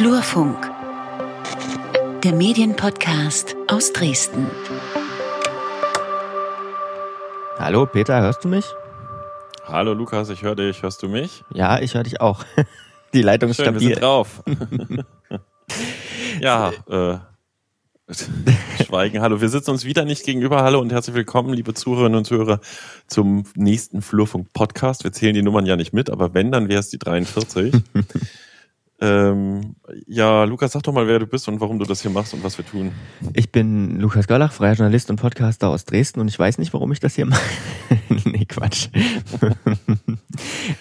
Flurfunk, 0.00 0.56
der 2.24 2.32
Medienpodcast 2.32 3.54
aus 3.68 3.92
Dresden. 3.92 4.46
Hallo 7.58 7.84
Peter, 7.84 8.18
hörst 8.22 8.42
du 8.42 8.48
mich? 8.48 8.64
Hallo 9.66 9.92
Lukas, 9.92 10.30
ich 10.30 10.40
höre 10.40 10.56
dich. 10.56 10.82
Hörst 10.82 11.02
du 11.02 11.08
mich? 11.08 11.44
Ja, 11.52 11.80
ich 11.80 11.92
höre 11.92 12.04
dich 12.04 12.18
auch. 12.18 12.46
Die 13.12 13.20
Leitung 13.20 13.50
ist 13.50 13.56
Schön, 13.56 13.66
stabil. 13.66 13.80
wir 13.80 13.88
sind 13.88 14.02
drauf. 14.02 14.42
ja, 16.40 16.72
äh, 16.88 17.18
Schweigen. 18.82 19.20
Hallo, 19.20 19.42
wir 19.42 19.50
sitzen 19.50 19.70
uns 19.70 19.84
wieder 19.84 20.06
nicht 20.06 20.24
gegenüber. 20.24 20.62
Hallo 20.62 20.80
und 20.80 20.90
herzlich 20.92 21.14
willkommen, 21.14 21.52
liebe 21.52 21.74
Zuhörerinnen 21.74 22.16
und 22.16 22.24
Zuhörer, 22.24 22.60
zum 23.06 23.44
nächsten 23.54 24.00
Flurfunk-Podcast. 24.00 25.04
Wir 25.04 25.12
zählen 25.12 25.34
die 25.34 25.42
Nummern 25.42 25.66
ja 25.66 25.76
nicht 25.76 25.92
mit, 25.92 26.08
aber 26.08 26.32
wenn, 26.32 26.50
dann 26.50 26.70
wäre 26.70 26.80
es 26.80 26.88
die 26.88 26.98
43. 26.98 27.74
ähm, 29.00 29.76
ja, 30.06 30.44
Lukas, 30.44 30.72
sag 30.72 30.82
doch 30.82 30.92
mal, 30.92 31.06
wer 31.06 31.18
du 31.18 31.26
bist 31.26 31.48
und 31.48 31.60
warum 31.60 31.78
du 31.78 31.86
das 31.86 32.02
hier 32.02 32.10
machst 32.10 32.34
und 32.34 32.44
was 32.44 32.58
wir 32.58 32.66
tun. 32.66 32.92
Ich 33.32 33.50
bin 33.50 33.98
Lukas 33.98 34.26
Görlach, 34.26 34.52
freier 34.52 34.74
Journalist 34.74 35.08
und 35.08 35.16
Podcaster 35.16 35.68
aus 35.68 35.86
Dresden 35.86 36.20
und 36.20 36.28
ich 36.28 36.38
weiß 36.38 36.58
nicht, 36.58 36.72
warum 36.74 36.92
ich 36.92 37.00
das 37.00 37.14
hier 37.14 37.24
mache. 37.24 37.40
nee, 38.26 38.44
Quatsch. 38.44 38.88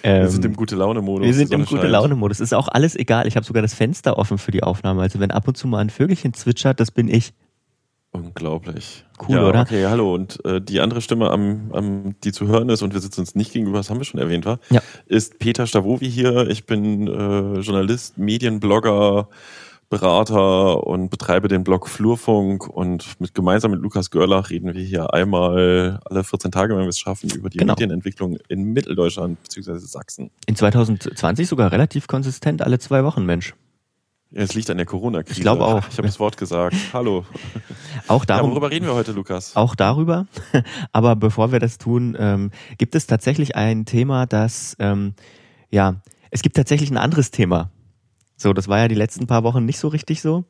wir 0.03 0.29
sind 0.29 0.43
im 0.43 0.55
Gute-Laune-Modus. 0.55 1.25
Wir 1.25 1.33
sind 1.33 1.53
im 1.53 1.65
Gute-Laune-Modus. 1.65 2.41
Ist 2.41 2.53
auch 2.53 2.67
alles 2.67 2.95
egal. 2.95 3.25
Ich 3.25 3.37
habe 3.37 3.45
sogar 3.45 3.61
das 3.61 3.73
Fenster 3.73 4.17
offen 4.17 4.38
für 4.38 4.51
die 4.51 4.63
Aufnahme. 4.63 5.01
Also 5.01 5.19
wenn 5.19 5.31
ab 5.31 5.47
und 5.47 5.55
zu 5.55 5.67
mal 5.67 5.79
ein 5.79 5.89
Vögelchen 5.89 6.33
zwitschert, 6.33 6.79
das 6.79 6.91
bin 6.91 7.07
ich. 7.07 7.33
Unglaublich. 8.11 9.05
Cool, 9.27 9.35
ja, 9.35 9.47
oder? 9.47 9.61
Okay, 9.61 9.85
hallo. 9.85 10.13
Und 10.15 10.43
äh, 10.43 10.59
die 10.61 10.79
andere 10.79 11.01
Stimme, 11.01 11.29
am, 11.29 11.71
am, 11.73 12.15
die 12.23 12.31
zu 12.31 12.47
hören 12.47 12.69
ist, 12.69 12.81
und 12.81 12.93
wir 12.93 13.01
sitzen 13.01 13.21
uns 13.21 13.35
nicht 13.35 13.53
gegenüber, 13.53 13.77
das 13.77 13.89
haben 13.89 13.99
wir 13.99 14.05
schon 14.05 14.19
erwähnt, 14.19 14.45
war, 14.45 14.59
Ja. 14.71 14.81
ist 15.05 15.38
Peter 15.39 15.67
Stavovi 15.67 16.09
hier. 16.09 16.47
Ich 16.49 16.66
bin 16.66 17.07
äh, 17.07 17.59
Journalist, 17.59 18.17
Medienblogger, 18.17 19.29
Berater 19.89 20.85
und 20.85 21.09
betreibe 21.09 21.47
den 21.47 21.63
Blog 21.63 21.88
Flurfunk. 21.88 22.67
Und 22.67 23.19
mit, 23.19 23.33
gemeinsam 23.33 23.71
mit 23.71 23.79
Lukas 23.81 24.11
Görlach 24.11 24.49
reden 24.51 24.73
wir 24.73 24.81
hier 24.81 25.13
einmal 25.13 25.99
alle 26.05 26.23
14 26.23 26.51
Tage, 26.51 26.73
wenn 26.75 26.83
wir 26.83 26.89
es 26.89 26.99
schaffen, 26.99 27.29
über 27.31 27.49
die 27.49 27.57
Genau. 27.57 27.73
Medienentwicklung 27.73 28.38
in 28.49 28.66
Mitteldeutschland 28.73 29.41
bzw. 29.44 29.77
Sachsen. 29.79 30.29
In 30.45 30.55
2020 30.55 31.47
sogar 31.47 31.71
relativ 31.71 32.07
konsistent 32.07 32.61
alle 32.61 32.77
zwei 32.79 33.03
Wochen, 33.03 33.25
Mensch. 33.25 33.55
Ja, 34.31 34.41
Es 34.44 34.53
liegt 34.53 34.69
an 34.69 34.77
der 34.77 34.85
Corona-Krise. 34.85 35.39
Ich 35.39 35.41
glaube 35.41 35.66
auch. 35.66 35.88
Ich 35.89 35.97
habe 35.97 36.08
das 36.08 36.19
Wort 36.19 36.38
gesagt. 36.38 36.75
Hallo. 36.94 37.25
Auch 38.08 38.22
Ja, 38.23 38.38
darum, 38.38 38.52
worüber 38.52 38.69
reden 38.69 38.85
wir 38.85 38.94
heute, 38.94 39.11
Lukas? 39.11 39.55
auch 39.55 39.75
darüber. 39.75 40.27
Aber 40.91 41.16
bevor 41.16 41.52
wir 41.52 41.59
das 41.59 41.77
tun, 41.77 42.16
ähm, 42.19 42.52
gibt 42.77 42.95
es 42.95 43.07
tatsächlich 43.07 43.55
ein 43.55 43.85
Thema, 43.85 44.25
das, 44.27 44.75
ähm, 44.80 45.13
ja, 45.72 46.02
es 46.31 46.41
gibt 46.44 46.55
tatsächlich 46.55 46.91
ein 46.91 46.97
anderes 46.97 47.31
Thema. 47.31 47.72
So, 48.38 48.53
das 48.53 48.67
war 48.67 48.77
ja 48.80 48.88
die 48.88 48.95
letzten 48.95 49.27
paar 49.27 49.44
Wochen 49.44 49.66
nicht 49.66 49.80
so 49.80 49.88
richtig 49.88 50.22
so. 50.22 50.45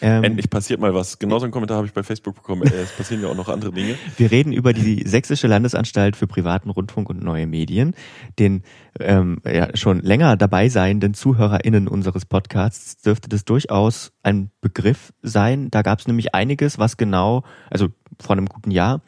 Ähm, 0.00 0.24
Endlich 0.24 0.50
passiert 0.50 0.80
mal 0.80 0.94
was. 0.94 1.18
Genauso 1.18 1.44
einen 1.44 1.52
Kommentar 1.52 1.78
habe 1.78 1.86
ich 1.86 1.92
bei 1.92 2.02
Facebook 2.02 2.34
bekommen. 2.36 2.62
Äh, 2.62 2.82
Es 2.82 2.92
passieren 2.92 3.22
ja 3.22 3.28
auch 3.28 3.36
noch 3.36 3.48
andere 3.48 3.72
Dinge. 3.72 3.96
Wir 4.16 4.30
reden 4.30 4.52
über 4.52 4.72
die 4.72 5.02
Sächsische 5.06 5.46
Landesanstalt 5.46 6.16
für 6.16 6.26
privaten 6.26 6.70
Rundfunk 6.70 7.08
und 7.10 7.22
neue 7.22 7.46
Medien, 7.46 7.94
den 8.38 8.62
ähm, 9.00 9.38
ja, 9.44 9.76
schon 9.76 10.00
länger 10.00 10.36
dabei 10.36 10.68
seienden 10.68 11.14
ZuhörerInnen 11.14 11.88
unseres 11.88 12.24
Podcasts 12.24 13.02
dürfte 13.02 13.28
das 13.28 13.44
durchaus 13.44 14.12
ein 14.22 14.50
Begriff 14.60 15.12
sein. 15.22 15.70
Da 15.70 15.82
gab 15.82 16.00
es 16.00 16.06
nämlich 16.06 16.34
einiges, 16.34 16.78
was 16.78 16.96
genau, 16.96 17.44
also 17.70 17.88
vor 18.20 18.36
einem 18.36 18.46
guten 18.46 18.70
Jahr, 18.70 19.02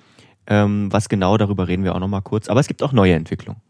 ähm, 0.46 0.92
was 0.92 1.08
genau, 1.08 1.36
darüber 1.36 1.68
reden 1.68 1.84
wir 1.84 1.94
auch 1.94 2.00
nochmal 2.00 2.22
kurz. 2.22 2.48
Aber 2.48 2.60
es 2.60 2.68
gibt 2.68 2.82
auch 2.82 2.92
neue 2.92 3.14
Entwicklungen. 3.14 3.60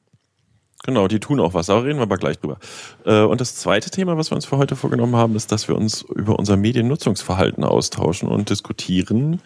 Genau, 0.84 1.08
die 1.08 1.20
tun 1.20 1.40
auch 1.40 1.52
was, 1.52 1.68
aber 1.68 1.84
reden 1.84 1.98
wir 1.98 2.04
aber 2.04 2.16
gleich 2.16 2.38
drüber. 2.38 2.56
Äh, 3.04 3.20
Und 3.22 3.40
das 3.40 3.54
zweite 3.56 3.90
Thema, 3.90 4.16
was 4.16 4.30
wir 4.30 4.34
uns 4.36 4.46
für 4.46 4.56
heute 4.56 4.76
vorgenommen 4.76 5.14
haben, 5.14 5.36
ist, 5.36 5.52
dass 5.52 5.68
wir 5.68 5.76
uns 5.76 6.02
über 6.02 6.38
unser 6.38 6.56
Mediennutzungsverhalten 6.56 7.64
austauschen 7.64 8.28
und 8.30 8.48
diskutieren, 8.48 9.42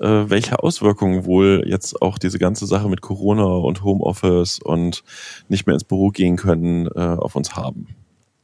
äh, 0.00 0.06
welche 0.06 0.62
Auswirkungen 0.62 1.26
wohl 1.26 1.62
jetzt 1.66 2.00
auch 2.00 2.16
diese 2.18 2.38
ganze 2.38 2.66
Sache 2.66 2.88
mit 2.88 3.02
Corona 3.02 3.44
und 3.44 3.82
Homeoffice 3.84 4.60
und 4.60 5.04
nicht 5.48 5.66
mehr 5.66 5.74
ins 5.74 5.84
Büro 5.84 6.08
gehen 6.08 6.36
können 6.36 6.86
äh, 6.86 6.98
auf 7.18 7.36
uns 7.36 7.54
haben. 7.54 7.88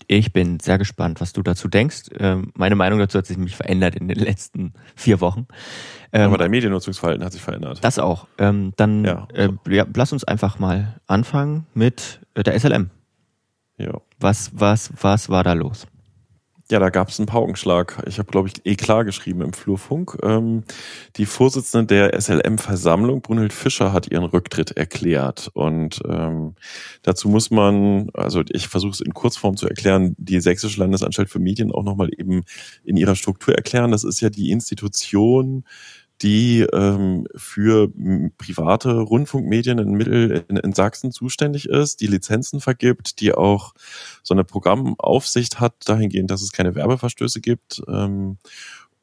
Ich 0.06 0.34
bin 0.34 0.60
sehr 0.60 0.76
gespannt, 0.76 1.22
was 1.22 1.32
du 1.32 1.42
dazu 1.42 1.66
denkst. 1.66 2.10
Ähm, 2.18 2.52
meine 2.54 2.74
Meinung 2.74 2.98
dazu 2.98 3.16
hat 3.16 3.24
sich 3.26 3.38
nämlich 3.38 3.56
verändert 3.56 3.94
in 3.96 4.06
den 4.06 4.18
letzten 4.18 4.74
vier 4.94 5.22
Wochen. 5.22 5.46
Ähm, 6.12 6.26
Aber 6.28 6.36
dein 6.36 6.50
Mediennutzungsverhalten 6.50 7.24
hat 7.24 7.32
sich 7.32 7.40
verändert. 7.40 7.78
Das 7.82 7.98
auch. 7.98 8.26
Ähm, 8.36 8.74
dann 8.76 9.04
Ja. 9.06 9.26
lass 9.94 10.12
uns 10.12 10.24
einfach 10.24 10.58
mal 10.58 10.96
anfangen 11.06 11.66
mit 11.72 12.20
der 12.42 12.58
SLM. 12.58 12.90
Ja. 13.78 14.00
Was, 14.20 14.50
was, 14.54 14.92
was 15.00 15.28
war 15.28 15.42
da 15.44 15.52
los? 15.52 15.86
Ja, 16.70 16.78
da 16.78 16.88
gab 16.88 17.10
es 17.10 17.20
einen 17.20 17.26
Paukenschlag. 17.26 18.02
Ich 18.06 18.18
habe, 18.18 18.30
glaube 18.30 18.48
ich, 18.48 18.64
eh 18.64 18.74
klar 18.74 19.04
geschrieben 19.04 19.42
im 19.42 19.52
Flurfunk. 19.52 20.16
Ähm, 20.22 20.64
die 21.16 21.26
Vorsitzende 21.26 21.94
der 21.94 22.18
SLM-Versammlung, 22.18 23.20
Brunhild 23.20 23.52
Fischer, 23.52 23.92
hat 23.92 24.10
ihren 24.10 24.24
Rücktritt 24.24 24.70
erklärt. 24.70 25.50
Und 25.52 26.00
ähm, 26.08 26.54
dazu 27.02 27.28
muss 27.28 27.50
man, 27.50 28.08
also 28.14 28.42
ich 28.50 28.68
versuche 28.68 28.92
es 28.92 29.02
in 29.02 29.12
Kurzform 29.12 29.58
zu 29.58 29.68
erklären, 29.68 30.14
die 30.16 30.40
Sächsische 30.40 30.80
Landesanstalt 30.80 31.28
für 31.28 31.38
Medien 31.38 31.70
auch 31.70 31.82
nochmal 31.82 32.08
eben 32.16 32.44
in 32.82 32.96
ihrer 32.96 33.14
Struktur 33.14 33.54
erklären. 33.54 33.90
Das 33.90 34.02
ist 34.02 34.22
ja 34.22 34.30
die 34.30 34.50
Institution, 34.50 35.64
die 36.24 36.66
ähm, 36.72 37.26
für 37.36 37.92
m, 37.96 38.32
private 38.38 38.98
Rundfunkmedien 38.98 39.78
in 39.78 39.92
Mittel 39.92 40.44
in, 40.48 40.56
in 40.56 40.72
Sachsen 40.72 41.12
zuständig 41.12 41.68
ist, 41.68 42.00
die 42.00 42.06
Lizenzen 42.06 42.60
vergibt, 42.60 43.20
die 43.20 43.34
auch 43.34 43.74
so 44.22 44.32
eine 44.32 44.42
Programmaufsicht 44.42 45.60
hat, 45.60 45.74
dahingehend, 45.84 46.30
dass 46.30 46.42
es 46.42 46.52
keine 46.52 46.74
Werbeverstöße 46.74 47.40
gibt. 47.40 47.82
Ähm, 47.86 48.38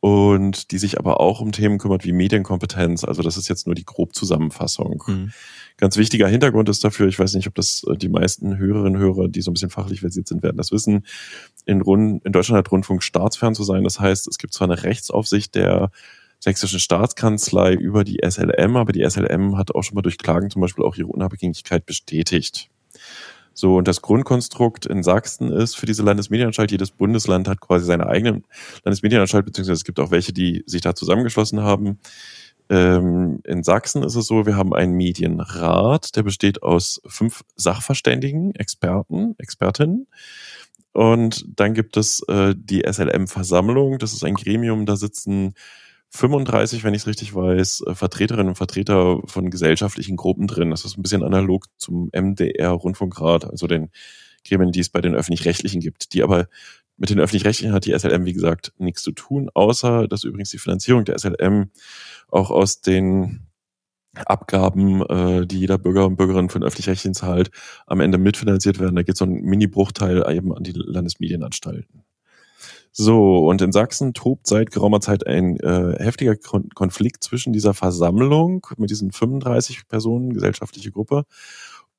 und 0.03 0.71
die 0.71 0.79
sich 0.79 0.97
aber 0.97 1.19
auch 1.19 1.41
um 1.41 1.51
Themen 1.51 1.77
kümmert 1.77 2.03
wie 2.03 2.11
Medienkompetenz. 2.11 3.03
Also 3.03 3.21
das 3.21 3.37
ist 3.37 3.47
jetzt 3.47 3.67
nur 3.67 3.75
die 3.75 3.85
Grobzusammenfassung. 3.85 5.03
Hm. 5.05 5.31
Ganz 5.77 5.95
wichtiger 5.95 6.27
Hintergrund 6.27 6.69
ist 6.69 6.83
dafür, 6.83 7.07
ich 7.07 7.19
weiß 7.19 7.35
nicht, 7.35 7.47
ob 7.47 7.53
das 7.53 7.83
äh, 7.87 7.95
die 7.95 8.09
meisten 8.09 8.57
Hörerinnen 8.57 8.95
und 8.95 8.99
Hörer, 8.99 9.27
die 9.27 9.41
so 9.41 9.51
ein 9.51 9.53
bisschen 9.53 9.69
fachlich 9.69 9.99
versiert 9.99 10.27
sind, 10.27 10.41
werden 10.41 10.57
das 10.57 10.71
wissen. 10.71 11.05
In, 11.67 11.81
Rund, 11.81 12.25
in 12.25 12.31
Deutschland 12.31 12.57
hat 12.57 12.71
Rundfunk 12.71 13.03
staatsfern 13.03 13.53
zu 13.53 13.63
sein. 13.63 13.83
Das 13.83 13.99
heißt, 13.99 14.27
es 14.27 14.39
gibt 14.39 14.55
zwar 14.55 14.67
eine 14.67 14.81
Rechtsaufsicht 14.81 15.53
der 15.53 15.91
sächsischen 16.41 16.79
Staatskanzlei 16.79 17.73
über 17.73 18.03
die 18.03 18.19
SLM, 18.27 18.75
aber 18.75 18.91
die 18.91 19.07
SLM 19.07 19.57
hat 19.57 19.73
auch 19.73 19.83
schon 19.83 19.95
mal 19.95 20.01
durch 20.01 20.17
Klagen 20.17 20.49
zum 20.49 20.61
Beispiel 20.61 20.83
auch 20.83 20.95
ihre 20.95 21.07
Unabhängigkeit 21.07 21.85
bestätigt. 21.85 22.69
So, 23.53 23.75
und 23.75 23.87
das 23.87 24.01
Grundkonstrukt 24.01 24.87
in 24.87 25.03
Sachsen 25.03 25.51
ist 25.51 25.75
für 25.75 25.85
diese 25.85 26.03
Landesmedienanstalt, 26.03 26.71
jedes 26.71 26.91
Bundesland 26.91 27.47
hat 27.47 27.61
quasi 27.61 27.85
seine 27.85 28.07
eigene 28.07 28.41
Landesmedienanstalt, 28.83 29.45
beziehungsweise 29.45 29.77
es 29.77 29.83
gibt 29.83 29.99
auch 29.99 30.09
welche, 30.09 30.33
die 30.33 30.63
sich 30.65 30.81
da 30.81 30.95
zusammengeschlossen 30.95 31.61
haben. 31.61 31.99
Ähm, 32.69 33.41
in 33.43 33.63
Sachsen 33.63 34.03
ist 34.03 34.15
es 34.15 34.25
so, 34.25 34.45
wir 34.45 34.55
haben 34.55 34.73
einen 34.73 34.93
Medienrat, 34.93 36.15
der 36.15 36.23
besteht 36.23 36.63
aus 36.63 37.01
fünf 37.05 37.43
Sachverständigen, 37.55 38.55
Experten, 38.55 39.35
Expertinnen. 39.37 40.07
Und 40.93 41.45
dann 41.55 41.73
gibt 41.73 41.97
es 41.97 42.21
äh, 42.29 42.55
die 42.57 42.83
SLM-Versammlung, 42.89 43.99
das 43.99 44.13
ist 44.13 44.23
ein 44.23 44.35
Gremium, 44.35 44.85
da 44.85 44.95
sitzen 44.95 45.53
35, 46.11 46.83
wenn 46.83 46.93
ich 46.93 47.03
es 47.03 47.07
richtig 47.07 47.33
weiß, 47.33 47.83
äh, 47.87 47.95
Vertreterinnen 47.95 48.49
und 48.49 48.55
Vertreter 48.55 49.19
von 49.25 49.49
gesellschaftlichen 49.49 50.17
Gruppen 50.17 50.47
drin. 50.47 50.69
Das 50.69 50.85
ist 50.85 50.97
ein 50.97 51.01
bisschen 51.01 51.23
analog 51.23 51.65
zum 51.77 52.09
MDR-Rundfunkrat, 52.11 53.45
also 53.45 53.67
den 53.67 53.89
Gremien, 54.45 54.71
die 54.71 54.81
es 54.81 54.89
bei 54.89 55.01
den 55.01 55.15
Öffentlich-Rechtlichen 55.15 55.79
gibt, 55.79 56.13
die 56.13 56.23
aber 56.23 56.47
mit 56.97 57.09
den 57.09 57.19
Öffentlich-Rechtlichen 57.19 57.73
hat 57.73 57.85
die 57.85 57.97
SLM, 57.97 58.25
wie 58.25 58.33
gesagt, 58.33 58.73
nichts 58.77 59.01
zu 59.01 59.11
tun, 59.11 59.49
außer 59.53 60.07
dass 60.07 60.23
übrigens 60.23 60.49
die 60.51 60.57
Finanzierung 60.57 61.05
der 61.05 61.17
SLM 61.17 61.71
auch 62.27 62.51
aus 62.51 62.81
den 62.81 63.47
Abgaben, 64.13 65.01
äh, 65.07 65.47
die 65.47 65.59
jeder 65.59 65.77
Bürger 65.77 66.05
und 66.05 66.17
Bürgerin 66.17 66.49
von 66.49 66.63
öffentlich-rechtlichen 66.63 67.13
zahlt, 67.13 67.51
am 67.87 68.01
Ende 68.01 68.17
mitfinanziert 68.17 68.79
werden. 68.79 68.95
Da 68.95 69.03
geht 69.03 69.15
so 69.15 69.25
ein 69.25 69.41
Mini-Bruchteil 69.41 70.25
eben 70.29 70.53
an 70.53 70.63
die 70.63 70.73
Landesmedienanstalten. 70.75 72.03
So, 72.93 73.47
und 73.47 73.61
in 73.61 73.71
Sachsen 73.71 74.13
tobt 74.13 74.47
seit 74.47 74.71
geraumer 74.71 74.99
Zeit 74.99 75.25
ein 75.25 75.57
äh, 75.61 75.95
heftiger 76.03 76.35
Kon 76.35 76.69
Konflikt 76.75 77.23
zwischen 77.23 77.53
dieser 77.53 77.73
Versammlung 77.73 78.67
mit 78.77 78.89
diesen 78.89 79.11
35 79.11 79.87
Personen, 79.87 80.33
gesellschaftliche 80.33 80.91
Gruppe, 80.91 81.25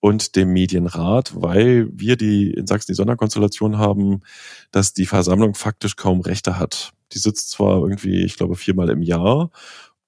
und 0.01 0.37
dem 0.37 0.53
Medienrat, 0.53 1.33
weil 1.37 1.89
wir 1.93 2.17
die 2.17 2.51
in 2.51 2.67
Sachsen 2.67 2.93
die 2.93 2.97
Sonderkonstellation 2.97 3.79
haben, 3.79 4.21
dass 4.73 4.93
die 4.93 5.07
Versammlung 5.07 5.55
faktisch 5.55 5.97
kaum 5.97 6.21
Rechte 6.21 6.59
hat. 6.59 6.93
Die 7.13 7.19
sitzt 7.19 7.51
zwar 7.51 7.83
irgendwie, 7.83 8.25
ich 8.25 8.37
glaube, 8.37 8.57
viermal 8.57 8.91
im 8.91 9.01
Jahr 9.01 9.51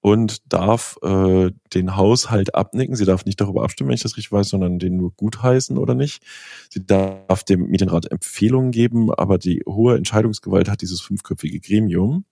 und 0.05 0.53
darf 0.53 0.99
äh, 1.01 1.49
den 1.73 1.95
Haushalt 1.95 2.53
abnicken. 2.53 2.95
Sie 2.95 3.05
darf 3.05 3.25
nicht 3.25 3.41
darüber 3.41 3.63
abstimmen, 3.63 3.87
wenn 3.87 3.95
ich 3.95 4.03
das 4.03 4.17
richtig 4.17 4.31
weiß, 4.31 4.49
sondern 4.49 4.77
den 4.77 4.97
nur 4.97 5.11
gutheißen 5.15 5.79
oder 5.79 5.95
nicht. 5.95 6.21
Sie 6.69 6.85
darf 6.85 7.43
dem 7.43 7.69
Medienrat 7.69 8.11
Empfehlungen 8.11 8.69
geben, 8.69 9.11
aber 9.11 9.39
die 9.39 9.63
hohe 9.67 9.97
Entscheidungsgewalt 9.97 10.69
hat 10.69 10.83
dieses 10.83 11.01
fünfköpfige 11.01 11.59
Gremium. 11.59 12.25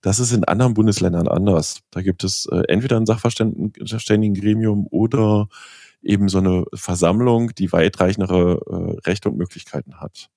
Das 0.00 0.20
ist 0.20 0.32
in 0.32 0.44
anderen 0.44 0.72
Bundesländern 0.72 1.28
anders. 1.28 1.80
Da 1.90 2.00
gibt 2.00 2.24
es 2.24 2.46
äh, 2.50 2.62
entweder 2.68 2.96
ein 2.96 3.04
Sachverständigengremium 3.04 4.86
oder 4.90 5.48
eben 6.00 6.30
so 6.30 6.38
eine 6.38 6.64
Versammlung, 6.72 7.54
die 7.54 7.70
weitreichendere 7.72 8.96
äh, 9.04 9.06
Rechte 9.06 9.28
und 9.28 9.36
Möglichkeiten 9.36 10.00
hat. 10.00 10.30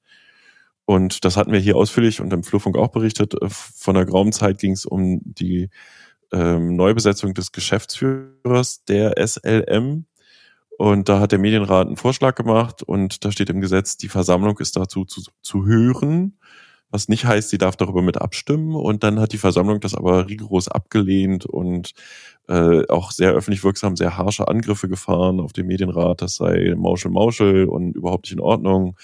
Und 0.84 1.24
das 1.24 1.38
hatten 1.38 1.54
wir 1.54 1.60
hier 1.60 1.78
ausführlich 1.78 2.20
und 2.20 2.34
im 2.34 2.44
Flurfunk 2.44 2.78
auch 2.78 2.90
berichtet. 2.90 3.34
Äh, 3.42 3.48
von 3.50 3.96
der 3.96 4.06
grauen 4.06 4.34
Zeit 4.34 4.58
ging 4.58 4.74
es 4.74 4.86
um 4.86 5.22
die 5.24 5.70
ähm, 6.34 6.76
Neubesetzung 6.76 7.34
des 7.34 7.52
Geschäftsführers 7.52 8.84
der 8.86 9.16
SLM. 9.26 10.06
Und 10.78 11.08
da 11.08 11.20
hat 11.20 11.32
der 11.32 11.40
Medienrat 11.40 11.88
einen 11.88 11.98
Vorschlag 11.98 12.36
gemacht 12.36 12.82
und 12.82 13.24
da 13.24 13.32
steht 13.32 13.50
im 13.50 13.62
Gesetz, 13.62 13.96
die 13.96 14.10
Versammlung 14.10 14.58
ist 14.60 14.76
dazu 14.76 15.06
zu, 15.06 15.22
zu 15.42 15.66
hören, 15.66 16.40
was 16.90 17.08
nicht 17.10 17.26
heißt, 17.26 17.50
sie 17.50 17.60
darf 17.60 17.76
darüber 17.76 18.02
mit 18.02 18.20
abstimmen. 18.20 18.76
Und 18.76 19.04
dann 19.04 19.20
hat 19.20 19.34
die 19.34 19.38
Versammlung 19.38 19.80
das 19.80 19.96
aber 19.96 20.28
rigoros 20.28 20.68
abgelehnt 20.68 21.46
und 21.46 21.94
äh, 22.48 22.88
auch 22.88 23.12
sehr 23.12 23.32
öffentlich 23.32 23.64
wirksam 23.64 23.96
sehr 23.96 24.18
harsche 24.18 24.48
Angriffe 24.48 24.90
gefahren 24.90 25.40
auf 25.40 25.54
den 25.54 25.68
Medienrat, 25.68 26.22
das 26.22 26.36
sei 26.36 26.74
Mauschel 26.76 27.12
Mauschel 27.12 27.66
und 27.66 27.96
überhaupt 27.96 28.26
nicht 28.26 28.34
in 28.34 28.40
Ordnung. 28.40 28.98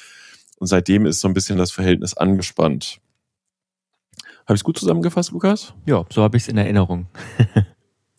Und 0.57 0.67
seitdem 0.67 1.05
ist 1.05 1.21
so 1.21 1.27
ein 1.27 1.33
bisschen 1.33 1.57
das 1.57 1.71
Verhältnis 1.71 2.15
angespannt. 2.15 2.99
Habe 4.49 4.55
ich 4.55 4.61
es 4.61 4.63
gut 4.63 4.79
zusammengefasst, 4.79 5.31
Lukas? 5.31 5.75
Ja, 5.85 6.05
so 6.09 6.23
habe 6.23 6.35
ich 6.35 6.41
es 6.41 6.49
in 6.49 6.57
Erinnerung. 6.57 7.05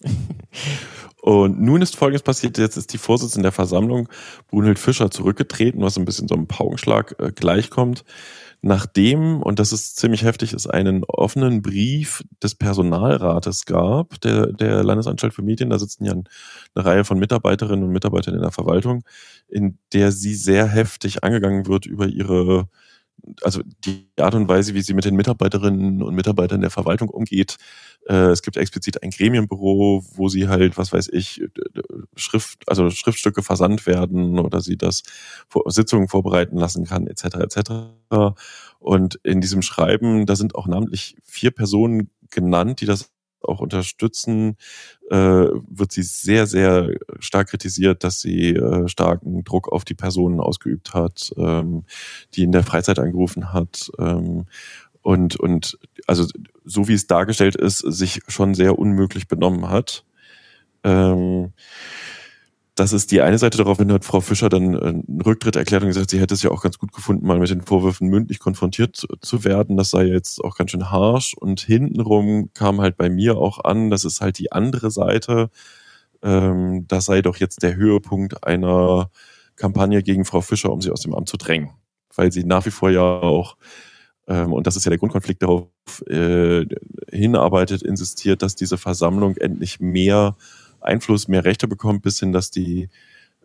Und 1.21 1.61
nun 1.61 1.83
ist 1.83 1.97
Folgendes 1.97 2.23
passiert. 2.23 2.57
Jetzt 2.57 2.77
ist 2.77 2.93
die 2.93 2.99
Vorsitzende 2.99 3.47
der 3.47 3.53
Versammlung, 3.53 4.09
Brunhild 4.47 4.79
Fischer, 4.79 5.11
zurückgetreten, 5.11 5.83
was 5.83 5.99
ein 5.99 6.05
bisschen 6.05 6.29
so 6.29 6.37
einem 6.37 6.47
Paukenschlag 6.47 7.17
äh, 7.19 7.33
gleichkommt 7.33 8.05
nachdem, 8.63 9.43
und 9.43 9.59
das 9.59 9.73
ist 9.73 9.97
ziemlich 9.97 10.23
heftig, 10.23 10.53
es 10.53 10.67
einen 10.67 11.05
offenen 11.05 11.63
Brief 11.63 12.23
des 12.43 12.55
Personalrates 12.55 13.65
gab, 13.65 14.21
der, 14.21 14.49
der 14.49 14.85
Landesanstalt 14.85 15.33
für 15.33 15.43
Medien, 15.43 15.71
da 15.71 15.79
sitzen 15.79 16.05
ja 16.05 16.13
eine 16.13 16.25
Reihe 16.77 17.05
von 17.05 17.19
Mitarbeiterinnen 17.19 17.85
und 17.85 17.93
Mitarbeitern 17.93 18.35
in 18.35 18.43
der 18.43 18.53
Verwaltung, 18.53 19.03
in 19.49 19.79
der 19.93 20.13
sie 20.13 20.35
sehr 20.35 20.67
heftig 20.67 21.25
angegangen 21.25 21.67
wird 21.67 21.87
über 21.87 22.07
ihre 22.07 22.69
also 23.43 23.63
die 23.85 24.09
Art 24.17 24.35
und 24.35 24.49
Weise, 24.49 24.75
wie 24.75 24.83
sie 24.83 24.95
mit 24.95 25.05
den 25.05 25.17
Mitarbeiterinnen 25.17 26.03
und 26.03 26.15
Mitarbeitern 26.15 26.61
der 26.61 26.71
Verwaltung 26.71 27.09
umgeht. 27.09 27.57
Äh, 28.07 28.31
es 28.31 28.43
gibt 28.43 28.57
explizit 28.57 29.03
ein 29.03 29.11
Gremienbüro, 29.11 30.05
wo 30.15 30.29
sie 30.29 30.49
halt, 30.49 30.79
was 30.79 30.93
weiß 30.93 31.09
ich, 31.13 31.43
Schrift, 32.17 32.69
also 32.69 32.91
Schriftstücke 32.91 33.43
versandt 33.43 33.87
werden 33.87 34.39
oder 34.39 34.61
sie 34.61 34.77
das 34.77 35.03
Sitzungen 35.67 36.09
vorbereiten 36.09 36.57
lassen 36.57 36.85
kann, 36.85 37.07
etc. 37.07 37.25
etc. 37.37 37.71
Und 38.79 39.17
in 39.23 39.41
diesem 39.41 39.63
Schreiben, 39.63 40.27
da 40.27 40.37
sind 40.37 40.55
auch 40.55 40.67
namentlich 40.67 41.17
vier 41.23 41.51
Personen 41.51 42.11
genannt, 42.31 42.81
die 42.81 42.87
das 42.87 43.11
auch 43.43 43.61
unterstützen, 43.61 44.57
äh, 45.11 45.17
wird 45.17 45.93
sie 45.93 46.03
sehr, 46.03 46.47
sehr 46.47 46.91
stark 47.19 47.49
kritisiert, 47.49 48.05
dass 48.05 48.21
sie 48.21 48.51
äh, 48.51 48.89
starken 48.89 49.45
Druck 49.45 49.73
auf 49.73 49.85
die 49.85 49.95
Personen 49.95 50.41
ausgeübt 50.41 50.95
hat, 50.95 51.33
ähm, 51.37 51.85
die 52.35 52.43
in 52.43 52.53
der 52.53 52.63
Freizeit 52.63 52.99
angerufen 52.99 53.53
hat. 53.53 53.91
Ähm, 53.99 54.47
und, 55.03 55.37
und 55.37 55.79
also 56.07 56.27
so 56.65 56.89
wie 56.89 56.95
es 56.95 57.07
dargestellt 57.07 57.57
ist, 57.57 57.79
sich 57.79 58.21
schon 58.29 58.55
sehr 58.55 58.79
unmöglich 58.79 59.29
benommen 59.29 59.69
hat. 59.69 60.05
Ähm, 60.85 61.53
das 62.81 62.95
ist 62.95 63.11
die 63.11 63.21
eine 63.21 63.37
Seite. 63.37 63.59
Daraufhin 63.59 63.93
hat 63.93 64.07
Frau 64.07 64.21
Fischer 64.21 64.49
dann 64.49 64.75
einen 64.75 65.21
Rücktritt 65.21 65.55
erklärt 65.55 65.83
und 65.83 65.89
gesagt, 65.89 66.09
sie 66.09 66.19
hätte 66.19 66.33
es 66.33 66.43
ja 66.43 66.51
auch 66.51 66.63
ganz 66.63 66.79
gut 66.79 66.93
gefunden, 66.93 67.27
mal 67.27 67.39
mit 67.39 67.51
den 67.51 67.61
Vorwürfen 67.61 68.09
mündlich 68.09 68.39
konfrontiert 68.39 69.07
zu 69.21 69.45
werden. 69.45 69.77
Das 69.77 69.91
sei 69.91 70.05
jetzt 70.05 70.43
auch 70.43 70.57
ganz 70.57 70.71
schön 70.71 70.91
harsch. 70.91 71.35
Und 71.35 71.61
hintenrum 71.61 72.49
kam 72.55 72.81
halt 72.81 72.97
bei 72.97 73.11
mir 73.11 73.37
auch 73.37 73.63
an, 73.63 73.91
das 73.91 74.07
ist 74.07 74.23
halt 74.23 74.39
die 74.39 74.51
andere 74.53 74.91
Seite. 74.91 75.51
Ähm, 76.23 76.87
das 76.89 77.05
sei 77.05 77.21
doch 77.21 77.37
jetzt 77.37 77.63
der 77.63 77.77
Höhepunkt 77.77 78.45
einer 78.45 79.11
Kampagne 79.57 80.03
gegen 80.03 80.25
Frau 80.25 80.41
Fischer, 80.41 80.73
um 80.73 80.81
sie 80.81 80.91
aus 80.91 81.03
dem 81.03 81.15
Amt 81.15 81.29
zu 81.29 81.37
drängen. 81.37 81.73
Weil 82.17 82.33
sie 82.33 82.45
nach 82.45 82.65
wie 82.65 82.71
vor 82.71 82.89
ja 82.89 83.03
auch 83.03 83.59
ähm, 84.27 84.55
und 84.55 84.67
das 84.67 84.77
ist 84.77 84.87
ja 84.87 84.91
der 84.91 84.99
Grundkonflikt 84.99 85.43
darauf 85.43 85.69
äh, 86.07 86.65
hinarbeitet, 87.11 87.83
insistiert, 87.83 88.41
dass 88.41 88.55
diese 88.55 88.79
Versammlung 88.79 89.37
endlich 89.37 89.81
mehr 89.81 90.37
Einfluss, 90.81 91.29
mehr 91.29 91.45
Rechte 91.45 91.69
bekommt, 91.69 92.03
bis 92.03 92.21
hin, 92.21 92.33
dass 92.33 92.51
die 92.51 92.89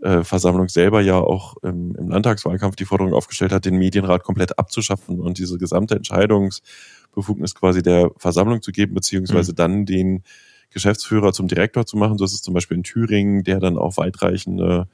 äh, 0.02 0.24
Versammlung 0.24 0.68
selber 0.70 1.02
ja 1.02 1.18
auch 1.18 1.56
im, 1.64 1.96
im 1.96 2.10
Landtagswahlkampf 2.10 2.76
die 2.76 2.86
Forderung 2.86 3.14
aufgestellt 3.14 3.52
hat, 3.52 3.66
den 3.66 3.78
Medienrat 3.78 4.24
komplett 4.24 4.60
abzuschaffen 4.60 5.20
und 5.20 5.38
diese 5.38 5.58
gesamte 5.58 5.96
Entscheidungsbefugnis 5.96 7.56
quasi 7.56 7.82
der 7.82 8.12
Versammlung 8.18 8.62
zu 8.62 8.72
geben, 8.72 8.94
beziehungsweise 8.94 9.54
mhm. 9.54 9.56
dann 9.56 9.86
den 9.86 10.24
Geschäftsführer 10.70 11.32
zum 11.32 11.48
Direktor 11.48 11.86
zu 11.86 11.98
machen. 11.98 12.18
So 12.18 12.26
ist 12.26 12.34
es 12.34 12.42
zum 12.42 12.54
Beispiel 12.54 12.78
in 12.78 12.84
Thüringen, 12.84 13.44
der 13.44 13.60
dann 13.60 13.78
auch 13.78 13.98
weitreichende 13.98 14.88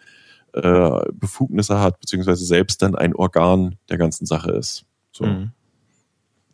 äh, 0.54 0.92
Befugnisse 1.14 1.80
hat, 1.80 2.00
beziehungsweise 2.00 2.46
selbst 2.46 2.82
dann 2.82 2.96
ein 2.96 3.16
Organ 3.16 3.78
der 3.90 3.98
ganzen 3.98 4.26
Sache 4.26 4.52
ist. 4.52 4.86
So. 5.12 5.26
Mhm. 5.26 5.52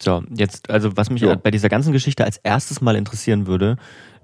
So, 0.02 0.24
jetzt, 0.36 0.70
also 0.70 0.96
was 0.96 1.10
mich 1.10 1.24
ja. 1.24 1.36
bei 1.36 1.52
dieser 1.52 1.70
ganzen 1.70 1.92
Geschichte 1.92 2.24
als 2.24 2.38
erstes 2.38 2.82
mal 2.82 2.96
interessieren 2.96 3.48
würde, 3.48 3.78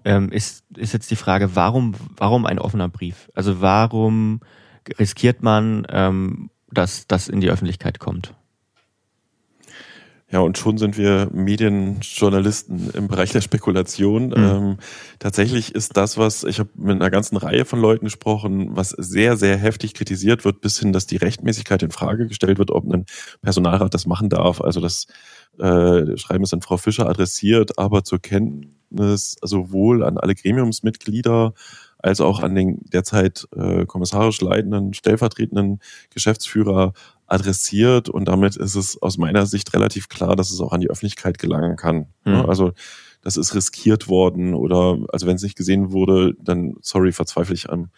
ähm, 0.05 0.31
ist, 0.31 0.63
ist 0.75 0.93
jetzt 0.93 1.11
die 1.11 1.15
Frage, 1.15 1.55
warum, 1.55 1.95
warum 2.17 2.45
ein 2.45 2.59
offener 2.59 2.89
Brief? 2.89 3.29
Also 3.33 3.61
warum 3.61 4.41
riskiert 4.99 5.43
man, 5.43 5.85
ähm, 5.89 6.49
dass 6.71 7.07
das 7.07 7.27
in 7.27 7.41
die 7.41 7.49
Öffentlichkeit 7.49 7.99
kommt? 7.99 8.33
Ja, 10.33 10.39
und 10.39 10.57
schon 10.57 10.79
sind 10.79 10.97
wir 10.97 11.29
Medienjournalisten 11.31 12.89
im 12.95 13.07
Bereich 13.07 13.31
der 13.31 13.41
Spekulation. 13.41 14.29
Mhm. 14.29 14.33
Ähm, 14.35 14.77
tatsächlich 15.19 15.75
ist 15.75 15.95
das, 15.95 16.17
was 16.17 16.43
ich 16.43 16.57
habe 16.57 16.71
mit 16.73 16.95
einer 16.95 17.11
ganzen 17.11 17.37
Reihe 17.37 17.65
von 17.65 17.79
Leuten 17.79 18.05
gesprochen, 18.05 18.75
was 18.75 18.89
sehr, 18.89 19.37
sehr 19.37 19.57
heftig 19.57 19.93
kritisiert 19.93 20.43
wird, 20.43 20.59
bis 20.59 20.79
hin, 20.79 20.91
dass 20.91 21.05
die 21.05 21.17
Rechtmäßigkeit 21.17 21.83
in 21.83 21.91
Frage 21.91 22.27
gestellt 22.27 22.57
wird, 22.57 22.71
ob 22.71 22.91
ein 22.91 23.05
Personalrat 23.43 23.93
das 23.93 24.07
machen 24.07 24.29
darf. 24.29 24.59
Also 24.59 24.81
das 24.81 25.05
äh, 25.59 26.17
Schreiben 26.17 26.43
ist 26.43 26.53
an 26.53 26.61
Frau 26.61 26.77
Fischer 26.77 27.07
adressiert, 27.07 27.77
aber 27.77 28.03
zur 28.03 28.19
Kenntnis 28.19 29.35
sowohl 29.41 30.03
an 30.03 30.17
alle 30.17 30.35
Gremiumsmitglieder 30.35 31.53
als 32.03 32.19
auch 32.19 32.41
an 32.41 32.53
den 32.53 32.79
derzeit 32.81 33.47
äh, 33.55 33.85
kommissarisch 33.85 34.41
leitenden, 34.41 34.93
stellvertretenden 34.93 35.79
Geschäftsführer 36.09 36.93
adressiert 37.27 38.09
und 38.09 38.27
damit 38.27 38.57
ist 38.57 38.75
es 38.75 39.01
aus 39.01 39.17
meiner 39.17 39.45
Sicht 39.45 39.73
relativ 39.73 40.09
klar, 40.09 40.35
dass 40.35 40.51
es 40.51 40.59
auch 40.59 40.73
an 40.73 40.81
die 40.81 40.89
Öffentlichkeit 40.89 41.39
gelangen 41.39 41.77
kann. 41.77 42.07
Mhm. 42.25 42.45
Also 42.45 42.73
das 43.21 43.37
ist 43.37 43.55
riskiert 43.55 44.09
worden 44.09 44.53
oder 44.53 44.97
also 45.13 45.25
wenn 45.25 45.37
es 45.37 45.43
nicht 45.43 45.57
gesehen 45.57 45.91
wurde, 45.93 46.35
dann 46.39 46.75
sorry, 46.81 47.13
verzweifle 47.13 47.55
ich 47.55 47.69
an. 47.69 47.89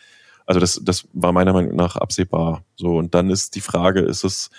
Also 0.46 0.60
das, 0.60 0.80
das 0.84 1.07
war 1.13 1.31
meiner 1.31 1.54
Meinung 1.54 1.75
nach 1.75 1.95
absehbar. 1.95 2.64
So 2.76 2.97
und 2.97 3.16
dann 3.16 3.31
ist 3.31 3.56
die 3.56 3.62
Frage, 3.62 4.02
ist 4.02 4.24
es 4.24 4.52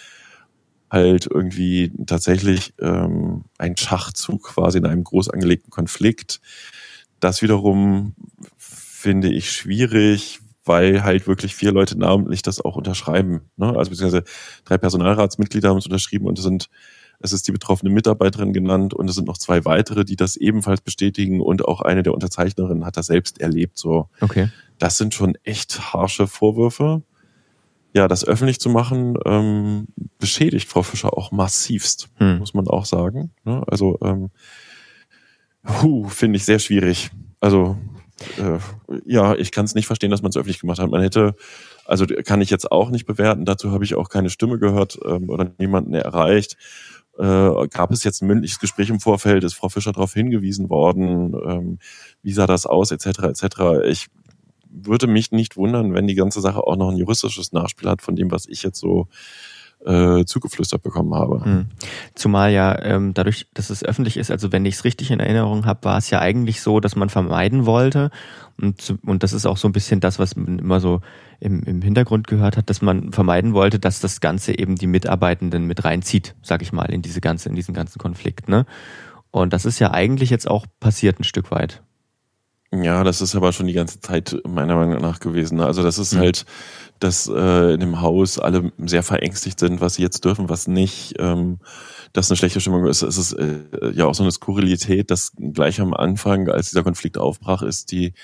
halt 0.97 1.29
irgendwie 1.31 1.93
tatsächlich 2.07 2.75
ähm, 2.81 3.45
ein 3.59 3.77
Schachzug 3.77 4.45
quasi 4.45 4.79
in 4.79 4.87
einem 4.87 5.05
groß 5.05 5.31
angelegten 5.31 5.71
Konflikt. 5.71 6.41
Das 7.21 7.43
wiederum 7.43 8.15
finde 8.57 9.29
ich 9.29 9.53
schwierig, 9.53 10.41
weil 10.65 11.05
halt 11.05 11.27
wirklich 11.27 11.55
vier 11.55 11.73
Leute 11.73 11.99
namentlich 11.99 12.43
das 12.43 12.61
auch 12.61 12.77
unterschreiben. 12.77 13.43
Ne? 13.57 13.77
Also 13.77 13.91
beziehungsweise 13.91 14.25
drei 14.65 14.79
Personalratsmitglieder 14.79 15.69
haben 15.69 15.79
es 15.79 15.87
unterschrieben 15.87 16.27
und 16.27 16.39
es 16.39 16.45
sind 16.45 16.69
es 17.19 17.33
ist 17.33 17.49
die 17.49 17.53
betroffene 17.53 17.91
Mitarbeiterin 17.91 18.53
genannt 18.53 18.93
und 18.93 19.09
es 19.09 19.17
sind 19.17 19.27
noch 19.27 19.39
zwei 19.39 19.65
weitere, 19.65 20.05
die 20.05 20.17
das 20.17 20.37
ebenfalls 20.37 20.83
bestätigen 20.83 21.41
und 21.41 21.65
auch 21.65 21.81
eine 21.81 22.03
der 22.03 22.13
Unterzeichnerinnen 22.13 22.85
hat 22.85 22.99
das 22.99 23.07
selbst 23.07 23.41
erlebt. 23.41 23.79
So, 23.79 24.11
okay. 24.21 24.51
das 24.79 24.99
sind 24.99 25.15
schon 25.15 25.35
echt 25.43 25.95
harsche 25.95 26.27
Vorwürfe 26.27 27.03
ja, 27.97 28.09
das 28.09 28.27
öffentlich 28.27 28.61
zu 28.61 28.69
machen, 28.69 29.17
ähm, 29.25 29.87
beschädigt 30.19 30.69
Frau 30.69 30.83
Fischer 30.83 31.17
auch 31.17 31.33
massivst, 31.33 32.11
hm. 32.17 32.41
muss 32.41 32.53
man 32.53 32.69
auch 32.69 32.85
sagen. 32.85 33.31
Ne? 33.45 33.63
Also, 33.67 33.99
ähm, 34.03 34.29
finde 36.09 36.37
ich 36.37 36.45
sehr 36.45 36.59
schwierig. 36.59 37.11
Also, 37.41 37.79
äh, 38.37 38.59
ja, 39.07 39.35
ich 39.35 39.51
kann 39.51 39.65
es 39.65 39.75
nicht 39.75 39.87
verstehen, 39.87 40.11
dass 40.11 40.21
man 40.21 40.29
es 40.29 40.37
öffentlich 40.37 40.61
gemacht 40.61 40.79
hat. 40.79 40.91
Man 40.91 41.01
hätte, 41.01 41.37
also 41.87 42.05
kann 42.05 42.43
ich 42.43 42.51
jetzt 42.51 42.71
auch 42.71 42.91
nicht 42.91 43.07
bewerten, 43.07 43.47
dazu 43.47 43.71
habe 43.73 43.85
ich 43.85 43.95
auch 43.95 44.11
keine 44.11 44.29
Stimme 44.29 44.59
gehört 44.59 44.99
ähm, 45.07 45.31
oder 45.31 45.51
niemanden 45.57 45.95
erreicht. 45.95 46.59
Äh, 47.19 47.69
gab 47.69 47.93
es 47.93 48.05
jetzt 48.05 48.21
ein 48.21 48.27
mündliches 48.27 48.61
Gespräch 48.61 48.91
im 48.91 49.01
Vorfeld? 49.01 49.43
Ist 49.43 49.55
Frau 49.55 49.71
Fischer 49.71 49.93
darauf 49.93 50.13
hingewiesen 50.13 50.69
worden? 50.69 51.35
Ähm, 51.49 51.79
wie 52.21 52.33
sah 52.35 52.47
das 52.47 52.67
aus, 52.67 52.91
etc., 52.91 53.07
etc.? 53.21 53.87
Ich 53.87 54.09
würde 54.85 55.07
mich 55.07 55.33
nicht 55.33 55.57
wundern, 55.57 55.95
wenn 55.95 56.07
die 56.07 56.15
ganze 56.15 56.41
Sache 56.41 56.67
auch 56.67 56.77
noch 56.77 56.91
ein 56.91 56.97
juristisches 56.97 57.53
Nachspiel 57.53 57.89
hat 57.89 58.03
von 58.03 58.17
dem, 58.17 58.31
was 58.31 58.47
ich 58.47 58.63
jetzt 58.63 58.79
so 58.79 59.09
äh, 59.85 60.25
zugeflüstert 60.25 60.83
bekommen 60.83 61.15
habe. 61.15 61.45
Hm. 61.45 61.67
Zumal 62.15 62.53
ja 62.53 62.81
ähm, 62.83 63.15
dadurch, 63.15 63.47
dass 63.55 63.71
es 63.71 63.85
öffentlich 63.85 64.17
ist, 64.17 64.31
also 64.31 64.51
wenn 64.53 64.65
ich 64.65 64.77
es 64.77 64.85
richtig 64.85 65.11
in 65.11 65.21
Erinnerung 65.21 65.67
habe, 65.67 65.85
war 65.85 65.99
es 65.99 66.11
ja 66.11 66.21
eigentlich 66.21 66.61
so, 66.61 66.81
dass 66.81 66.97
man 66.97 67.09
vermeiden 67.09 67.67
wollte 67.67 68.11
und, 68.61 68.97
und 69.05 69.23
das 69.23 69.33
ist 69.33 69.47
auch 69.47 69.57
so 69.57 69.69
ein 69.69 69.73
bisschen 69.73 70.01
das, 70.01 70.19
was 70.19 70.35
man 70.35 70.59
immer 70.59 70.81
so 70.81 71.03
im, 71.41 71.63
im 71.63 71.83
Hintergrund 71.83 72.27
gehört 72.27 72.57
hat, 72.57 72.71
dass 72.71 72.81
man 72.81 73.13
vermeiden 73.13 73.53
wollte, 73.53 73.79
dass 73.79 74.01
das 74.01 74.21
Ganze 74.21 74.59
eben 74.59 74.77
die 74.77 74.87
Mitarbeitenden 74.87 75.67
mit 75.67 75.85
reinzieht, 75.85 76.35
sag 76.43 76.63
ich 76.63 76.73
mal, 76.73 76.91
in 76.91 77.03
diese 77.03 77.21
ganze, 77.21 77.49
in 77.49 77.55
diesen 77.55 77.75
ganzen 77.75 77.99
Konflikt. 77.99 78.49
Ne? 78.49 78.65
Und 79.31 79.53
das 79.53 79.67
ist 79.67 79.79
ja 79.79 79.91
eigentlich 79.91 80.31
jetzt 80.31 80.49
auch 80.49 80.67
passiert 80.81 81.21
ein 81.21 81.25
Stück 81.25 81.51
weit. 81.51 81.83
Ja, 82.73 83.05
das 83.05 83.21
ist 83.21 83.37
aber 83.37 83.53
schon 83.53 83.67
die 83.67 83.73
ganze 83.73 84.01
Zeit 84.01 84.37
meiner 84.47 84.75
Meinung 84.75 85.01
nach 85.01 85.21
gewesen. 85.21 85.61
Also 85.61 85.83
das 85.83 85.99
ist 85.99 86.15
mhm. 86.15 86.19
halt, 86.19 86.45
dass 86.99 87.29
äh, 87.29 87.75
in 87.75 87.81
dem 87.81 88.01
Haus 88.01 88.39
alle 88.39 88.73
sehr 88.79 89.03
verängstigt 89.03 89.61
sind, 89.61 89.81
was 89.81 89.95
sie 89.95 90.03
jetzt 90.03 90.25
dürfen, 90.25 90.49
was 90.49 90.67
nicht. 90.67 91.15
Ähm, 91.19 91.59
dass 92.13 92.31
eine 92.31 92.37
schlechte 92.37 92.61
Stimmung 92.61 92.87
ist. 92.87 93.03
Es 93.03 93.19
ist 93.19 93.35
äh, 93.35 93.61
ja 93.93 94.07
auch 94.07 94.15
so 94.15 94.23
eine 94.23 94.33
Skurrilität, 94.33 95.11
dass 95.11 95.33
gleich 95.37 95.81
am 95.81 95.93
Anfang, 95.95 96.49
als 96.49 96.71
dieser 96.71 96.83
Konflikt 96.83 97.19
aufbrach, 97.19 97.63
ist 97.63 97.93
die 97.93 98.15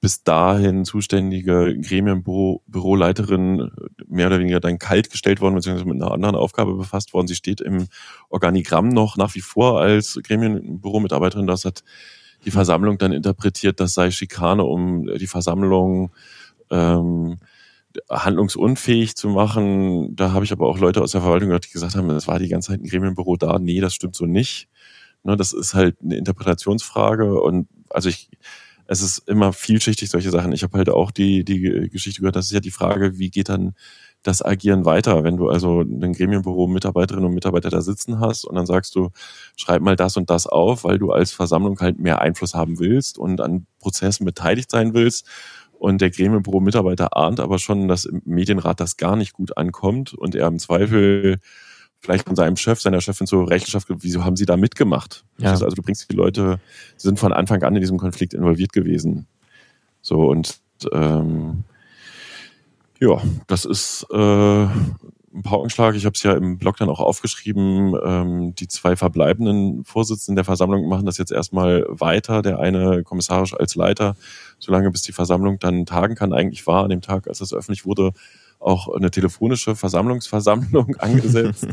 bis 0.00 0.22
dahin 0.22 0.84
zuständige 0.84 1.76
Gremienbüroleiterin 1.80 3.70
mehr 4.06 4.28
oder 4.28 4.38
weniger 4.38 4.60
dann 4.60 4.78
kalt 4.78 5.10
gestellt 5.10 5.40
worden, 5.40 5.56
beziehungsweise 5.56 5.88
mit 5.88 6.00
einer 6.00 6.12
anderen 6.12 6.36
Aufgabe 6.36 6.74
befasst 6.74 7.14
worden. 7.14 7.26
Sie 7.26 7.34
steht 7.34 7.60
im 7.60 7.88
Organigramm 8.28 8.90
noch 8.90 9.16
nach 9.16 9.34
wie 9.34 9.40
vor 9.40 9.80
als 9.80 10.20
Gremienbüromitarbeiterin. 10.22 11.48
Das 11.48 11.64
hat 11.64 11.82
die 12.48 12.52
Versammlung 12.52 12.96
dann 12.96 13.12
interpretiert, 13.12 13.78
das 13.78 13.92
sei 13.92 14.10
Schikane, 14.10 14.64
um 14.64 15.06
die 15.18 15.26
Versammlung 15.26 16.12
ähm, 16.70 17.36
handlungsunfähig 18.08 19.16
zu 19.16 19.28
machen. 19.28 20.16
Da 20.16 20.32
habe 20.32 20.46
ich 20.46 20.52
aber 20.52 20.66
auch 20.66 20.78
Leute 20.78 21.02
aus 21.02 21.12
der 21.12 21.20
Verwaltung 21.20 21.48
gehört, 21.48 21.66
die 21.66 21.72
gesagt 21.72 21.94
haben, 21.94 22.08
es 22.08 22.26
war 22.26 22.38
die 22.38 22.48
ganze 22.48 22.68
Zeit 22.68 22.80
ein 22.80 22.88
Gremienbüro 22.88 23.36
da. 23.36 23.58
Nee, 23.58 23.80
das 23.80 23.92
stimmt 23.92 24.16
so 24.16 24.24
nicht. 24.24 24.68
Ne, 25.24 25.36
das 25.36 25.52
ist 25.52 25.74
halt 25.74 25.98
eine 26.02 26.16
Interpretationsfrage 26.16 27.38
und 27.38 27.68
also 27.90 28.08
ich, 28.08 28.30
es 28.86 29.02
ist 29.02 29.28
immer 29.28 29.52
vielschichtig, 29.52 30.08
solche 30.08 30.30
Sachen. 30.30 30.52
Ich 30.52 30.62
habe 30.62 30.78
halt 30.78 30.88
auch 30.88 31.10
die, 31.10 31.44
die 31.44 31.90
Geschichte 31.92 32.20
gehört, 32.20 32.36
das 32.36 32.46
ist 32.46 32.52
ja 32.52 32.60
die 32.60 32.70
Frage, 32.70 33.18
wie 33.18 33.28
geht 33.28 33.50
dann 33.50 33.74
das 34.22 34.44
Agieren 34.44 34.84
weiter, 34.84 35.24
wenn 35.24 35.36
du 35.36 35.48
also 35.48 35.80
ein 35.80 36.12
Gremienbüro 36.12 36.66
Mitarbeiterinnen 36.66 37.28
und 37.28 37.34
Mitarbeiter 37.34 37.70
da 37.70 37.80
sitzen 37.80 38.20
hast 38.20 38.44
und 38.44 38.56
dann 38.56 38.66
sagst 38.66 38.94
du, 38.94 39.10
schreib 39.56 39.80
mal 39.80 39.96
das 39.96 40.16
und 40.16 40.28
das 40.28 40.46
auf, 40.46 40.84
weil 40.84 40.98
du 40.98 41.12
als 41.12 41.32
Versammlung 41.32 41.78
halt 41.80 41.98
mehr 41.98 42.20
Einfluss 42.20 42.54
haben 42.54 42.78
willst 42.78 43.18
und 43.18 43.40
an 43.40 43.66
Prozessen 43.78 44.24
beteiligt 44.24 44.70
sein 44.70 44.92
willst 44.92 45.26
und 45.78 46.00
der 46.00 46.10
Gremienbüro-Mitarbeiter 46.10 47.16
ahnt 47.16 47.40
aber 47.40 47.58
schon, 47.58 47.86
dass 47.88 48.04
im 48.04 48.22
Medienrat 48.24 48.80
das 48.80 48.96
gar 48.96 49.16
nicht 49.16 49.32
gut 49.32 49.56
ankommt 49.56 50.12
und 50.14 50.34
er 50.34 50.48
im 50.48 50.58
Zweifel 50.58 51.38
vielleicht 52.00 52.26
von 52.26 52.36
seinem 52.36 52.56
Chef, 52.56 52.80
seiner 52.80 53.00
Chefin 53.00 53.26
zur 53.26 53.48
Rechenschaft, 53.48 53.88
wieso 53.88 54.24
haben 54.24 54.36
sie 54.36 54.46
da 54.46 54.56
mitgemacht? 54.56 55.24
Ja. 55.38 55.50
Also 55.50 55.68
du 55.68 55.82
bringst 55.82 56.10
die 56.10 56.16
Leute, 56.16 56.60
sie 56.96 57.08
sind 57.08 57.18
von 57.18 57.32
Anfang 57.32 57.62
an 57.62 57.74
in 57.74 57.80
diesem 57.80 57.98
Konflikt 57.98 58.34
involviert 58.34 58.72
gewesen. 58.72 59.26
So 60.00 60.28
und 60.28 60.60
ähm, 60.92 61.64
ja, 63.00 63.22
das 63.46 63.64
ist 63.64 64.06
äh, 64.10 64.66
ein 65.38 65.42
Paukenschlag. 65.42 65.94
Ich 65.94 66.04
habe 66.04 66.14
es 66.14 66.22
ja 66.22 66.32
im 66.32 66.58
Blog 66.58 66.76
dann 66.78 66.88
auch 66.88 67.00
aufgeschrieben. 67.00 67.94
Ähm, 68.04 68.54
die 68.54 68.68
zwei 68.68 68.96
verbleibenden 68.96 69.84
Vorsitzenden 69.84 70.36
der 70.36 70.44
Versammlung 70.44 70.88
machen 70.88 71.06
das 71.06 71.18
jetzt 71.18 71.32
erstmal 71.32 71.86
weiter. 71.88 72.42
Der 72.42 72.58
eine 72.58 73.02
kommissarisch 73.04 73.54
als 73.54 73.74
Leiter, 73.74 74.16
solange 74.58 74.90
bis 74.90 75.02
die 75.02 75.12
Versammlung 75.12 75.58
dann 75.58 75.86
tagen 75.86 76.14
kann. 76.14 76.32
Eigentlich 76.32 76.66
war 76.66 76.84
an 76.84 76.90
dem 76.90 77.02
Tag, 77.02 77.28
als 77.28 77.38
das 77.38 77.52
öffentlich 77.52 77.86
wurde, 77.86 78.12
auch 78.58 78.88
eine 78.88 79.10
telefonische 79.10 79.76
Versammlungsversammlung 79.76 80.96
angesetzt, 80.98 81.68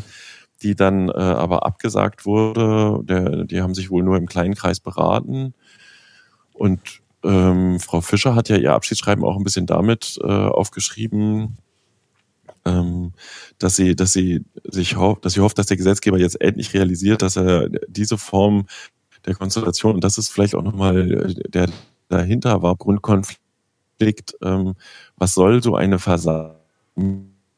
die 0.62 0.76
dann 0.76 1.10
äh, 1.10 1.14
aber 1.14 1.66
abgesagt 1.66 2.26
wurde. 2.26 3.00
Der, 3.04 3.46
die 3.46 3.62
haben 3.62 3.74
sich 3.74 3.90
wohl 3.90 4.04
nur 4.04 4.18
im 4.18 4.28
kleinen 4.28 4.54
Kreis 4.54 4.80
beraten. 4.80 5.54
Und 6.54 7.02
ähm, 7.26 7.80
Frau 7.80 8.02
Fischer 8.02 8.36
hat 8.36 8.50
ja 8.50 8.58
ihr 8.58 8.74
Abschiedsschreiben 8.74 9.24
auch 9.24 9.38
ein 9.38 9.44
bisschen 9.44 9.66
damit 9.66 10.20
äh, 10.24 10.28
aufgeschrieben, 10.28 11.58
ähm, 12.66 13.14
dass 13.60 13.76
sie, 13.76 13.96
dass 13.96 14.14
sie 14.14 14.44
sich 14.64 14.96
hofft, 14.96 15.26
dass 15.26 15.34
sie 15.34 15.42
hofft, 15.42 15.58
dass 15.58 15.68
der 15.68 15.78
Gesetzgeber 15.78 16.18
jetzt 16.18 16.40
endlich 16.42 16.74
realisiert, 16.74 17.22
dass 17.22 17.38
er 17.38 17.70
diese 17.88 18.18
Form 18.18 18.66
der 19.26 19.36
Konstellation, 19.36 19.96
und 19.96 20.04
das 20.04 20.18
ist 20.18 20.30
vielleicht 20.30 20.56
auch 20.56 20.64
nochmal 20.64 21.34
der 21.50 21.70
dahinter 22.10 22.62
war, 22.62 22.76
Grundkonflikt, 22.76 24.36
ähm, 24.44 24.76
was 25.18 25.34
soll 25.34 25.64
so 25.64 25.76
eine 25.76 26.00
Versammlung 26.00 26.56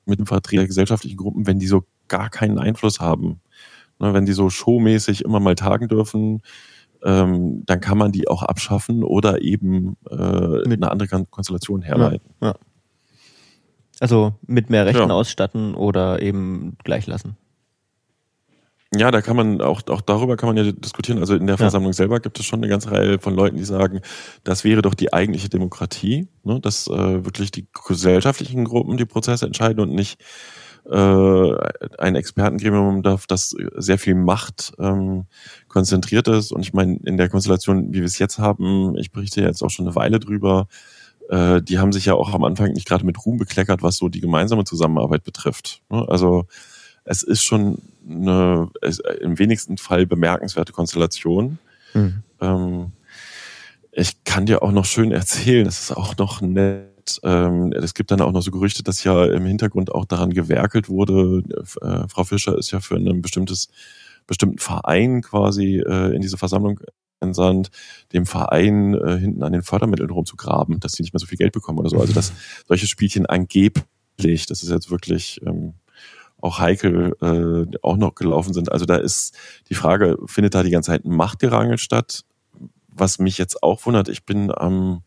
mit 0.05 0.19
dem 0.19 0.25
Vertreter 0.25 0.65
gesellschaftlichen 0.65 1.17
Gruppen, 1.17 1.47
wenn 1.47 1.59
die 1.59 1.67
so 1.67 1.83
gar 2.07 2.29
keinen 2.29 2.57
Einfluss 2.59 2.99
haben? 2.99 3.41
Ne, 3.99 4.13
wenn 4.13 4.25
die 4.25 4.33
so 4.33 4.49
showmäßig 4.49 5.23
immer 5.25 5.39
mal 5.39 5.55
tagen 5.55 5.87
dürfen, 5.87 6.41
ähm, 7.03 7.63
dann 7.65 7.79
kann 7.79 7.97
man 7.97 8.11
die 8.11 8.27
auch 8.27 8.43
abschaffen 8.43 9.03
oder 9.03 9.41
eben 9.41 9.97
äh, 10.09 10.15
eine 10.15 10.91
andere 10.91 11.25
Konstellation 11.25 11.81
herleiten. 11.81 12.29
Ja, 12.41 12.47
ja. 12.49 12.55
Also 13.99 14.35
mit 14.45 14.69
mehr 14.69 14.85
Rechten 14.85 15.09
ja. 15.09 15.15
ausstatten 15.15 15.73
oder 15.73 16.21
eben 16.21 16.77
gleich 16.83 17.07
lassen. 17.07 17.35
Ja, 18.95 19.11
da 19.11 19.21
kann 19.21 19.35
man 19.35 19.59
auch, 19.59 19.81
auch 19.89 20.01
darüber 20.01 20.37
kann 20.37 20.47
man 20.47 20.65
ja 20.65 20.71
diskutieren. 20.71 21.19
Also 21.19 21.35
in 21.35 21.45
der 21.45 21.57
Versammlung 21.57 21.91
ja. 21.91 21.97
selber 21.97 22.19
gibt 22.21 22.39
es 22.39 22.45
schon 22.45 22.59
eine 22.59 22.69
ganze 22.69 22.91
Reihe 22.91 23.19
von 23.19 23.35
Leuten, 23.35 23.57
die 23.57 23.65
sagen, 23.65 23.99
das 24.45 24.63
wäre 24.63 24.81
doch 24.81 24.93
die 24.93 25.11
eigentliche 25.11 25.49
Demokratie, 25.49 26.29
ne? 26.43 26.61
dass 26.61 26.87
äh, 26.87 27.25
wirklich 27.25 27.51
die 27.51 27.67
gesellschaftlichen 27.85 28.63
Gruppen 28.63 28.95
die 28.95 29.05
Prozesse 29.05 29.45
entscheiden 29.45 29.81
und 29.81 29.93
nicht 29.93 30.21
ein 30.89 32.15
Expertengremium 32.15 33.03
darf, 33.03 33.27
das 33.27 33.55
sehr 33.75 33.97
viel 33.97 34.15
Macht 34.15 34.73
ähm, 34.79 35.25
konzentriert 35.67 36.27
ist. 36.27 36.51
Und 36.51 36.61
ich 36.61 36.73
meine, 36.73 36.97
in 37.03 37.17
der 37.17 37.29
Konstellation, 37.29 37.89
wie 37.89 37.99
wir 37.99 38.05
es 38.05 38.19
jetzt 38.19 38.39
haben, 38.39 38.97
ich 38.97 39.11
berichte 39.11 39.41
jetzt 39.41 39.63
auch 39.63 39.69
schon 39.69 39.85
eine 39.85 39.95
Weile 39.95 40.19
drüber, 40.19 40.67
äh, 41.29 41.61
die 41.61 41.79
haben 41.79 41.91
sich 41.91 42.05
ja 42.05 42.13
auch 42.13 42.33
am 42.33 42.43
Anfang 42.43 42.71
nicht 42.71 42.87
gerade 42.87 43.05
mit 43.05 43.25
Ruhm 43.25 43.37
bekleckert, 43.37 43.83
was 43.83 43.97
so 43.97 44.07
die 44.09 44.21
gemeinsame 44.21 44.63
Zusammenarbeit 44.63 45.23
betrifft. 45.23 45.81
Ne? 45.89 46.05
Also 46.07 46.45
es 47.03 47.23
ist 47.23 47.43
schon 47.43 47.79
eine 48.09 48.69
im 49.21 49.39
wenigsten 49.39 49.77
Fall 49.77 50.05
bemerkenswerte 50.05 50.73
Konstellation. 50.73 51.59
Mhm. 51.93 52.23
Ähm, 52.41 52.91
ich 53.91 54.23
kann 54.23 54.45
dir 54.45 54.61
auch 54.61 54.71
noch 54.71 54.85
schön 54.85 55.11
erzählen, 55.11 55.65
das 55.65 55.79
ist 55.79 55.91
auch 55.91 56.15
noch 56.17 56.41
nett. 56.41 56.86
Ähm, 57.23 57.73
es 57.73 57.93
gibt 57.93 58.11
dann 58.11 58.21
auch 58.21 58.31
noch 58.31 58.41
so 58.41 58.51
Gerüchte, 58.51 58.83
dass 58.83 59.03
ja 59.03 59.25
im 59.25 59.45
Hintergrund 59.45 59.91
auch 59.93 60.05
daran 60.05 60.33
gewerkelt 60.33 60.89
wurde. 60.89 61.43
Äh, 61.81 62.07
Frau 62.07 62.23
Fischer 62.23 62.57
ist 62.57 62.71
ja 62.71 62.79
für 62.79 62.95
ein 62.95 63.21
bestimmtes 63.21 63.69
bestimmten 64.27 64.59
Verein 64.59 65.21
quasi 65.21 65.77
äh, 65.79 66.13
in 66.13 66.21
diese 66.21 66.37
Versammlung 66.37 66.81
entsandt, 67.19 67.71
dem 68.13 68.25
Verein 68.25 68.93
äh, 68.93 69.17
hinten 69.17 69.43
an 69.43 69.53
den 69.53 69.63
Fördermitteln 69.63 70.09
rumzugraben, 70.09 70.79
dass 70.79 70.93
sie 70.93 71.03
nicht 71.03 71.13
mehr 71.13 71.19
so 71.19 71.25
viel 71.25 71.37
Geld 71.37 71.53
bekommen 71.53 71.79
oder 71.79 71.89
so. 71.89 71.99
Also 71.99 72.13
dass 72.13 72.33
solche 72.67 72.87
Spielchen 72.87 73.25
angeblich, 73.25 74.45
das 74.47 74.61
ist 74.61 74.69
jetzt 74.69 74.91
wirklich 74.91 75.41
ähm, 75.45 75.73
auch 76.39 76.59
heikel, 76.59 77.15
äh, 77.21 77.77
auch 77.81 77.97
noch 77.97 78.15
gelaufen 78.15 78.53
sind. 78.53 78.71
Also 78.71 78.85
da 78.85 78.97
ist 78.97 79.35
die 79.69 79.75
Frage, 79.75 80.17
findet 80.25 80.53
da 80.53 80.63
die 80.63 80.69
ganze 80.69 80.91
Zeit 80.91 81.05
ein 81.05 81.15
Machtgerangel 81.15 81.77
statt? 81.77 82.23
Was 82.89 83.19
mich 83.19 83.37
jetzt 83.37 83.63
auch 83.63 83.85
wundert, 83.85 84.09
ich 84.09 84.25
bin 84.25 84.51
am 84.55 85.01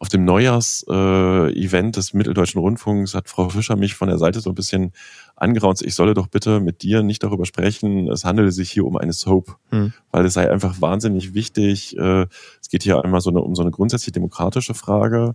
auf 0.00 0.08
dem 0.08 0.24
Neujahrs-Event 0.24 1.88
äh, 1.88 1.98
des 1.98 2.14
Mitteldeutschen 2.14 2.58
Rundfunks 2.58 3.14
hat 3.14 3.28
Frau 3.28 3.50
Fischer 3.50 3.76
mich 3.76 3.94
von 3.94 4.08
der 4.08 4.16
Seite 4.16 4.40
so 4.40 4.50
ein 4.50 4.54
bisschen 4.54 4.92
angeraunt, 5.36 5.82
ich 5.82 5.94
solle 5.94 6.14
doch 6.14 6.26
bitte 6.26 6.58
mit 6.58 6.82
dir 6.82 7.02
nicht 7.02 7.22
darüber 7.22 7.44
sprechen, 7.44 8.08
es 8.08 8.24
handele 8.24 8.50
sich 8.50 8.70
hier 8.70 8.86
um 8.86 8.96
eine 8.96 9.12
Soap, 9.12 9.58
hm. 9.68 9.92
weil 10.10 10.24
es 10.24 10.32
sei 10.34 10.50
einfach 10.50 10.80
wahnsinnig 10.80 11.34
wichtig. 11.34 11.98
Äh, 11.98 12.26
es 12.62 12.70
geht 12.70 12.82
hier 12.82 13.04
einmal 13.04 13.20
so 13.20 13.28
eine, 13.28 13.42
um 13.42 13.54
so 13.54 13.60
eine 13.60 13.70
grundsätzlich 13.70 14.12
demokratische 14.12 14.72
Frage. 14.72 15.34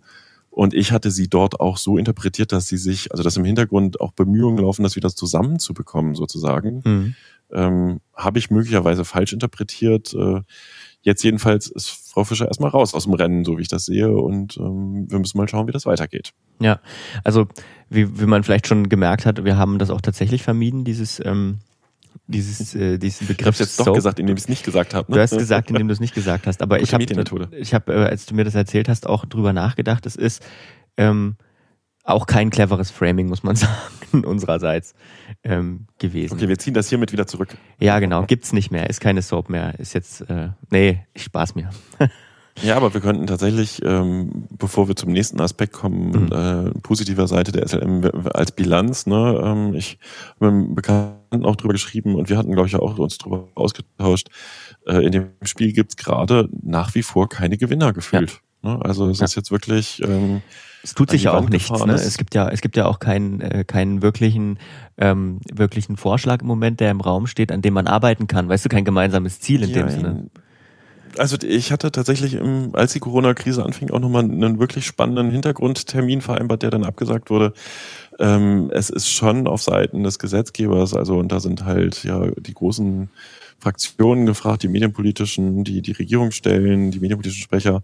Und 0.49 0.73
ich 0.73 0.91
hatte 0.91 1.11
sie 1.11 1.27
dort 1.27 1.59
auch 1.59 1.77
so 1.77 1.97
interpretiert, 1.97 2.51
dass 2.51 2.67
sie 2.67 2.77
sich, 2.77 3.11
also 3.11 3.23
dass 3.23 3.37
im 3.37 3.45
Hintergrund 3.45 3.99
auch 4.01 4.13
Bemühungen 4.13 4.57
laufen, 4.57 4.83
das 4.83 4.95
wieder 4.95 5.09
zusammenzubekommen, 5.09 6.15
sozusagen. 6.15 6.81
Mhm. 6.83 7.15
Ähm, 7.51 7.99
Habe 8.15 8.39
ich 8.39 8.49
möglicherweise 8.49 9.05
falsch 9.05 9.33
interpretiert. 9.33 10.13
Äh, 10.13 10.41
Jetzt 11.05 11.23
jedenfalls 11.23 11.67
ist 11.67 11.89
Frau 11.89 12.23
Fischer 12.23 12.47
erstmal 12.47 12.71
raus 12.71 12.95
aus 12.95 13.03
dem 13.03 13.13
Rennen, 13.13 13.45
so 13.45 13.59
wie 13.59 13.61
ich 13.61 13.67
das 13.67 13.85
sehe. 13.85 14.09
Und 14.09 14.57
ähm, 14.57 15.05
wir 15.07 15.19
müssen 15.19 15.37
mal 15.37 15.47
schauen, 15.47 15.67
wie 15.67 15.71
das 15.71 15.85
weitergeht. 15.85 16.33
Ja, 16.59 16.79
also 17.23 17.47
wie, 17.89 18.19
wie 18.19 18.25
man 18.25 18.43
vielleicht 18.43 18.65
schon 18.65 18.89
gemerkt 18.89 19.27
hat, 19.27 19.45
wir 19.45 19.55
haben 19.55 19.77
das 19.77 19.91
auch 19.91 20.01
tatsächlich 20.01 20.41
vermieden, 20.41 20.83
dieses 20.83 21.21
ähm, 21.23 21.59
dieses, 22.25 22.73
äh, 22.73 22.97
diesen 22.97 23.27
Begriff. 23.27 23.55
Ich 23.55 23.59
habe 23.59 23.63
jetzt 23.65 23.79
doch 23.79 23.85
Soap. 23.85 23.95
gesagt, 23.95 24.19
indem 24.19 24.35
ich 24.35 24.43
es 24.43 24.49
nicht 24.49 24.63
gesagt 24.63 24.95
habe. 24.95 25.11
Ne? 25.11 25.17
Du 25.17 25.21
hast 25.21 25.37
gesagt, 25.37 25.69
indem 25.69 25.87
du 25.87 25.93
es 25.93 25.99
nicht 25.99 26.15
gesagt 26.15 26.47
hast. 26.47 26.63
Aber 26.63 26.79
Gute 26.79 26.85
ich 26.85 26.93
habe, 26.93 27.49
ich 27.55 27.73
habe, 27.75 27.93
äh, 27.93 28.05
als 28.05 28.25
du 28.25 28.33
mir 28.33 28.43
das 28.43 28.55
erzählt 28.55 28.89
hast, 28.89 29.07
auch 29.07 29.25
drüber 29.25 29.53
nachgedacht. 29.53 30.07
Es 30.07 30.15
ist 30.15 30.43
ähm, 30.97 31.35
auch 32.03 32.25
kein 32.25 32.49
cleveres 32.49 32.89
Framing, 32.89 33.27
muss 33.27 33.43
man 33.43 33.55
sagen, 33.55 33.73
unsererseits 34.25 34.93
ähm, 35.43 35.87
gewesen. 35.99 36.35
Okay, 36.35 36.47
wir 36.47 36.57
ziehen 36.57 36.73
das 36.73 36.89
hiermit 36.89 37.11
wieder 37.11 37.27
zurück. 37.27 37.57
Ja, 37.79 37.99
genau. 37.99 38.23
Gibt's 38.25 38.53
nicht 38.53 38.71
mehr. 38.71 38.89
Ist 38.89 39.01
keine 39.01 39.21
Soap 39.21 39.49
mehr. 39.49 39.79
Ist 39.79 39.93
jetzt, 39.93 40.21
äh, 40.29 40.49
nee, 40.69 41.05
ich 41.13 41.23
spaß 41.23 41.55
mir. 41.55 41.69
ja, 42.61 42.75
aber 42.75 42.93
wir 42.93 43.01
könnten 43.01 43.27
tatsächlich, 43.27 43.81
ähm, 43.83 44.47
bevor 44.51 44.87
wir 44.87 44.95
zum 44.95 45.11
nächsten 45.11 45.39
Aspekt 45.41 45.73
kommen, 45.73 46.25
mhm. 46.25 46.31
äh, 46.31 46.79
positiver 46.81 47.27
Seite 47.27 47.51
der 47.51 47.67
SLM 47.67 48.09
als 48.33 48.51
Bilanz. 48.51 49.05
Ne? 49.07 49.41
Ähm, 49.43 49.73
ich 49.73 49.99
habe 50.39 50.51
mit 50.51 50.63
einem 50.63 50.75
Bekannten 50.75 51.45
auch 51.45 51.55
drüber 51.55 51.73
geschrieben 51.73 52.15
und 52.15 52.29
wir 52.29 52.37
hatten, 52.37 52.53
glaube 52.53 52.67
ich, 52.67 52.75
auch 52.75 52.97
uns 52.97 53.17
drüber 53.17 53.49
ausgetauscht. 53.55 54.29
Äh, 54.87 55.05
in 55.05 55.11
dem 55.11 55.27
Spiel 55.43 55.73
gibt's 55.73 55.97
gerade 55.97 56.49
nach 56.63 56.95
wie 56.95 57.03
vor 57.03 57.29
keine 57.29 57.57
Gewinner 57.57 57.93
gefühlt. 57.93 58.41
Ja. 58.63 58.75
Ne? 58.75 58.85
Also 58.85 59.09
es 59.09 59.19
ja. 59.19 59.25
ist 59.25 59.35
jetzt 59.35 59.51
wirklich... 59.51 60.01
Ähm, 60.03 60.41
es 60.85 60.93
tut 60.93 61.09
sich 61.09 61.23
ja 61.23 61.33
auch 61.33 61.49
nichts. 61.49 61.71
Ne? 61.71 61.93
Es 61.93 62.15
gibt 62.15 62.35
ja, 62.35 62.47
es 62.47 62.61
gibt 62.61 62.77
ja 62.77 62.85
auch 62.85 62.99
keinen, 62.99 63.41
äh, 63.41 63.63
keinen 63.63 64.03
wirklichen, 64.03 64.59
ähm, 64.99 65.39
wirklichen 65.51 65.97
Vorschlag 65.97 66.41
im 66.41 66.47
Moment, 66.47 66.79
der 66.79 66.91
im 66.91 67.01
Raum 67.01 67.25
steht, 67.25 67.51
an 67.51 67.63
dem 67.63 67.73
man 67.73 67.87
arbeiten 67.87 68.27
kann. 68.27 68.47
Weißt 68.49 68.63
du, 68.65 68.69
kein 68.69 68.85
gemeinsames 68.85 69.39
Ziel 69.39 69.63
in 69.63 69.71
ja, 69.71 69.77
dem 69.77 69.89
Sinne. 69.89 70.29
Also 71.17 71.37
ich 71.41 71.71
hatte 71.71 71.91
tatsächlich, 71.91 72.35
im, 72.35 72.69
als 72.73 72.93
die 72.93 72.99
Corona-Krise 72.99 73.65
anfing, 73.65 73.89
auch 73.89 73.99
nochmal 73.99 74.25
einen 74.25 74.59
wirklich 74.59 74.85
spannenden 74.85 75.31
Hintergrundtermin 75.31 76.21
vereinbart, 76.21 76.61
der 76.61 76.69
dann 76.69 76.83
abgesagt 76.83 77.31
wurde. 77.31 77.53
Ähm, 78.19 78.69
es 78.71 78.91
ist 78.91 79.09
schon 79.09 79.47
auf 79.47 79.63
Seiten 79.63 80.03
des 80.03 80.19
Gesetzgebers, 80.19 80.93
also 80.93 81.17
und 81.17 81.31
da 81.31 81.39
sind 81.39 81.65
halt 81.65 82.03
ja 82.03 82.27
die 82.37 82.53
großen 82.53 83.09
Fraktionen 83.57 84.27
gefragt, 84.27 84.61
die 84.61 84.67
medienpolitischen, 84.67 85.63
die 85.63 85.81
die 85.81 85.93
Regierung 85.93 86.29
stellen, 86.29 86.91
die 86.91 86.99
medienpolitischen 86.99 87.41
Sprecher, 87.41 87.81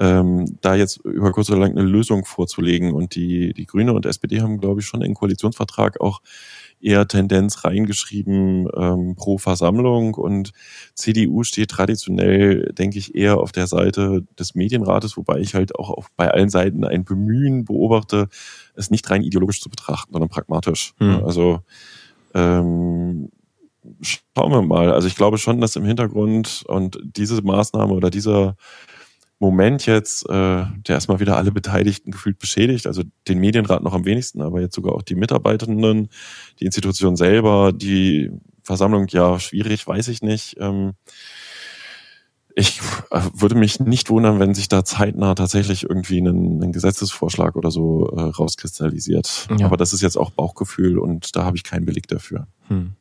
ähm, 0.00 0.58
da 0.60 0.74
jetzt 0.74 0.98
über 1.04 1.32
kurz 1.32 1.50
oder 1.50 1.60
lang 1.60 1.72
eine 1.72 1.82
Lösung 1.82 2.24
vorzulegen. 2.24 2.92
Und 2.92 3.14
die, 3.14 3.52
die 3.54 3.66
Grüne 3.66 3.92
und 3.92 4.06
SPD 4.06 4.40
haben, 4.40 4.58
glaube 4.58 4.80
ich, 4.80 4.86
schon 4.86 5.02
in 5.02 5.10
den 5.10 5.14
Koalitionsvertrag 5.14 6.00
auch 6.00 6.20
eher 6.80 7.08
Tendenz 7.08 7.64
reingeschrieben 7.64 8.68
ähm, 8.76 9.14
pro 9.16 9.38
Versammlung 9.38 10.14
und 10.14 10.52
CDU 10.94 11.42
steht 11.42 11.70
traditionell, 11.70 12.72
denke 12.74 12.98
ich, 12.98 13.14
eher 13.14 13.38
auf 13.38 13.52
der 13.52 13.66
Seite 13.66 14.26
des 14.38 14.54
Medienrates, 14.54 15.16
wobei 15.16 15.38
ich 15.38 15.54
halt 15.54 15.76
auch 15.76 15.88
auf, 15.88 16.08
bei 16.16 16.30
allen 16.30 16.50
Seiten 16.50 16.84
ein 16.84 17.04
Bemühen 17.04 17.64
beobachte, 17.64 18.28
es 18.74 18.90
nicht 18.90 19.08
rein 19.10 19.22
ideologisch 19.22 19.62
zu 19.62 19.70
betrachten, 19.70 20.12
sondern 20.12 20.28
pragmatisch. 20.28 20.92
Hm. 20.98 21.24
Also 21.24 21.60
ähm, 22.34 23.30
schauen 24.02 24.52
wir 24.52 24.62
mal. 24.62 24.92
Also 24.92 25.08
ich 25.08 25.16
glaube 25.16 25.38
schon, 25.38 25.60
dass 25.60 25.76
im 25.76 25.84
Hintergrund 25.84 26.64
und 26.66 26.98
diese 27.02 27.40
Maßnahme 27.40 27.94
oder 27.94 28.10
dieser 28.10 28.56
Moment 29.44 29.84
jetzt, 29.84 30.24
äh, 30.28 30.32
der 30.32 30.94
erstmal 30.94 31.20
wieder 31.20 31.36
alle 31.36 31.52
Beteiligten 31.52 32.12
gefühlt 32.12 32.38
beschädigt, 32.38 32.86
also 32.86 33.02
den 33.28 33.38
Medienrat 33.38 33.82
noch 33.82 33.92
am 33.92 34.06
wenigsten, 34.06 34.40
aber 34.40 34.62
jetzt 34.62 34.74
sogar 34.74 34.94
auch 34.94 35.02
die 35.02 35.14
Mitarbeitenden, 35.14 36.08
die 36.60 36.64
Institution 36.64 37.16
selber, 37.16 37.72
die 37.72 38.30
Versammlung, 38.62 39.06
ja, 39.08 39.38
schwierig, 39.38 39.86
weiß 39.86 40.08
ich 40.08 40.22
nicht. 40.22 40.56
Ähm, 40.58 40.94
ich 42.54 42.80
äh, 43.10 43.20
würde 43.34 43.54
mich 43.54 43.80
nicht 43.80 44.08
wundern, 44.08 44.40
wenn 44.40 44.54
sich 44.54 44.68
da 44.68 44.82
zeitnah 44.82 45.34
tatsächlich 45.34 45.82
irgendwie 45.82 46.20
ein, 46.20 46.62
ein 46.62 46.72
Gesetzesvorschlag 46.72 47.54
oder 47.54 47.70
so 47.70 48.08
äh, 48.16 48.22
rauskristallisiert. 48.22 49.48
Ja. 49.58 49.66
Aber 49.66 49.76
das 49.76 49.92
ist 49.92 50.00
jetzt 50.00 50.16
auch 50.16 50.30
Bauchgefühl 50.30 50.98
und 50.98 51.36
da 51.36 51.44
habe 51.44 51.58
ich 51.58 51.64
keinen 51.64 51.84
Beleg 51.84 52.08
dafür. 52.08 52.46
Hm. 52.68 52.92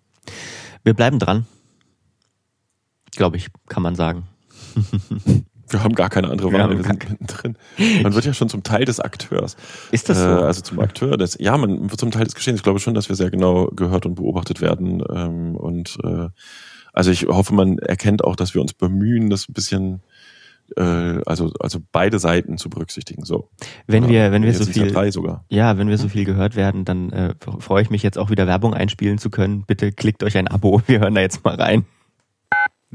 Wir 0.84 0.94
bleiben 0.94 1.20
dran. 1.20 1.46
Glaube 3.16 3.38
ich, 3.38 3.48
kann 3.70 3.84
man 3.84 3.96
sagen. 3.96 4.24
Wir 5.74 5.84
haben 5.84 5.96
gar 5.96 6.10
keine 6.10 6.30
andere 6.30 6.54
Wahl, 6.54 6.70
wir, 6.70 6.78
wir 6.78 6.84
sind 6.84 7.10
mittendrin. 7.10 7.58
Man 8.04 8.14
wird 8.14 8.26
ja 8.26 8.34
schon 8.34 8.50
zum 8.50 8.64
Teil 8.64 8.86
des 8.86 9.00
Akteurs. 9.00 9.58
Ist 9.92 10.10
das 10.10 10.20
so? 10.20 10.30
Äh, 10.30 10.44
also 10.44 10.62
zum 10.62 10.80
Akteur 10.80 11.18
des, 11.18 11.38
ja, 11.40 11.58
man 11.58 11.90
wird 11.90 12.00
zum 12.00 12.12
Teil 12.12 12.26
des 12.26 12.36
Geschehens. 12.36 12.60
Ich 12.60 12.64
glaube 12.64 12.80
schon, 12.80 12.94
dass 12.94 13.10
wir 13.10 13.16
sehr 13.16 13.32
genau 13.32 13.68
gehört 13.68 14.06
und 14.06 14.16
beobachtet 14.16 14.62
werden. 14.62 15.04
Ähm, 15.14 15.56
und 15.56 15.98
äh, 16.04 16.30
also 16.94 17.12
ich 17.12 17.24
hoffe, 17.24 17.54
man 17.54 17.80
erkennt 17.80 18.24
auch, 18.24 18.36
dass 18.36 18.54
wir 18.54 18.62
uns 18.62 18.74
bemühen, 18.74 19.30
das 19.30 19.50
ein 19.50 19.54
bisschen 19.54 20.04
äh, 20.78 21.20
also 21.26 21.52
also 21.60 21.80
beide 21.92 22.20
Seiten 22.20 22.58
zu 22.58 22.70
berücksichtigen 22.70 23.26
so 23.26 23.50
wenn 23.86 24.08
wir 24.08 24.32
wenn 24.32 24.44
wir 24.44 24.54
so 24.54 24.66
viel 24.66 24.92
ja 25.50 25.78
wenn 25.78 25.90
wir 25.90 25.98
so 25.98 26.08
viel 26.08 26.24
gehört 26.24 26.56
werden 26.56 26.86
dann 26.86 27.12
äh, 27.12 27.36
freue 27.60 27.84
ich 27.84 27.90
mich 27.90 28.02
jetzt 28.02 28.18
auch 28.18 28.30
wieder 28.30 28.48
Werbung 28.48 28.74
einspielen 28.74 29.18
zu 29.18 29.30
können 29.30 29.66
bitte 29.68 29.92
klickt 29.92 30.24
euch 30.24 30.38
ein 30.38 30.48
Abo 30.48 30.82
wir 30.88 31.02
hören 31.02 31.16
da 31.16 31.22
jetzt 31.22 31.44
mal 31.44 31.56
rein 31.56 31.86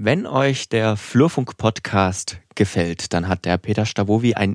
wenn 0.00 0.28
euch 0.28 0.68
der 0.68 0.96
Flurfunk 0.96 1.56
Podcast 1.56 2.38
gefällt, 2.54 3.12
dann 3.12 3.26
hat 3.26 3.44
der 3.44 3.58
Peter 3.58 3.84
Stavovi 3.84 4.34
ein 4.34 4.54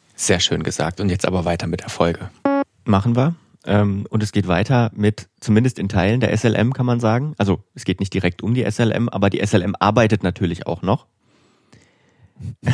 Sehr 0.21 0.39
schön 0.39 0.61
gesagt. 0.61 0.99
Und 0.99 1.09
jetzt 1.09 1.25
aber 1.25 1.45
weiter 1.45 1.65
mit 1.65 1.81
Erfolge. 1.81 2.29
Machen 2.85 3.15
wir. 3.15 3.33
Ähm, 3.65 4.05
und 4.11 4.21
es 4.21 4.31
geht 4.31 4.47
weiter 4.47 4.91
mit, 4.93 5.27
zumindest 5.39 5.79
in 5.79 5.89
Teilen 5.89 6.19
der 6.19 6.37
SLM 6.37 6.73
kann 6.73 6.85
man 6.85 6.99
sagen. 6.99 7.33
Also 7.39 7.63
es 7.73 7.85
geht 7.85 7.99
nicht 7.99 8.13
direkt 8.13 8.43
um 8.43 8.53
die 8.53 8.63
SLM, 8.69 9.09
aber 9.09 9.31
die 9.31 9.43
SLM 9.43 9.75
arbeitet 9.79 10.21
natürlich 10.21 10.67
auch 10.67 10.83
noch. 10.83 11.07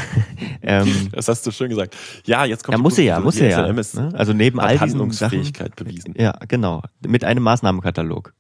ähm, 0.61 1.07
das 1.13 1.29
hast 1.29 1.47
du 1.47 1.51
schön 1.51 1.69
gesagt. 1.69 1.95
Ja, 2.25 2.43
jetzt 2.43 2.65
kommt 2.65 2.77
ja, 2.77 2.81
muss 2.81 2.97
sie 2.97 3.03
ja, 3.03 3.21
muss 3.21 3.35
sie 3.35 3.45
ja. 3.47 3.71
Ne? 3.71 4.11
Also 4.13 4.33
neben 4.33 4.59
all 4.59 4.77
diesen 4.77 5.11
Sachen, 5.11 5.49
bewiesen. 5.77 6.15
Ja, 6.17 6.37
genau. 6.49 6.83
Mit 7.05 7.23
einem 7.23 7.43
Maßnahmenkatalog. 7.43 8.33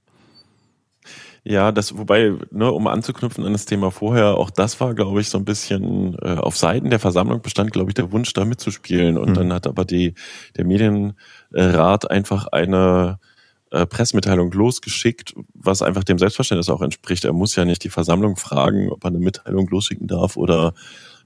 Ja, 1.43 1.71
das, 1.71 1.97
wobei, 1.97 2.33
ne, 2.51 2.71
um 2.71 2.87
anzuknüpfen 2.87 3.45
an 3.45 3.53
das 3.53 3.65
Thema 3.65 3.91
vorher, 3.91 4.37
auch 4.37 4.49
das 4.49 4.79
war, 4.79 4.93
glaube 4.93 5.21
ich, 5.21 5.29
so 5.29 5.37
ein 5.37 5.45
bisschen 5.45 6.17
äh, 6.21 6.35
auf 6.35 6.57
Seiten 6.57 6.89
der 6.89 6.99
Versammlung 6.99 7.41
bestand, 7.41 7.71
glaube 7.71 7.89
ich, 7.89 7.95
der 7.95 8.11
Wunsch, 8.11 8.33
da 8.33 8.45
mitzuspielen. 8.45 9.17
Und 9.17 9.29
mhm. 9.29 9.33
dann 9.35 9.53
hat 9.53 9.67
aber 9.67 9.85
die, 9.85 10.13
der 10.57 10.65
Medienrat 10.65 12.11
einfach 12.11 12.47
eine 12.47 13.19
äh, 13.71 13.85
Pressemitteilung 13.85 14.51
losgeschickt, 14.51 15.33
was 15.53 15.81
einfach 15.81 16.03
dem 16.03 16.17
Selbstverständnis 16.17 16.69
auch 16.69 16.81
entspricht. 16.81 17.25
Er 17.25 17.33
muss 17.33 17.55
ja 17.55 17.65
nicht 17.65 17.83
die 17.83 17.89
Versammlung 17.89 18.37
fragen, 18.37 18.89
ob 18.89 19.03
er 19.03 19.09
eine 19.09 19.19
Mitteilung 19.19 19.67
losschicken 19.67 20.07
darf 20.07 20.37
oder 20.37 20.73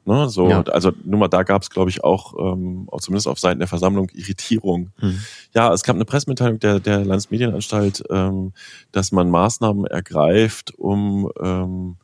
Ne, 0.04 0.30
so, 0.30 0.50
ja. 0.50 0.64
also 0.64 0.92
nur 1.04 1.20
mal 1.20 1.28
da 1.28 1.44
gab 1.44 1.62
es, 1.62 1.70
glaube 1.70 1.92
ich, 1.92 2.04
auch, 2.04 2.34
ähm, 2.40 2.88
auch 2.92 3.02
zumindest 3.02 3.28
auf 3.28 3.40
Seiten 3.40 3.60
der 3.60 3.68
Versammlung 3.68 4.10
Irritierung. 4.14 4.90
Hm. 4.98 5.20
Ja, 5.54 5.72
es 5.72 5.84
gab 5.84 5.96
eine 5.96 6.06
Pressemitteilung 6.06 6.60
der, 6.60 6.80
der 6.80 7.06
Landesmedienanstalt, 7.06 8.04
ähm, 8.10 8.54
dass 8.92 9.12
man 9.12 9.30
Maßnahmen 9.30 9.86
ergreift, 9.86 10.74
um 10.76 11.30
ähm, 11.40 11.98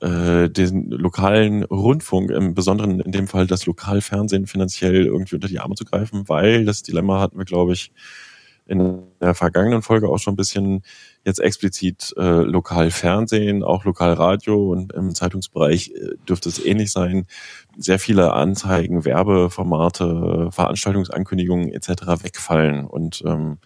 äh, 0.00 0.50
den 0.50 0.90
lokalen 0.90 1.62
Rundfunk, 1.62 2.30
im 2.30 2.54
Besonderen 2.54 3.00
in 3.00 3.12
dem 3.12 3.28
Fall 3.28 3.46
das 3.46 3.64
Lokalfernsehen 3.64 4.46
finanziell 4.46 5.06
irgendwie 5.06 5.36
unter 5.36 5.48
die 5.48 5.60
Arme 5.60 5.74
zu 5.74 5.84
greifen, 5.86 6.28
weil 6.28 6.66
das 6.66 6.82
Dilemma 6.82 7.18
hatten 7.18 7.38
wir, 7.38 7.46
glaube 7.46 7.72
ich, 7.72 7.92
in 8.66 9.02
der 9.20 9.34
vergangenen 9.34 9.82
Folge 9.82 10.08
auch 10.08 10.18
schon 10.18 10.34
ein 10.34 10.36
bisschen 10.36 10.82
jetzt 11.24 11.40
explizit 11.40 12.14
äh, 12.16 12.42
lokal 12.42 12.90
Fernsehen, 12.90 13.62
auch 13.62 13.84
lokal 13.84 14.12
Radio 14.12 14.70
und 14.70 14.92
im 14.92 15.14
Zeitungsbereich 15.14 15.90
äh, 15.90 16.16
dürfte 16.28 16.48
es 16.48 16.64
ähnlich 16.64 16.90
sein. 16.90 17.26
Sehr 17.76 17.98
viele 17.98 18.32
Anzeigen, 18.32 19.04
Werbeformate, 19.04 20.48
Veranstaltungsankündigungen 20.50 21.72
etc. 21.72 22.22
wegfallen 22.22 22.86
und 22.86 23.22
ähm, 23.26 23.58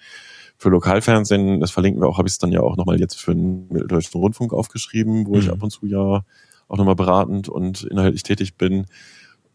für 0.59 0.71
Lokalfernsehen, 0.71 1.61
das 1.61 1.71
verlinken 1.71 2.01
wir 2.01 2.09
auch, 2.09 2.19
habe 2.19 2.29
ich 2.29 2.33
es 2.33 2.39
dann 2.39 2.53
ja 2.53 2.61
auch 2.61 2.77
nochmal 2.77 2.99
jetzt 2.99 3.21
für 3.21 3.35
den 3.35 3.69
Mitteldeutschen 3.69 4.19
Rundfunk 4.19 4.55
aufgeschrieben, 4.55 5.27
wo 5.27 5.35
mhm. 5.35 5.41
ich 5.41 5.51
ab 5.51 5.63
und 5.63 5.71
zu 5.71 5.87
ja 5.87 6.23
auch 6.69 6.77
nochmal 6.77 6.97
beratend 6.97 7.49
und 7.49 7.85
inhaltlich 7.85 8.23
tätig 8.23 8.57
bin. 8.57 8.87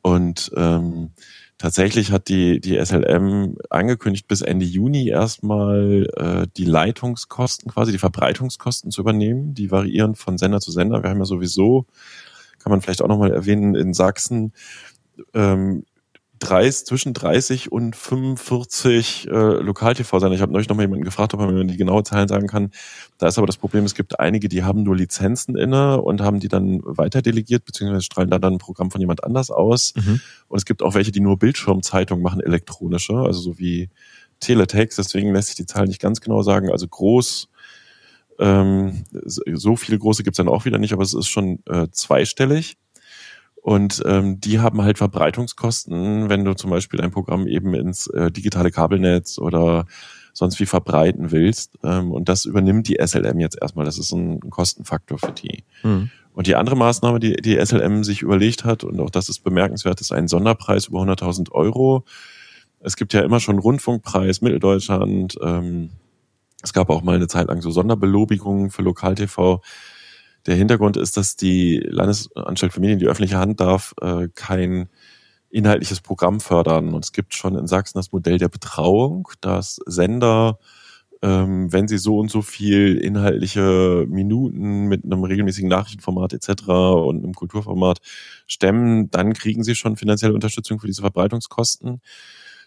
Und 0.01 0.51
ähm, 0.55 1.11
Tatsächlich 1.61 2.11
hat 2.11 2.27
die, 2.27 2.59
die 2.59 2.83
SLM 2.83 3.55
angekündigt, 3.69 4.27
bis 4.27 4.41
Ende 4.41 4.65
Juni 4.65 5.09
erstmal 5.09 6.07
äh, 6.17 6.47
die 6.57 6.65
Leitungskosten, 6.65 7.69
quasi 7.69 7.91
die 7.91 7.99
Verbreitungskosten 7.99 8.89
zu 8.89 9.01
übernehmen. 9.01 9.53
Die 9.53 9.69
variieren 9.69 10.15
von 10.15 10.39
Sender 10.39 10.59
zu 10.59 10.71
Sender. 10.71 11.03
Wir 11.03 11.11
haben 11.11 11.19
ja 11.19 11.25
sowieso, 11.25 11.85
kann 12.57 12.71
man 12.71 12.81
vielleicht 12.81 13.03
auch 13.03 13.07
nochmal 13.07 13.31
erwähnen, 13.31 13.75
in 13.75 13.93
Sachsen 13.93 14.53
ähm, 15.35 15.83
30, 16.41 16.85
zwischen 16.85 17.13
30 17.13 17.71
und 17.71 17.95
45 17.95 19.27
äh, 19.27 19.31
Lokal-TV-Sender. 19.31 20.35
Ich 20.35 20.41
habe 20.41 20.51
neulich 20.51 20.67
noch 20.67 20.75
mal 20.75 20.83
jemanden 20.83 21.05
gefragt, 21.05 21.33
ob 21.33 21.39
er 21.39 21.51
mir 21.51 21.65
die 21.65 21.77
genaue 21.77 22.03
Zahlen 22.03 22.27
sagen 22.27 22.47
kann. 22.47 22.71
Da 23.17 23.27
ist 23.27 23.37
aber 23.37 23.47
das 23.47 23.57
Problem, 23.57 23.85
es 23.85 23.95
gibt 23.95 24.19
einige, 24.19 24.49
die 24.49 24.63
haben 24.63 24.83
nur 24.83 24.95
Lizenzen 24.95 25.55
inne 25.55 26.01
und 26.01 26.21
haben 26.21 26.39
die 26.39 26.47
dann 26.47 26.81
weiter 26.83 27.21
delegiert, 27.21 27.65
beziehungsweise 27.65 28.01
strahlen 28.01 28.29
da 28.29 28.39
dann 28.39 28.53
ein 28.55 28.59
Programm 28.59 28.91
von 28.91 28.99
jemand 28.99 29.23
anders 29.23 29.51
aus. 29.51 29.93
Mhm. 29.95 30.19
Und 30.47 30.57
es 30.57 30.65
gibt 30.65 30.81
auch 30.81 30.95
welche, 30.95 31.11
die 31.11 31.19
nur 31.19 31.37
Bildschirmzeitung 31.37 32.21
machen, 32.21 32.41
elektronische, 32.41 33.13
also 33.13 33.39
so 33.39 33.59
wie 33.59 33.89
Teletext. 34.39 34.97
Deswegen 34.97 35.33
lässt 35.33 35.49
sich 35.49 35.57
die 35.57 35.65
Zahl 35.67 35.85
nicht 35.85 36.01
ganz 36.01 36.21
genau 36.21 36.41
sagen. 36.41 36.71
Also 36.71 36.87
groß 36.87 37.47
ähm, 38.39 39.03
so 39.13 39.75
viele 39.75 39.99
große 39.99 40.23
gibt's 40.23 40.37
dann 40.37 40.47
auch 40.47 40.65
wieder 40.65 40.79
nicht, 40.79 40.93
aber 40.93 41.03
es 41.03 41.13
ist 41.13 41.27
schon 41.27 41.59
äh, 41.69 41.87
zweistellig. 41.91 42.77
Und 43.61 44.01
ähm, 44.05 44.41
die 44.41 44.59
haben 44.59 44.81
halt 44.81 44.97
Verbreitungskosten, 44.97 46.29
wenn 46.29 46.43
du 46.43 46.55
zum 46.55 46.71
Beispiel 46.71 46.99
ein 46.99 47.11
Programm 47.11 47.47
eben 47.47 47.73
ins 47.75 48.07
äh, 48.07 48.31
digitale 48.31 48.71
Kabelnetz 48.71 49.37
oder 49.37 49.85
sonst 50.33 50.59
wie 50.59 50.65
verbreiten 50.65 51.31
willst. 51.31 51.77
Ähm, 51.83 52.11
und 52.11 52.27
das 52.27 52.45
übernimmt 52.45 52.87
die 52.87 52.97
SLM 52.99 53.39
jetzt 53.39 53.61
erstmal. 53.61 53.85
Das 53.85 53.99
ist 53.99 54.11
ein, 54.13 54.39
ein 54.43 54.49
Kostenfaktor 54.49 55.19
für 55.19 55.31
die. 55.31 55.63
Mhm. 55.83 56.09
Und 56.33 56.47
die 56.47 56.55
andere 56.55 56.75
Maßnahme, 56.75 57.19
die 57.19 57.35
die 57.35 57.63
SLM 57.63 58.03
sich 58.03 58.21
überlegt 58.23 58.63
hat, 58.63 58.83
und 58.83 58.99
auch 58.99 59.09
das 59.09 59.29
ist 59.29 59.43
bemerkenswert, 59.43 60.01
ist 60.01 60.11
ein 60.11 60.27
Sonderpreis 60.27 60.87
über 60.87 61.01
100.000 61.01 61.51
Euro. 61.51 62.05
Es 62.79 62.95
gibt 62.95 63.13
ja 63.13 63.21
immer 63.21 63.39
schon 63.39 63.59
Rundfunkpreis, 63.59 64.41
Mitteldeutschland. 64.41 65.37
Ähm, 65.43 65.91
es 66.63 66.73
gab 66.73 66.89
auch 66.89 67.03
mal 67.03 67.15
eine 67.15 67.27
Zeit 67.27 67.47
lang 67.47 67.61
so 67.61 67.69
Sonderbelobigungen 67.69 68.71
für 68.71 68.81
Lokal-TV 68.81 69.61
Der 70.45 70.55
Hintergrund 70.55 70.97
ist, 70.97 71.17
dass 71.17 71.35
die 71.35 71.77
Landesanstalt 71.77 72.73
für 72.73 72.79
Medien, 72.79 72.99
die 72.99 73.07
öffentliche 73.07 73.37
Hand 73.37 73.59
darf, 73.59 73.93
äh, 74.01 74.27
kein 74.33 74.89
inhaltliches 75.49 76.01
Programm 76.01 76.39
fördern. 76.39 76.93
Und 76.93 77.05
es 77.05 77.11
gibt 77.11 77.35
schon 77.35 77.55
in 77.55 77.67
Sachsen 77.67 77.97
das 77.99 78.11
Modell 78.11 78.37
der 78.37 78.49
Betrauung, 78.49 79.27
dass 79.41 79.79
Sender, 79.85 80.57
ähm, 81.21 81.71
wenn 81.71 81.87
sie 81.87 81.97
so 81.97 82.17
und 82.17 82.31
so 82.31 82.41
viel 82.41 82.97
inhaltliche 82.97 84.05
Minuten 84.09 84.87
mit 84.87 85.03
einem 85.03 85.23
regelmäßigen 85.23 85.69
Nachrichtenformat 85.69 86.33
etc. 86.33 86.69
und 86.69 87.23
einem 87.23 87.33
Kulturformat 87.33 87.99
stemmen, 88.47 89.11
dann 89.11 89.33
kriegen 89.33 89.63
sie 89.63 89.75
schon 89.75 89.97
finanzielle 89.97 90.33
Unterstützung 90.33 90.79
für 90.79 90.87
diese 90.87 91.01
Verbreitungskosten. 91.01 92.01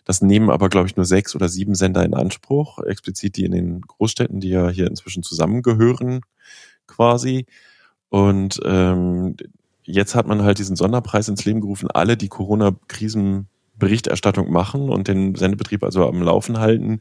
Das 0.04 0.20
nehmen 0.20 0.50
aber, 0.50 0.68
glaube 0.68 0.86
ich, 0.86 0.96
nur 0.96 1.06
sechs 1.06 1.34
oder 1.34 1.48
sieben 1.48 1.74
Sender 1.74 2.04
in 2.04 2.12
Anspruch, 2.12 2.78
explizit 2.80 3.36
die 3.36 3.44
in 3.44 3.52
den 3.52 3.80
Großstädten, 3.80 4.38
die 4.38 4.50
ja 4.50 4.68
hier 4.68 4.86
inzwischen 4.86 5.22
zusammengehören, 5.22 6.20
quasi. 6.86 7.46
Und 8.08 8.58
ähm, 8.64 9.36
jetzt 9.82 10.14
hat 10.14 10.26
man 10.26 10.42
halt 10.42 10.58
diesen 10.58 10.76
Sonderpreis 10.76 11.28
ins 11.28 11.44
Leben 11.44 11.60
gerufen, 11.60 11.90
alle, 11.90 12.16
die 12.16 12.28
Corona-Krisenberichterstattung 12.28 14.50
machen 14.52 14.88
und 14.88 15.08
den 15.08 15.34
Sendebetrieb 15.34 15.82
also 15.82 16.08
am 16.08 16.22
Laufen 16.22 16.58
halten, 16.58 17.00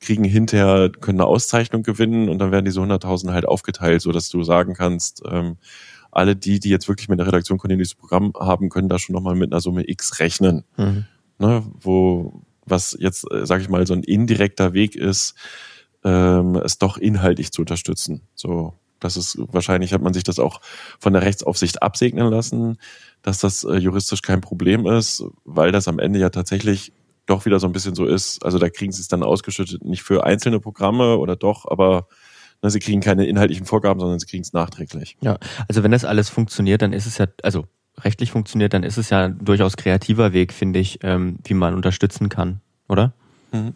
kriegen 0.00 0.24
hinterher, 0.24 0.90
können 0.90 1.20
eine 1.20 1.28
Auszeichnung 1.28 1.82
gewinnen 1.82 2.28
und 2.28 2.38
dann 2.38 2.52
werden 2.52 2.66
diese 2.66 2.80
100.000 2.80 3.32
halt 3.32 3.46
aufgeteilt, 3.46 4.02
so 4.02 4.12
dass 4.12 4.28
du 4.28 4.42
sagen 4.42 4.74
kannst, 4.74 5.22
ähm, 5.30 5.56
alle 6.12 6.36
die, 6.36 6.60
die 6.60 6.70
jetzt 6.70 6.88
wirklich 6.88 7.08
mit 7.08 7.18
der 7.18 7.26
Redaktion 7.26 7.58
Cornelius 7.58 7.94
Programm 7.94 8.32
haben, 8.38 8.68
können 8.68 8.88
da 8.88 8.98
schon 8.98 9.14
nochmal 9.14 9.36
mit 9.36 9.52
einer 9.52 9.60
Summe 9.60 9.88
X 9.88 10.18
rechnen. 10.18 10.64
Mhm. 10.76 11.06
Ne, 11.38 11.62
wo, 11.80 12.42
was 12.66 12.96
jetzt, 13.00 13.30
äh, 13.32 13.46
sage 13.46 13.62
ich 13.62 13.70
mal, 13.70 13.86
so 13.86 13.94
ein 13.94 14.02
indirekter 14.02 14.74
Weg 14.74 14.94
ist, 14.94 15.34
ähm, 16.04 16.56
es 16.56 16.78
doch 16.78 16.98
inhaltlich 16.98 17.52
zu 17.52 17.62
unterstützen. 17.62 18.22
So, 18.34 18.74
das 19.00 19.16
ist 19.16 19.38
wahrscheinlich 19.38 19.92
hat 19.92 20.02
man 20.02 20.14
sich 20.14 20.24
das 20.24 20.38
auch 20.38 20.60
von 20.98 21.12
der 21.12 21.22
Rechtsaufsicht 21.22 21.82
absegnen 21.82 22.30
lassen, 22.30 22.78
dass 23.22 23.38
das 23.38 23.64
äh, 23.64 23.76
juristisch 23.76 24.22
kein 24.22 24.40
Problem 24.40 24.86
ist, 24.86 25.24
weil 25.44 25.72
das 25.72 25.88
am 25.88 25.98
Ende 25.98 26.18
ja 26.18 26.30
tatsächlich 26.30 26.92
doch 27.26 27.44
wieder 27.44 27.60
so 27.60 27.66
ein 27.66 27.72
bisschen 27.72 27.94
so 27.94 28.06
ist. 28.06 28.44
Also 28.44 28.58
da 28.58 28.68
kriegen 28.68 28.92
sie 28.92 29.00
es 29.00 29.08
dann 29.08 29.22
ausgeschüttet, 29.22 29.84
nicht 29.84 30.02
für 30.02 30.24
einzelne 30.24 30.60
Programme 30.60 31.16
oder 31.16 31.36
doch, 31.36 31.66
aber 31.66 32.08
ne, 32.62 32.70
sie 32.70 32.80
kriegen 32.80 33.00
keine 33.00 33.26
inhaltlichen 33.26 33.66
Vorgaben, 33.66 34.00
sondern 34.00 34.18
sie 34.18 34.26
kriegen 34.26 34.42
es 34.42 34.52
nachträglich. 34.52 35.16
Ja, 35.20 35.38
also 35.68 35.82
wenn 35.82 35.92
das 35.92 36.04
alles 36.04 36.28
funktioniert, 36.28 36.82
dann 36.82 36.92
ist 36.92 37.06
es 37.06 37.18
ja, 37.18 37.26
also 37.42 37.66
rechtlich 38.00 38.30
funktioniert, 38.30 38.74
dann 38.74 38.82
ist 38.82 38.96
es 38.96 39.10
ja 39.10 39.26
ein 39.26 39.44
durchaus 39.44 39.76
kreativer 39.76 40.32
Weg, 40.32 40.52
finde 40.52 40.80
ich, 40.80 41.00
ähm, 41.02 41.38
wie 41.44 41.54
man 41.54 41.74
unterstützen 41.74 42.28
kann, 42.28 42.60
oder? 42.88 43.14
Mhm. 43.52 43.74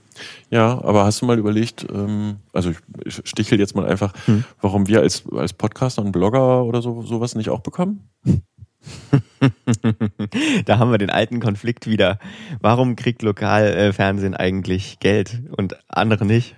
Ja, 0.50 0.82
aber 0.82 1.04
hast 1.04 1.22
du 1.22 1.26
mal 1.26 1.38
überlegt, 1.38 1.86
ähm, 1.92 2.36
also 2.52 2.72
ich 3.04 3.20
stichel 3.24 3.58
jetzt 3.58 3.74
mal 3.74 3.86
einfach, 3.86 4.12
hm. 4.26 4.44
warum 4.60 4.86
wir 4.86 5.00
als, 5.00 5.24
als 5.32 5.52
Podcaster 5.52 6.02
und 6.02 6.12
Blogger 6.12 6.64
oder 6.64 6.82
so 6.82 7.02
sowas 7.02 7.34
nicht 7.34 7.50
auch 7.50 7.60
bekommen? 7.60 8.08
da 10.66 10.78
haben 10.78 10.90
wir 10.90 10.98
den 10.98 11.10
alten 11.10 11.40
Konflikt 11.40 11.86
wieder. 11.86 12.18
Warum 12.60 12.96
kriegt 12.96 13.22
Lokalfernsehen 13.22 14.34
eigentlich 14.34 14.98
Geld 15.00 15.42
und 15.56 15.76
andere 15.88 16.26
nicht? 16.26 16.54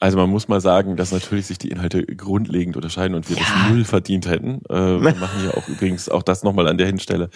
Also 0.00 0.16
man 0.16 0.30
muss 0.30 0.46
mal 0.46 0.60
sagen, 0.60 0.96
dass 0.96 1.10
natürlich 1.10 1.46
sich 1.46 1.58
die 1.58 1.70
Inhalte 1.70 2.06
grundlegend 2.06 2.76
unterscheiden 2.76 3.16
und 3.16 3.28
wir 3.28 3.36
ja. 3.36 3.42
das 3.42 3.70
null 3.70 3.84
verdient 3.84 4.28
hätten. 4.28 4.62
Äh, 4.68 5.02
wir 5.02 5.14
machen 5.14 5.40
hier 5.40 5.56
auch 5.56 5.68
übrigens 5.68 6.08
auch 6.08 6.22
das 6.22 6.44
nochmal 6.44 6.68
an 6.68 6.78
der 6.78 6.86
Hinstelle 6.86 7.30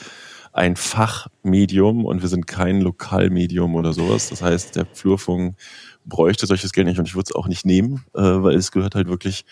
ein 0.52 0.76
Fachmedium 0.76 2.04
und 2.04 2.20
wir 2.20 2.28
sind 2.28 2.46
kein 2.46 2.80
Lokalmedium 2.82 3.74
oder 3.74 3.92
sowas. 3.92 4.28
Das 4.28 4.42
heißt, 4.42 4.76
der 4.76 4.86
Flurfunk 4.92 5.56
bräuchte 6.04 6.46
solches 6.46 6.72
Geld 6.72 6.86
nicht 6.86 6.98
und 6.98 7.08
ich 7.08 7.14
würde 7.14 7.28
es 7.30 7.34
auch 7.34 7.48
nicht 7.48 7.64
nehmen, 7.64 8.04
äh, 8.14 8.20
weil 8.20 8.56
es 8.56 8.70
gehört 8.70 8.94
halt 8.94 9.08
wirklich 9.08 9.44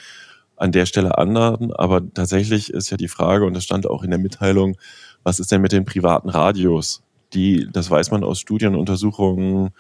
an 0.57 0.73
der 0.73 0.85
Stelle 0.85 1.17
anderen. 1.17 1.73
Aber 1.73 2.03
tatsächlich 2.13 2.71
ist 2.71 2.91
ja 2.91 2.99
die 2.99 3.09
Frage, 3.09 3.47
und 3.47 3.55
das 3.55 3.65
stand 3.65 3.87
auch 3.87 4.03
in 4.03 4.11
der 4.11 4.19
Mitteilung, 4.19 4.77
was 5.23 5.41
ist 5.41 5.51
denn 5.51 5.63
mit 5.63 5.73
den 5.73 5.87
privaten 5.87 6.29
Radios? 6.29 7.03
Die, 7.33 7.67
das 7.73 7.91
weiß 7.91 8.11
man 8.11 8.25
aus 8.25 8.41
Studienuntersuchungen, 8.41 9.71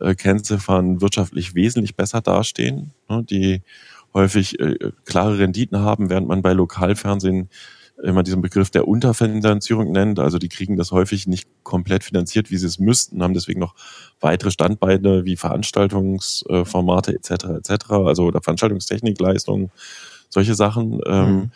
äh, 0.00 0.14
Kennziffern 0.14 1.00
wirtschaftlich 1.00 1.54
wesentlich 1.54 1.96
besser 1.96 2.20
dastehen, 2.20 2.92
ne, 3.08 3.24
die 3.24 3.62
häufig 4.12 4.60
äh, 4.60 4.92
klare 5.04 5.38
Renditen 5.38 5.78
haben, 5.78 6.10
während 6.10 6.28
man 6.28 6.42
bei 6.42 6.52
Lokalfernsehen 6.52 7.48
immer 8.02 8.22
diesen 8.22 8.42
Begriff 8.42 8.70
der 8.70 8.86
Unterfinanzierung 8.86 9.92
nennt. 9.92 10.18
Also 10.18 10.38
die 10.38 10.48
kriegen 10.48 10.76
das 10.76 10.92
häufig 10.92 11.26
nicht 11.26 11.48
komplett 11.62 12.04
finanziert, 12.04 12.50
wie 12.50 12.56
sie 12.56 12.66
es 12.66 12.78
müssten, 12.78 13.22
haben 13.22 13.34
deswegen 13.34 13.60
noch 13.60 13.74
weitere 14.20 14.50
Standbeine 14.50 15.24
wie 15.24 15.36
Veranstaltungsformate 15.36 17.14
etc. 17.14 17.30
etc. 17.30 17.90
Also 17.90 18.24
oder 18.24 18.42
Veranstaltungstechnikleistungen, 18.42 19.70
solche 20.28 20.54
Sachen. 20.54 21.00
Ähm, 21.06 21.34
mhm. 21.34 21.50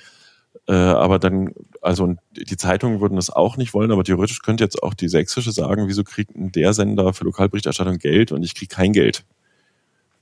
Äh, 0.66 0.72
aber 0.72 1.18
dann, 1.18 1.52
also 1.80 2.14
die 2.32 2.56
Zeitungen 2.56 3.00
würden 3.00 3.16
das 3.16 3.30
auch 3.30 3.56
nicht 3.56 3.74
wollen, 3.74 3.92
aber 3.92 4.04
theoretisch 4.04 4.40
könnte 4.40 4.64
jetzt 4.64 4.82
auch 4.82 4.94
die 4.94 5.08
Sächsische 5.08 5.52
sagen, 5.52 5.88
wieso 5.88 6.04
kriegt 6.04 6.34
denn 6.34 6.52
der 6.52 6.72
Sender 6.72 7.12
für 7.12 7.24
Lokalberichterstattung 7.24 7.98
Geld 7.98 8.32
und 8.32 8.42
ich 8.42 8.54
kriege 8.54 8.74
kein 8.74 8.92
Geld? 8.92 9.24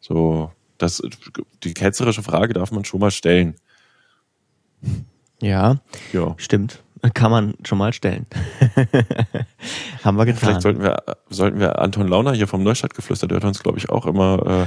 So, 0.00 0.50
das, 0.78 1.02
die 1.64 1.74
ketzerische 1.74 2.22
Frage 2.22 2.54
darf 2.54 2.70
man 2.70 2.84
schon 2.84 3.00
mal 3.00 3.10
stellen. 3.10 3.56
Ja, 5.40 5.76
ja, 6.12 6.34
stimmt. 6.36 6.82
Kann 7.14 7.30
man 7.30 7.54
schon 7.64 7.78
mal 7.78 7.92
stellen. 7.92 8.26
Haben 10.04 10.16
wir 10.16 10.26
getan. 10.26 10.40
Vielleicht 10.40 10.62
sollten 10.62 10.82
wir, 10.82 11.02
sollten 11.30 11.60
wir 11.60 11.78
Anton 11.78 12.08
Launer 12.08 12.32
hier 12.32 12.48
vom 12.48 12.64
Neustadtgeflüster, 12.64 13.28
der 13.28 13.36
hört 13.36 13.44
uns, 13.44 13.62
glaube 13.62 13.78
ich, 13.78 13.88
auch 13.88 14.04
immer, 14.06 14.66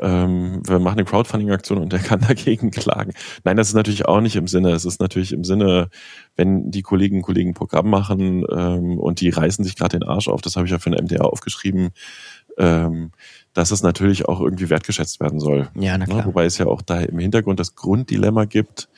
ähm, 0.00 0.62
wir 0.66 0.78
machen 0.78 0.98
eine 0.98 1.04
Crowdfunding-Aktion 1.04 1.78
und 1.78 1.92
der 1.92 1.98
kann 2.00 2.20
dagegen 2.20 2.70
klagen. 2.70 3.12
Nein, 3.44 3.56
das 3.56 3.68
ist 3.68 3.74
natürlich 3.74 4.06
auch 4.06 4.20
nicht 4.20 4.36
im 4.36 4.46
Sinne. 4.46 4.70
Es 4.70 4.84
ist 4.84 5.00
natürlich 5.00 5.32
im 5.32 5.44
Sinne, 5.44 5.90
wenn 6.36 6.70
die 6.70 6.82
Kolleginnen 6.82 7.20
und 7.20 7.26
Kollegen 7.26 7.54
Programm 7.54 7.88
machen 7.90 8.44
ähm, 8.50 8.98
und 8.98 9.20
die 9.20 9.30
reißen 9.30 9.64
sich 9.64 9.76
gerade 9.76 9.98
den 9.98 10.08
Arsch 10.08 10.28
auf, 10.28 10.40
das 10.40 10.56
habe 10.56 10.66
ich 10.66 10.72
ja 10.72 10.78
für 10.78 10.90
den 10.90 11.04
MDR 11.04 11.24
aufgeschrieben, 11.24 11.90
ähm, 12.58 13.12
dass 13.52 13.70
es 13.70 13.82
natürlich 13.82 14.28
auch 14.28 14.40
irgendwie 14.40 14.70
wertgeschätzt 14.70 15.20
werden 15.20 15.40
soll. 15.40 15.68
Ja, 15.74 15.98
na 15.98 15.98
ne? 15.98 16.06
klar. 16.06 16.26
Wobei 16.26 16.44
es 16.44 16.58
ja 16.58 16.66
auch 16.66 16.82
da 16.82 17.00
im 17.00 17.18
Hintergrund 17.18 17.60
das 17.60 17.74
Grunddilemma 17.74 18.44
gibt, 18.44 18.88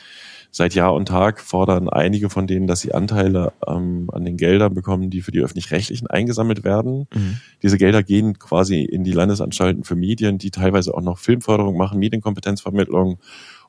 seit 0.55 0.75
Jahr 0.75 0.93
und 0.95 1.09
Tag 1.09 1.41
fordern 1.41 1.89
einige 1.89 2.29
von 2.29 2.47
denen, 2.47 2.67
dass 2.67 2.83
sie 2.83 2.93
Anteile 2.93 3.55
ähm, 3.67 4.11
an 4.13 4.25
den 4.25 4.37
Geldern 4.37 4.75
bekommen, 4.75 5.09
die 5.09 5.23
für 5.23 5.33
die 5.33 5.41
öffentlich-rechtlichen 5.41 6.09
eingesammelt 6.09 6.63
werden. 6.63 7.09
Mhm. 7.13 7.39
Diese 7.63 7.79
Gelder 7.79 8.03
gehen 8.03 8.39
quasi 8.39 8.83
in 8.83 9.03
die 9.03 9.13
Landesanstalten 9.13 9.83
für 9.83 9.97
Medien, 9.97 10.37
die 10.37 10.51
teilweise 10.51 10.95
auch 10.95 11.01
noch 11.01 11.19
Filmförderung 11.19 11.79
machen, 11.79 11.99
Medienkompetenzvermittlung 11.99 13.19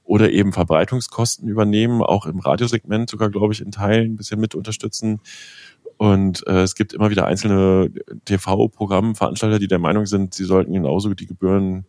oder 0.04 0.32
eben 0.32 0.52
Verbreitungskosten 0.52 1.48
übernehmen, 1.48 2.02
auch 2.02 2.26
im 2.26 2.40
Radiosegment 2.40 3.10
sogar, 3.10 3.30
glaube 3.30 3.54
ich, 3.54 3.62
in 3.62 3.72
Teilen 3.72 4.12
ein 4.12 4.16
bisschen 4.18 4.42
mit 4.42 4.54
unterstützen. 4.54 5.22
Und 5.96 6.46
äh, 6.48 6.64
es 6.64 6.76
gibt 6.76 6.92
immer 6.92 7.10
wieder 7.10 7.26
einzelne 7.28 7.92
TV-Programmveranstalter, 8.26 9.60
die 9.60 9.70
der 9.70 9.80
Meinung 9.80 10.06
sind, 10.06 10.34
sie 10.34 10.44
sollten 10.44 10.74
genauso 10.74 11.14
die 11.14 11.28
Gebühren 11.28 11.86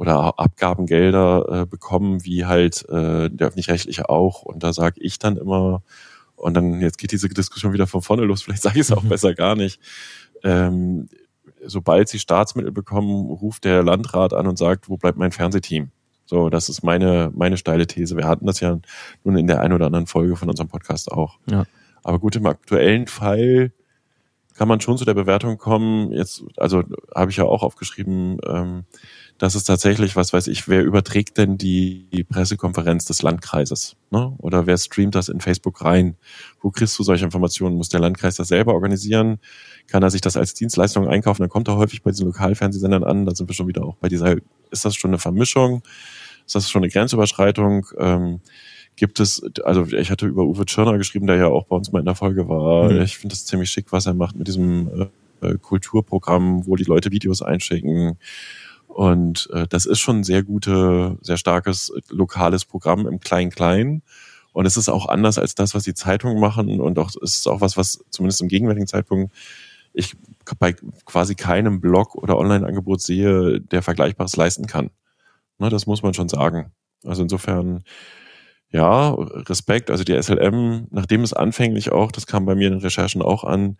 oder 0.00 0.38
Abgabengelder 0.38 1.44
äh, 1.50 1.66
bekommen, 1.66 2.24
wie 2.24 2.46
halt 2.46 2.88
äh, 2.88 3.28
der 3.28 3.48
öffentlich-rechtliche 3.48 4.08
auch. 4.08 4.40
Und 4.40 4.62
da 4.62 4.72
sage 4.72 4.98
ich 4.98 5.18
dann 5.18 5.36
immer, 5.36 5.82
und 6.36 6.54
dann 6.54 6.80
jetzt 6.80 6.96
geht 6.96 7.12
diese 7.12 7.28
Diskussion 7.28 7.74
wieder 7.74 7.86
von 7.86 8.00
vorne 8.00 8.24
los, 8.24 8.40
vielleicht 8.44 8.62
sage 8.62 8.76
ich 8.76 8.86
es 8.86 8.92
auch 8.92 9.02
mhm. 9.02 9.10
besser 9.10 9.34
gar 9.34 9.56
nicht. 9.56 9.78
Ähm, 10.42 11.10
sobald 11.62 12.08
sie 12.08 12.18
Staatsmittel 12.18 12.72
bekommen, 12.72 13.26
ruft 13.26 13.64
der 13.64 13.82
Landrat 13.82 14.32
an 14.32 14.46
und 14.46 14.56
sagt, 14.56 14.88
wo 14.88 14.96
bleibt 14.96 15.18
mein 15.18 15.32
Fernsehteam? 15.32 15.90
So, 16.24 16.48
das 16.48 16.70
ist 16.70 16.82
meine, 16.82 17.30
meine 17.34 17.58
steile 17.58 17.86
These. 17.86 18.16
Wir 18.16 18.26
hatten 18.26 18.46
das 18.46 18.60
ja 18.60 18.78
nun 19.22 19.36
in 19.36 19.48
der 19.48 19.60
einen 19.60 19.74
oder 19.74 19.84
anderen 19.84 20.06
Folge 20.06 20.34
von 20.34 20.48
unserem 20.48 20.70
Podcast 20.70 21.12
auch. 21.12 21.38
Ja. 21.50 21.64
Aber 22.02 22.20
gut, 22.20 22.36
im 22.36 22.46
aktuellen 22.46 23.06
Fall 23.06 23.70
kann 24.54 24.68
man 24.68 24.80
schon 24.80 24.96
zu 24.96 25.04
der 25.04 25.14
Bewertung 25.14 25.58
kommen. 25.58 26.10
Jetzt, 26.12 26.42
also 26.56 26.84
habe 27.14 27.30
ich 27.30 27.36
ja 27.36 27.44
auch 27.44 27.62
aufgeschrieben, 27.62 28.38
ähm, 28.46 28.84
das 29.40 29.54
ist 29.54 29.64
tatsächlich, 29.64 30.16
was 30.16 30.34
weiß 30.34 30.48
ich, 30.48 30.68
wer 30.68 30.84
überträgt 30.84 31.38
denn 31.38 31.56
die, 31.56 32.06
die 32.12 32.24
Pressekonferenz 32.24 33.06
des 33.06 33.22
Landkreises? 33.22 33.96
Ne? 34.10 34.34
Oder 34.36 34.66
wer 34.66 34.76
streamt 34.76 35.14
das 35.14 35.30
in 35.30 35.40
Facebook 35.40 35.82
rein? 35.82 36.16
Wo 36.60 36.70
kriegst 36.70 36.98
du 36.98 37.02
solche 37.02 37.24
Informationen? 37.24 37.76
Muss 37.76 37.88
der 37.88 38.00
Landkreis 38.00 38.36
das 38.36 38.48
selber 38.48 38.74
organisieren? 38.74 39.38
Kann 39.86 40.02
er 40.02 40.10
sich 40.10 40.20
das 40.20 40.36
als 40.36 40.52
Dienstleistung 40.52 41.08
einkaufen? 41.08 41.40
Dann 41.40 41.48
kommt 41.48 41.68
er 41.68 41.78
häufig 41.78 42.02
bei 42.02 42.10
diesen 42.10 42.26
Lokalfernsehsendern 42.26 43.02
an. 43.02 43.24
Da 43.24 43.34
sind 43.34 43.48
wir 43.48 43.54
schon 43.54 43.66
wieder 43.66 43.82
auch 43.82 43.96
bei 43.96 44.10
dieser, 44.10 44.36
ist 44.70 44.84
das 44.84 44.94
schon 44.94 45.10
eine 45.10 45.18
Vermischung? 45.18 45.80
Ist 46.44 46.54
das 46.54 46.68
schon 46.68 46.82
eine 46.82 46.92
Grenzüberschreitung? 46.92 47.86
Ähm, 47.96 48.40
gibt 48.96 49.20
es, 49.20 49.42
also 49.64 49.86
ich 49.86 50.10
hatte 50.10 50.26
über 50.26 50.44
Uwe 50.44 50.66
Tschirner 50.66 50.98
geschrieben, 50.98 51.26
der 51.26 51.36
ja 51.36 51.46
auch 51.46 51.64
bei 51.64 51.76
uns 51.76 51.92
mal 51.92 52.00
in 52.00 52.04
der 52.04 52.14
Folge 52.14 52.46
war. 52.46 52.90
Mhm. 52.90 53.00
Ich 53.00 53.16
finde 53.16 53.32
das 53.32 53.46
ziemlich 53.46 53.70
schick, 53.70 53.86
was 53.90 54.04
er 54.04 54.12
macht 54.12 54.36
mit 54.36 54.48
diesem 54.48 55.08
äh, 55.40 55.56
Kulturprogramm, 55.56 56.66
wo 56.66 56.76
die 56.76 56.84
Leute 56.84 57.10
Videos 57.10 57.40
einschicken 57.40 58.18
und 58.90 59.48
äh, 59.52 59.68
das 59.68 59.86
ist 59.86 60.00
schon 60.00 60.18
ein 60.18 60.24
sehr 60.24 60.42
gute, 60.42 61.16
sehr 61.20 61.36
starkes 61.36 61.90
äh, 61.90 62.00
lokales 62.10 62.64
Programm 62.64 63.06
im 63.06 63.20
Klein-Klein. 63.20 64.02
Und 64.52 64.66
es 64.66 64.76
ist 64.76 64.88
auch 64.88 65.06
anders 65.06 65.38
als 65.38 65.54
das, 65.54 65.76
was 65.76 65.84
die 65.84 65.94
Zeitungen 65.94 66.40
machen. 66.40 66.80
Und 66.80 66.98
auch 66.98 67.10
es 67.22 67.36
ist 67.36 67.46
auch 67.46 67.60
was, 67.60 67.76
was 67.76 68.04
zumindest 68.10 68.42
im 68.42 68.48
gegenwärtigen 68.48 68.88
Zeitpunkt 68.88 69.32
ich 69.92 70.16
bei 70.58 70.74
quasi 71.04 71.36
keinem 71.36 71.80
Blog 71.80 72.16
oder 72.16 72.36
Online-Angebot 72.36 73.00
sehe, 73.00 73.60
der 73.60 73.82
Vergleichbares 73.82 74.36
leisten 74.36 74.66
kann. 74.66 74.90
Ne, 75.58 75.68
das 75.68 75.86
muss 75.86 76.02
man 76.02 76.14
schon 76.14 76.28
sagen. 76.28 76.72
Also 77.04 77.22
insofern 77.22 77.84
ja, 78.70 79.14
Respekt, 79.14 79.90
also 79.90 80.02
die 80.04 80.20
SLM, 80.20 80.88
nachdem 80.90 81.22
es 81.22 81.32
anfänglich 81.32 81.92
auch, 81.92 82.10
das 82.12 82.26
kam 82.26 82.44
bei 82.44 82.54
mir 82.56 82.68
in 82.68 82.74
den 82.74 82.82
Recherchen 82.82 83.22
auch 83.22 83.44
an, 83.44 83.78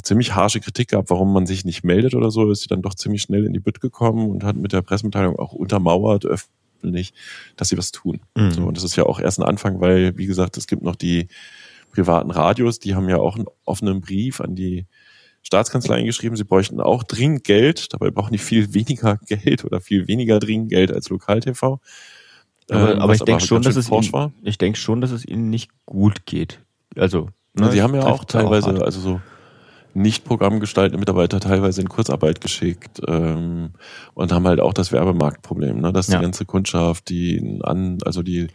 ziemlich 0.00 0.34
harsche 0.34 0.60
Kritik 0.60 0.88
gehabt, 0.88 1.10
warum 1.10 1.32
man 1.32 1.46
sich 1.46 1.64
nicht 1.64 1.84
meldet 1.84 2.14
oder 2.14 2.30
so, 2.30 2.50
ist 2.50 2.62
sie 2.62 2.68
dann 2.68 2.82
doch 2.82 2.94
ziemlich 2.94 3.22
schnell 3.22 3.44
in 3.44 3.52
die 3.52 3.60
Bütt 3.60 3.80
gekommen 3.80 4.30
und 4.30 4.44
hat 4.44 4.56
mit 4.56 4.72
der 4.72 4.82
Pressemitteilung 4.82 5.38
auch 5.38 5.52
untermauert, 5.52 6.24
öffentlich, 6.24 7.12
dass 7.56 7.68
sie 7.68 7.78
was 7.78 7.92
tun. 7.92 8.20
Mhm. 8.34 8.50
So, 8.52 8.62
und 8.64 8.76
das 8.76 8.84
ist 8.84 8.96
ja 8.96 9.04
auch 9.04 9.20
erst 9.20 9.38
ein 9.38 9.44
Anfang, 9.44 9.80
weil, 9.80 10.16
wie 10.16 10.26
gesagt, 10.26 10.56
es 10.56 10.66
gibt 10.66 10.82
noch 10.82 10.96
die 10.96 11.28
privaten 11.92 12.30
Radios, 12.30 12.78
die 12.78 12.94
haben 12.94 13.08
ja 13.08 13.18
auch 13.18 13.36
einen 13.36 13.46
offenen 13.64 14.00
Brief 14.00 14.40
an 14.40 14.54
die 14.54 14.86
Staatskanzleien 15.42 16.06
geschrieben, 16.06 16.36
sie 16.36 16.44
bräuchten 16.44 16.80
auch 16.80 17.02
dringend 17.02 17.44
Geld, 17.44 17.92
dabei 17.92 18.10
brauchen 18.10 18.32
die 18.32 18.38
viel 18.38 18.72
weniger 18.74 19.18
Geld 19.26 19.64
oder 19.64 19.80
viel 19.80 20.08
weniger 20.08 20.38
dringend 20.38 20.70
Geld 20.70 20.92
als 20.92 21.10
Lokal-TV. 21.10 21.80
Aber, 22.70 22.94
ähm, 22.94 23.00
aber 23.00 23.14
ich 23.14 23.22
denke 23.22 23.44
schon, 23.44 23.60
dass 23.60 23.76
es 23.76 23.90
ihnen, 23.90 24.32
ich 24.42 24.56
denke 24.56 24.78
schon, 24.78 25.00
dass 25.00 25.10
es 25.10 25.26
ihnen 25.26 25.50
nicht 25.50 25.70
gut 25.84 26.24
geht. 26.24 26.60
Also, 26.96 27.28
ne, 27.54 27.70
sie 27.72 27.82
haben 27.82 27.94
ja 27.94 28.06
auch 28.06 28.24
teilweise, 28.24 28.82
also 28.82 29.00
so 29.00 29.20
nicht 29.94 30.24
programmgestaltende 30.24 30.98
Mitarbeiter 30.98 31.40
teilweise 31.40 31.80
in 31.80 31.88
Kurzarbeit 31.88 32.40
geschickt 32.40 33.00
ähm, 33.06 33.70
und 34.14 34.32
haben 34.32 34.46
halt 34.46 34.60
auch 34.60 34.72
das 34.72 34.92
Werbemarktproblem, 34.92 35.80
ne, 35.80 35.92
dass 35.92 36.08
ja. 36.08 36.18
die 36.18 36.22
ganze 36.22 36.44
Kundschaft, 36.44 37.08
die 37.08 37.60
an, 37.62 37.98
also 38.04 38.22
die 38.22 38.48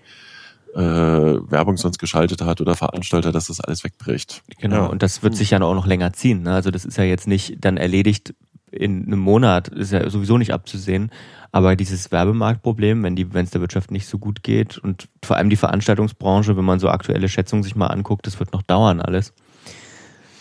äh, 0.76 0.82
Werbung 0.82 1.78
sonst 1.78 1.98
geschaltet 1.98 2.42
hat 2.42 2.62
oder 2.62 2.76
Veranstalter, 2.76 3.32
dass 3.32 3.48
das 3.48 3.60
alles 3.60 3.84
wegbricht. 3.84 4.44
Genau, 4.60 4.76
ja. 4.76 4.86
und 4.86 5.04
das 5.04 5.24
wird 5.24 5.36
sich 5.36 5.52
ja 5.52 5.62
auch 5.62 5.76
noch 5.76 5.88
länger 5.88 6.14
ziehen. 6.14 6.44
Ne? 6.44 6.54
Also 6.54 6.72
das 6.72 6.86
ist 6.86 6.98
ja 6.98 7.04
jetzt 7.04 7.28
nicht 7.28 7.58
dann 7.64 7.78
erledigt 7.78 8.34
in 8.72 9.06
einem 9.06 9.20
Monat, 9.20 9.70
ist 9.70 9.92
ja 9.92 10.10
sowieso 10.10 10.38
nicht 10.38 10.54
abzusehen. 10.54 11.12
Aber 11.52 11.76
dieses 11.76 12.12
Werbemarktproblem, 12.12 13.04
wenn 13.04 13.16
die, 13.16 13.34
wenn 13.34 13.46
es 13.46 13.52
der 13.52 13.62
Wirtschaft 13.62 13.92
nicht 13.92 14.08
so 14.08 14.20
gut 14.20 14.44
geht 14.44 14.78
und 14.78 15.08
vor 15.24 15.38
allem 15.38 15.50
die 15.50 15.56
Veranstaltungsbranche, 15.56 16.58
wenn 16.58 16.66
man 16.66 16.80
so 16.80 16.90
aktuelle 16.90 17.30
Schätzungen 17.30 17.64
sich 17.64 17.76
mal 17.76 17.88
anguckt, 17.88 18.28
das 18.28 18.40
wird 18.40 18.54
noch 18.54 18.62
dauern 18.62 19.02
alles. 19.02 19.34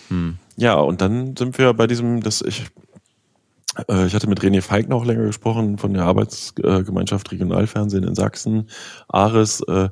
Hm. 0.08 0.38
Ja, 0.56 0.74
und 0.74 1.00
dann 1.00 1.36
sind 1.36 1.58
wir 1.58 1.72
bei 1.74 1.86
diesem, 1.86 2.22
dass 2.22 2.42
ich, 2.42 2.66
äh, 3.88 4.06
ich 4.06 4.14
hatte 4.14 4.28
mit 4.28 4.40
René 4.40 4.62
Feig 4.62 4.88
noch 4.88 5.04
länger 5.04 5.24
gesprochen 5.24 5.78
von 5.78 5.92
der 5.92 6.04
Arbeitsgemeinschaft 6.04 7.30
Regionalfernsehen 7.30 8.04
in 8.04 8.14
Sachsen, 8.14 8.68
Ares. 9.08 9.60
Äh, 9.60 9.90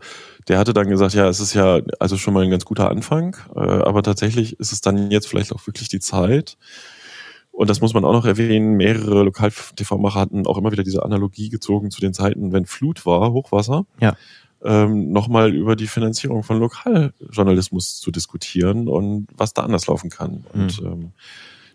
der 0.49 0.59
hatte 0.59 0.73
dann 0.73 0.89
gesagt, 0.89 1.15
ja, 1.15 1.29
es 1.29 1.41
ist 1.41 1.55
ja 1.55 1.81
also 2.01 2.17
schon 2.17 2.35
mal 2.35 2.45
ein 2.45 2.51
ganz 2.51 2.65
guter 2.65 2.91
Anfang, 2.91 3.37
äh, 3.55 3.61
aber 3.61 4.03
tatsächlich 4.03 4.59
ist 4.59 4.73
es 4.73 4.81
dann 4.81 5.11
jetzt 5.11 5.29
vielleicht 5.29 5.53
auch 5.53 5.67
wirklich 5.67 5.89
die 5.89 6.01
Zeit, 6.01 6.57
und 7.55 7.71
das 7.71 7.81
muss 7.81 7.95
man 7.95 8.05
auch 8.05 8.13
noch 8.13 8.27
erwähnen, 8.27 8.75
mehrere 8.75 9.23
Lokal-TV-Macher 9.23 10.19
hatten 10.19 10.45
auch 10.45 10.59
immer 10.59 10.73
wieder 10.73 10.83
diese 10.83 11.05
Analogie 11.05 11.51
gezogen 11.51 11.93
zu 11.93 12.01
den 12.01 12.13
Zeiten, 12.13 12.53
wenn 12.53 12.67
Flut 12.67 13.07
war, 13.07 13.33
Hochwasser. 13.33 13.87
Ja. 14.01 14.17
Ähm, 14.65 15.13
nochmal 15.13 15.55
über 15.55 15.77
die 15.77 15.87
Finanzierung 15.87 16.43
von 16.43 16.59
Lokaljournalismus 16.59 17.99
zu 17.99 18.11
diskutieren 18.11 18.89
und 18.89 19.27
was 19.37 19.53
da 19.53 19.63
anders 19.63 19.87
laufen 19.87 20.09
kann. 20.09 20.45
Und 20.55 20.81
mhm. 20.81 20.87
ähm, 20.87 21.13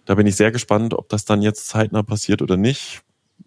da 0.06 0.16
bin 0.16 0.26
ich 0.26 0.36
sehr 0.36 0.52
gespannt, 0.52 0.96
ob 0.96 1.08
das 1.08 1.24
dann 1.24 1.44
jetzt 1.44 1.68
zeitnah 1.68 2.02
passiert 2.02 2.42
oder 2.42 2.58
nicht. 2.58 3.02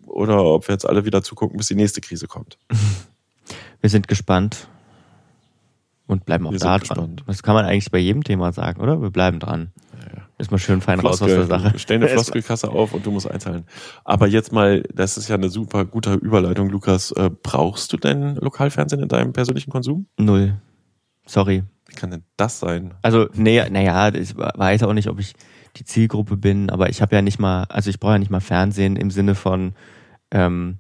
Oder 0.07 0.45
ob 0.45 0.69
wir 0.69 0.75
jetzt 0.75 0.89
alle 0.89 1.05
wieder 1.05 1.23
zugucken, 1.23 1.57
bis 1.57 1.67
die 1.67 1.75
nächste 1.75 2.01
Krise 2.01 2.29
kommt. 2.29 2.59
Wir 3.81 3.91
sind 3.91 4.07
gespannt 4.07 4.69
und 6.07 6.25
bleiben 6.25 6.47
auch 6.47 6.53
wir 6.53 6.61
da 6.61 6.79
dran. 6.79 6.81
Gespannt. 6.81 7.25
Das 7.27 7.43
kann 7.43 7.55
man 7.55 7.65
eigentlich 7.65 7.91
bei 7.91 7.99
jedem 7.99 8.23
Thema 8.23 8.53
sagen, 8.53 8.81
oder? 8.81 9.03
Wir 9.03 9.11
bleiben 9.11 9.41
dran. 9.41 9.73
Ist 10.43 10.51
mal 10.51 10.59
schön 10.59 10.81
fein 10.81 10.99
Floskel, 10.99 11.29
raus 11.29 11.39
aus 11.39 11.49
der 11.49 11.61
Sache. 11.61 11.73
Stell 11.79 11.99
eine 11.99 12.09
Floskelkasse 12.09 12.69
auf 12.69 12.93
und 12.95 13.07
du 13.07 13.13
musst 13.13 13.31
einzahlen. 13.31 13.65
Aber 14.03 14.27
jetzt 14.27 14.51
mal, 14.51 14.83
das 14.93 15.17
ist 15.17 15.29
ja 15.29 15.37
eine 15.37 15.49
super 15.49 15.85
gute 15.85 16.15
Überleitung, 16.15 16.69
Lukas. 16.69 17.13
Äh, 17.13 17.31
brauchst 17.31 17.93
du 17.93 17.97
denn 17.97 18.35
Lokalfernsehen 18.35 19.01
in 19.01 19.09
deinem 19.09 19.33
persönlichen 19.33 19.71
Konsum? 19.71 20.07
Null. 20.19 20.61
Sorry. 21.27 21.63
Wie 21.87 21.95
kann 21.95 22.11
denn 22.11 22.25
das 22.37 22.59
sein? 22.59 22.95
Also, 23.03 23.29
nee, 23.35 23.63
naja, 23.71 24.13
ich 24.13 24.37
weiß 24.37 24.83
auch 24.83 24.95
nicht, 24.95 25.09
ob 25.09 25.21
ich 25.21 25.35
die 25.77 25.85
Zielgruppe 25.85 26.37
bin, 26.37 26.71
aber 26.71 26.89
ich 26.89 27.01
habe 27.03 27.15
ja 27.15 27.23
nicht 27.23 27.39
mal, 27.39 27.63
also 27.69 27.89
ich 27.89 28.01
brauche 28.01 28.15
ja 28.15 28.19
nicht 28.19 28.33
mal 28.33 28.41
Fernsehen 28.41 28.97
im 28.97 29.13
Sinne 29.13 29.37
von, 29.37 29.75
ähm, 30.33 30.79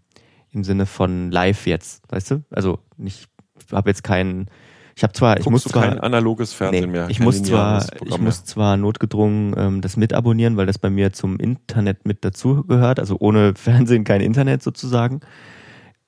im 0.51 0.65
Sinne 0.65 0.87
von 0.87 1.31
live 1.31 1.69
jetzt, 1.69 2.03
weißt 2.11 2.33
du? 2.33 2.45
Also 2.51 2.81
nicht, 2.97 3.29
habe 3.71 3.91
jetzt 3.91 4.03
keinen 4.03 4.51
ich 4.95 5.03
habe 5.03 5.13
zwar, 5.13 5.39
ich 5.39 5.49
muss 5.49 5.65
zwar 5.65 5.89
kein 5.89 5.99
analoges 6.01 6.53
Fernsehen 6.53 6.87
nee, 6.87 6.91
mehr. 6.93 7.11
Ich 7.11 7.21
muss 7.21 7.43
zwar, 7.43 7.85
ich 8.05 8.19
muss 8.19 8.45
zwar 8.45 8.77
notgedrungen 8.77 9.55
ähm, 9.57 9.81
das 9.81 9.97
mitabonnieren, 9.97 10.57
weil 10.57 10.67
das 10.67 10.79
bei 10.79 10.91
mir 10.91 11.13
zum 11.13 11.39
Internet 11.39 12.07
mit 12.07 12.25
dazu 12.25 12.65
gehört. 12.65 13.01
Also 13.01 13.17
ohne 13.19 13.55
Fernsehen 13.57 14.05
kein 14.05 14.21
Internet 14.21 14.63
sozusagen. 14.63 15.21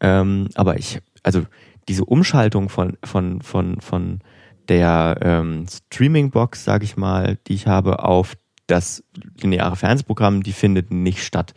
Ähm, 0.00 0.48
aber 0.54 0.78
ich, 0.78 1.00
also 1.22 1.42
diese 1.88 2.04
Umschaltung 2.04 2.68
von 2.68 2.96
von 3.04 3.40
von 3.42 3.80
von 3.80 4.20
der 4.68 5.18
ähm, 5.20 5.66
Streaming-Box, 5.68 6.64
sage 6.64 6.84
ich 6.84 6.96
mal, 6.96 7.38
die 7.46 7.54
ich 7.54 7.66
habe, 7.66 8.02
auf 8.02 8.34
das 8.66 9.04
lineare 9.40 9.76
Fernsehprogramm, 9.76 10.42
die 10.42 10.52
findet 10.52 10.90
nicht 10.90 11.22
statt. 11.22 11.54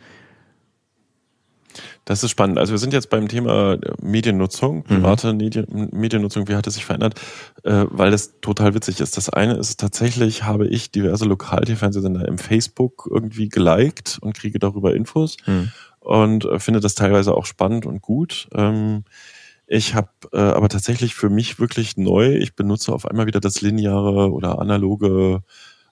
Das 2.08 2.24
ist 2.24 2.30
spannend. 2.30 2.56
Also 2.56 2.70
wir 2.72 2.78
sind 2.78 2.94
jetzt 2.94 3.10
beim 3.10 3.28
Thema 3.28 3.74
äh, 3.74 3.78
Mediennutzung, 4.00 4.76
mhm. 4.76 4.82
private 4.82 5.34
mhm. 5.34 5.90
Mediennutzung, 5.92 6.48
wie 6.48 6.54
hat 6.54 6.66
es 6.66 6.72
sich 6.72 6.86
verändert, 6.86 7.20
äh, 7.64 7.84
weil 7.90 8.10
das 8.10 8.40
total 8.40 8.72
witzig 8.72 9.00
ist. 9.00 9.18
Das 9.18 9.28
eine 9.28 9.58
ist 9.58 9.78
tatsächlich, 9.78 10.42
habe 10.42 10.66
ich 10.66 10.90
diverse 10.90 11.26
Lokal-TV-Fernsehsender 11.26 12.26
im 12.26 12.38
Facebook 12.38 13.06
irgendwie 13.12 13.50
geliked 13.50 14.16
und 14.22 14.34
kriege 14.34 14.58
darüber 14.58 14.94
Infos 14.94 15.36
mhm. 15.44 15.70
und 16.00 16.46
äh, 16.46 16.58
finde 16.58 16.80
das 16.80 16.94
teilweise 16.94 17.34
auch 17.34 17.44
spannend 17.44 17.84
und 17.84 18.00
gut. 18.00 18.48
Ähm, 18.54 19.04
ich 19.66 19.94
habe 19.94 20.08
äh, 20.32 20.38
aber 20.38 20.70
tatsächlich 20.70 21.14
für 21.14 21.28
mich 21.28 21.60
wirklich 21.60 21.98
neu, 21.98 22.36
ich 22.36 22.56
benutze 22.56 22.90
auf 22.90 23.04
einmal 23.04 23.26
wieder 23.26 23.40
das 23.40 23.60
lineare 23.60 24.32
oder 24.32 24.58
analoge 24.60 25.42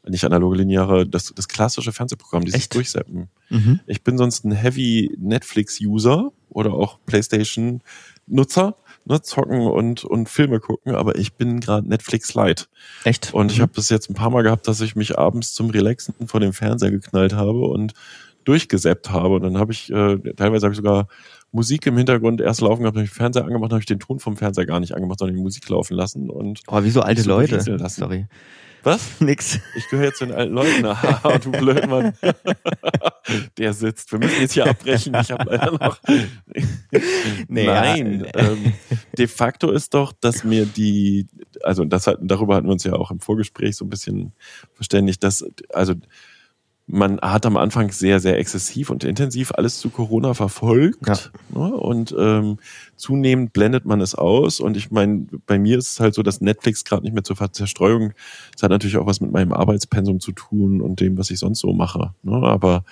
nicht 0.08 0.24
analoge 0.24 0.56
lineare, 0.56 1.06
das, 1.06 1.32
das 1.34 1.48
klassische 1.48 1.92
Fernsehprogramm, 1.92 2.44
dieses 2.44 2.60
Echt? 2.60 2.74
Durchseppen. 2.74 3.28
Mhm. 3.50 3.80
Ich 3.86 4.02
bin 4.02 4.18
sonst 4.18 4.44
ein 4.44 4.52
Heavy 4.52 5.10
Netflix-User 5.18 6.32
oder 6.48 6.74
auch 6.74 6.98
PlayStation-Nutzer, 7.06 8.76
ne, 9.04 9.22
zocken 9.22 9.60
und, 9.60 10.04
und 10.04 10.28
Filme 10.28 10.60
gucken, 10.60 10.94
aber 10.94 11.16
ich 11.16 11.34
bin 11.34 11.60
gerade 11.60 11.88
Netflix 11.88 12.34
Light. 12.34 12.68
Echt? 13.04 13.34
Und 13.34 13.46
mhm. 13.46 13.52
ich 13.52 13.60
habe 13.60 13.72
das 13.74 13.88
jetzt 13.88 14.10
ein 14.10 14.14
paar 14.14 14.30
Mal 14.30 14.42
gehabt, 14.42 14.68
dass 14.68 14.80
ich 14.80 14.96
mich 14.96 15.18
abends 15.18 15.54
zum 15.54 15.70
Relaxen 15.70 16.14
vor 16.26 16.40
dem 16.40 16.52
Fernseher 16.52 16.90
geknallt 16.90 17.32
habe 17.32 17.60
und 17.60 17.94
durchgesäppt 18.44 19.10
habe. 19.10 19.34
Und 19.34 19.42
dann 19.42 19.58
habe 19.58 19.72
ich, 19.72 19.90
äh, 19.90 20.18
teilweise 20.36 20.66
habe 20.66 20.72
ich 20.72 20.76
sogar 20.76 21.08
Musik 21.52 21.86
im 21.86 21.96
Hintergrund 21.96 22.40
erst 22.40 22.60
laufen 22.60 22.82
gehabt, 22.82 22.96
habe 22.96 23.04
ich 23.04 23.10
den 23.10 23.16
Fernseher 23.16 23.44
angemacht, 23.44 23.72
habe 23.72 23.80
ich 23.80 23.86
den 23.86 23.98
Ton 23.98 24.18
vom 24.18 24.36
Fernseher 24.36 24.66
gar 24.66 24.80
nicht 24.80 24.94
angemacht, 24.94 25.18
sondern 25.18 25.36
die 25.36 25.42
Musik 25.42 25.68
laufen 25.68 25.94
lassen. 25.94 26.30
Und 26.30 26.60
Aber 26.66 26.84
wie 26.84 26.90
so 26.90 27.02
alte 27.02 27.22
Leute. 27.22 27.60
Sorry. 27.88 28.26
Was? 28.86 29.20
Nix. 29.20 29.58
Ich 29.74 29.88
gehöre 29.88 30.06
jetzt 30.06 30.18
zu 30.18 30.26
den 30.26 30.34
alten 30.36 30.54
Leuten. 30.54 30.86
Aha, 30.86 31.38
du 31.38 31.50
Blödmann. 31.50 32.14
Der 33.58 33.72
sitzt. 33.72 34.12
Wir 34.12 34.20
müssen 34.20 34.40
jetzt 34.40 34.52
hier 34.52 34.64
abbrechen. 34.64 35.12
Ich 35.20 35.32
habe 35.32 35.50
leider 35.50 35.72
noch. 35.72 35.98
nee, 37.48 37.66
Nein. 37.66 38.26
Ja. 38.32 38.52
Ähm, 38.52 38.74
de 39.18 39.26
facto 39.26 39.72
ist 39.72 39.92
doch, 39.92 40.12
dass 40.12 40.44
mir 40.44 40.66
die, 40.66 41.26
also 41.64 41.84
das 41.84 42.04
darüber 42.20 42.54
hatten 42.54 42.68
wir 42.68 42.72
uns 42.74 42.84
ja 42.84 42.92
auch 42.92 43.10
im 43.10 43.18
Vorgespräch 43.18 43.74
so 43.74 43.84
ein 43.84 43.90
bisschen 43.90 44.34
verständigt, 44.74 45.24
dass, 45.24 45.44
also 45.72 45.94
man 46.88 47.20
hat 47.20 47.44
am 47.46 47.56
Anfang 47.56 47.90
sehr, 47.90 48.20
sehr 48.20 48.38
exzessiv 48.38 48.90
und 48.90 49.02
intensiv 49.02 49.50
alles 49.52 49.80
zu 49.80 49.90
Corona 49.90 50.34
verfolgt. 50.34 51.06
Ja. 51.06 51.18
Ne? 51.60 51.74
Und 51.74 52.14
ähm, 52.16 52.58
zunehmend 52.94 53.52
blendet 53.52 53.86
man 53.86 54.00
es 54.00 54.14
aus. 54.14 54.60
Und 54.60 54.76
ich 54.76 54.92
meine, 54.92 55.26
bei 55.46 55.58
mir 55.58 55.78
ist 55.78 55.92
es 55.92 56.00
halt 56.00 56.14
so, 56.14 56.22
dass 56.22 56.40
Netflix 56.40 56.84
gerade 56.84 57.02
nicht 57.02 57.12
mehr 57.12 57.24
zur 57.24 57.36
Zerstreuung, 57.52 58.12
das 58.52 58.62
hat 58.62 58.70
natürlich 58.70 58.98
auch 58.98 59.06
was 59.06 59.20
mit 59.20 59.32
meinem 59.32 59.52
Arbeitspensum 59.52 60.20
zu 60.20 60.30
tun 60.30 60.80
und 60.80 61.00
dem, 61.00 61.18
was 61.18 61.30
ich 61.30 61.40
sonst 61.40 61.58
so 61.58 61.72
mache. 61.72 62.14
Ne? 62.22 62.36
Aber 62.36 62.84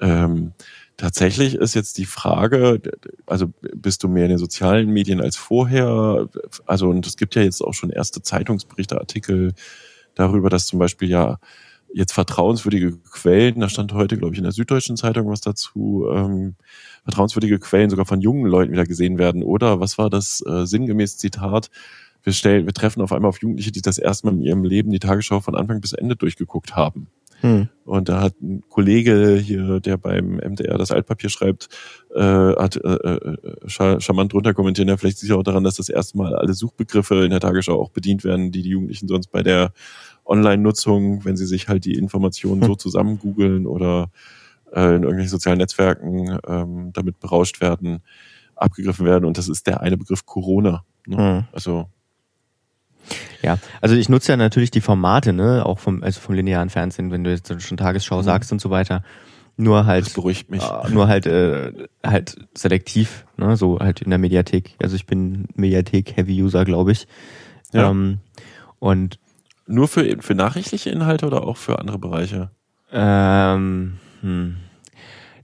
ähm, 0.00 0.52
tatsächlich 0.98 1.54
ist 1.54 1.74
jetzt 1.74 1.96
die 1.96 2.04
Frage, 2.04 2.82
also 3.24 3.46
bist 3.74 4.02
du 4.02 4.08
mehr 4.08 4.24
in 4.24 4.30
den 4.30 4.38
sozialen 4.38 4.90
Medien 4.90 5.22
als 5.22 5.36
vorher? 5.36 6.28
Also, 6.66 6.90
und 6.90 7.06
es 7.06 7.16
gibt 7.16 7.34
ja 7.36 7.42
jetzt 7.42 7.62
auch 7.62 7.72
schon 7.72 7.88
erste 7.88 8.20
Zeitungsberichte, 8.20 8.98
Artikel 8.98 9.54
darüber, 10.14 10.50
dass 10.50 10.66
zum 10.66 10.78
Beispiel 10.78 11.08
ja 11.08 11.38
jetzt 11.94 12.12
vertrauenswürdige 12.12 12.96
Quellen, 12.98 13.60
da 13.60 13.68
stand 13.68 13.92
heute, 13.92 14.16
glaube 14.16 14.34
ich, 14.34 14.38
in 14.38 14.44
der 14.44 14.52
Süddeutschen 14.52 14.96
Zeitung 14.96 15.28
was 15.28 15.40
dazu, 15.40 16.06
ähm, 16.12 16.54
vertrauenswürdige 17.04 17.58
Quellen 17.58 17.90
sogar 17.90 18.06
von 18.06 18.20
jungen 18.20 18.46
Leuten 18.46 18.72
wieder 18.72 18.84
gesehen 18.84 19.18
werden. 19.18 19.42
Oder 19.42 19.80
was 19.80 19.98
war 19.98 20.10
das 20.10 20.42
äh, 20.46 20.66
sinngemäß 20.66 21.18
Zitat? 21.18 21.70
Wir, 22.22 22.32
stellen, 22.32 22.66
wir 22.66 22.74
treffen 22.74 23.00
auf 23.00 23.12
einmal 23.12 23.30
auf 23.30 23.40
Jugendliche, 23.40 23.72
die 23.72 23.82
das 23.82 23.98
erste 23.98 24.26
Mal 24.26 24.34
in 24.34 24.42
ihrem 24.42 24.64
Leben 24.64 24.90
die 24.90 24.98
Tagesschau 24.98 25.40
von 25.40 25.54
Anfang 25.54 25.80
bis 25.80 25.92
Ende 25.92 26.16
durchgeguckt 26.16 26.76
haben. 26.76 27.08
Hm. 27.40 27.68
Und 27.84 28.08
da 28.08 28.20
hat 28.20 28.40
ein 28.40 28.62
Kollege 28.68 29.36
hier, 29.36 29.80
der 29.80 29.96
beim 29.96 30.36
MDR 30.36 30.78
das 30.78 30.90
Altpapier 30.90 31.30
schreibt, 31.30 31.68
äh, 32.14 32.20
hat 32.20 32.76
äh, 32.76 32.90
äh, 32.90 34.00
charmant 34.00 34.32
drunter 34.32 34.54
kommentiert, 34.54 34.88
ja, 34.88 34.96
vielleicht 34.96 35.18
sicher 35.18 35.36
auch 35.36 35.42
daran, 35.42 35.64
dass 35.64 35.76
das 35.76 35.88
erste 35.88 36.18
Mal 36.18 36.34
alle 36.34 36.52
Suchbegriffe 36.52 37.24
in 37.24 37.30
der 37.30 37.40
Tagesschau 37.40 37.80
auch 37.80 37.90
bedient 37.90 38.24
werden, 38.24 38.52
die 38.52 38.62
die 38.62 38.70
Jugendlichen 38.70 39.08
sonst 39.08 39.28
bei 39.28 39.42
der 39.42 39.72
Online-Nutzung, 40.30 41.24
wenn 41.24 41.36
sie 41.36 41.46
sich 41.46 41.68
halt 41.68 41.84
die 41.84 41.98
Informationen 41.98 42.62
hm. 42.62 42.68
so 42.68 42.74
zusammen 42.76 43.18
googeln 43.18 43.66
oder 43.66 44.10
äh, 44.72 44.94
in 44.94 45.02
irgendwelchen 45.02 45.28
sozialen 45.28 45.58
Netzwerken 45.58 46.38
ähm, 46.46 46.92
damit 46.92 47.18
berauscht 47.18 47.60
werden, 47.60 48.00
abgegriffen 48.54 49.04
werden. 49.04 49.24
Und 49.24 49.36
das 49.36 49.48
ist 49.48 49.66
der 49.66 49.80
eine 49.80 49.96
Begriff 49.96 50.24
Corona. 50.24 50.84
Ne? 51.06 51.16
Hm. 51.16 51.44
Also 51.52 51.88
Ja, 53.42 53.58
also 53.80 53.96
ich 53.96 54.08
nutze 54.08 54.32
ja 54.32 54.36
natürlich 54.36 54.70
die 54.70 54.80
Formate, 54.80 55.32
ne, 55.32 55.66
auch 55.66 55.78
vom, 55.78 56.02
also 56.02 56.20
vom 56.20 56.34
linearen 56.34 56.70
Fernsehen, 56.70 57.10
wenn 57.10 57.24
du 57.24 57.30
jetzt 57.30 57.60
schon 57.62 57.76
Tagesschau 57.76 58.18
mhm. 58.18 58.22
sagst 58.22 58.52
und 58.52 58.60
so 58.60 58.70
weiter. 58.70 59.02
Nur 59.56 59.84
halt, 59.84 60.06
das 60.06 60.14
beruhigt 60.14 60.50
mich. 60.50 60.62
Äh, 60.62 60.90
nur 60.90 61.08
halt, 61.08 61.26
äh, 61.26 61.72
halt 62.04 62.36
selektiv, 62.54 63.26
ne, 63.36 63.56
so 63.56 63.78
halt 63.78 64.00
in 64.02 64.10
der 64.10 64.18
Mediathek. 64.18 64.76
Also 64.80 64.96
ich 64.96 65.06
bin 65.06 65.48
Mediathek-Heavy-User, 65.54 66.64
glaube 66.64 66.92
ich. 66.92 67.06
Ja. 67.72 67.90
Ähm, 67.90 68.18
und 68.78 69.18
nur 69.70 69.88
für, 69.88 70.16
für 70.20 70.34
nachrichtliche 70.34 70.90
Inhalte 70.90 71.26
oder 71.26 71.44
auch 71.44 71.56
für 71.56 71.78
andere 71.78 71.98
Bereiche? 71.98 72.50
Ähm, 72.92 73.98
hm. 74.20 74.56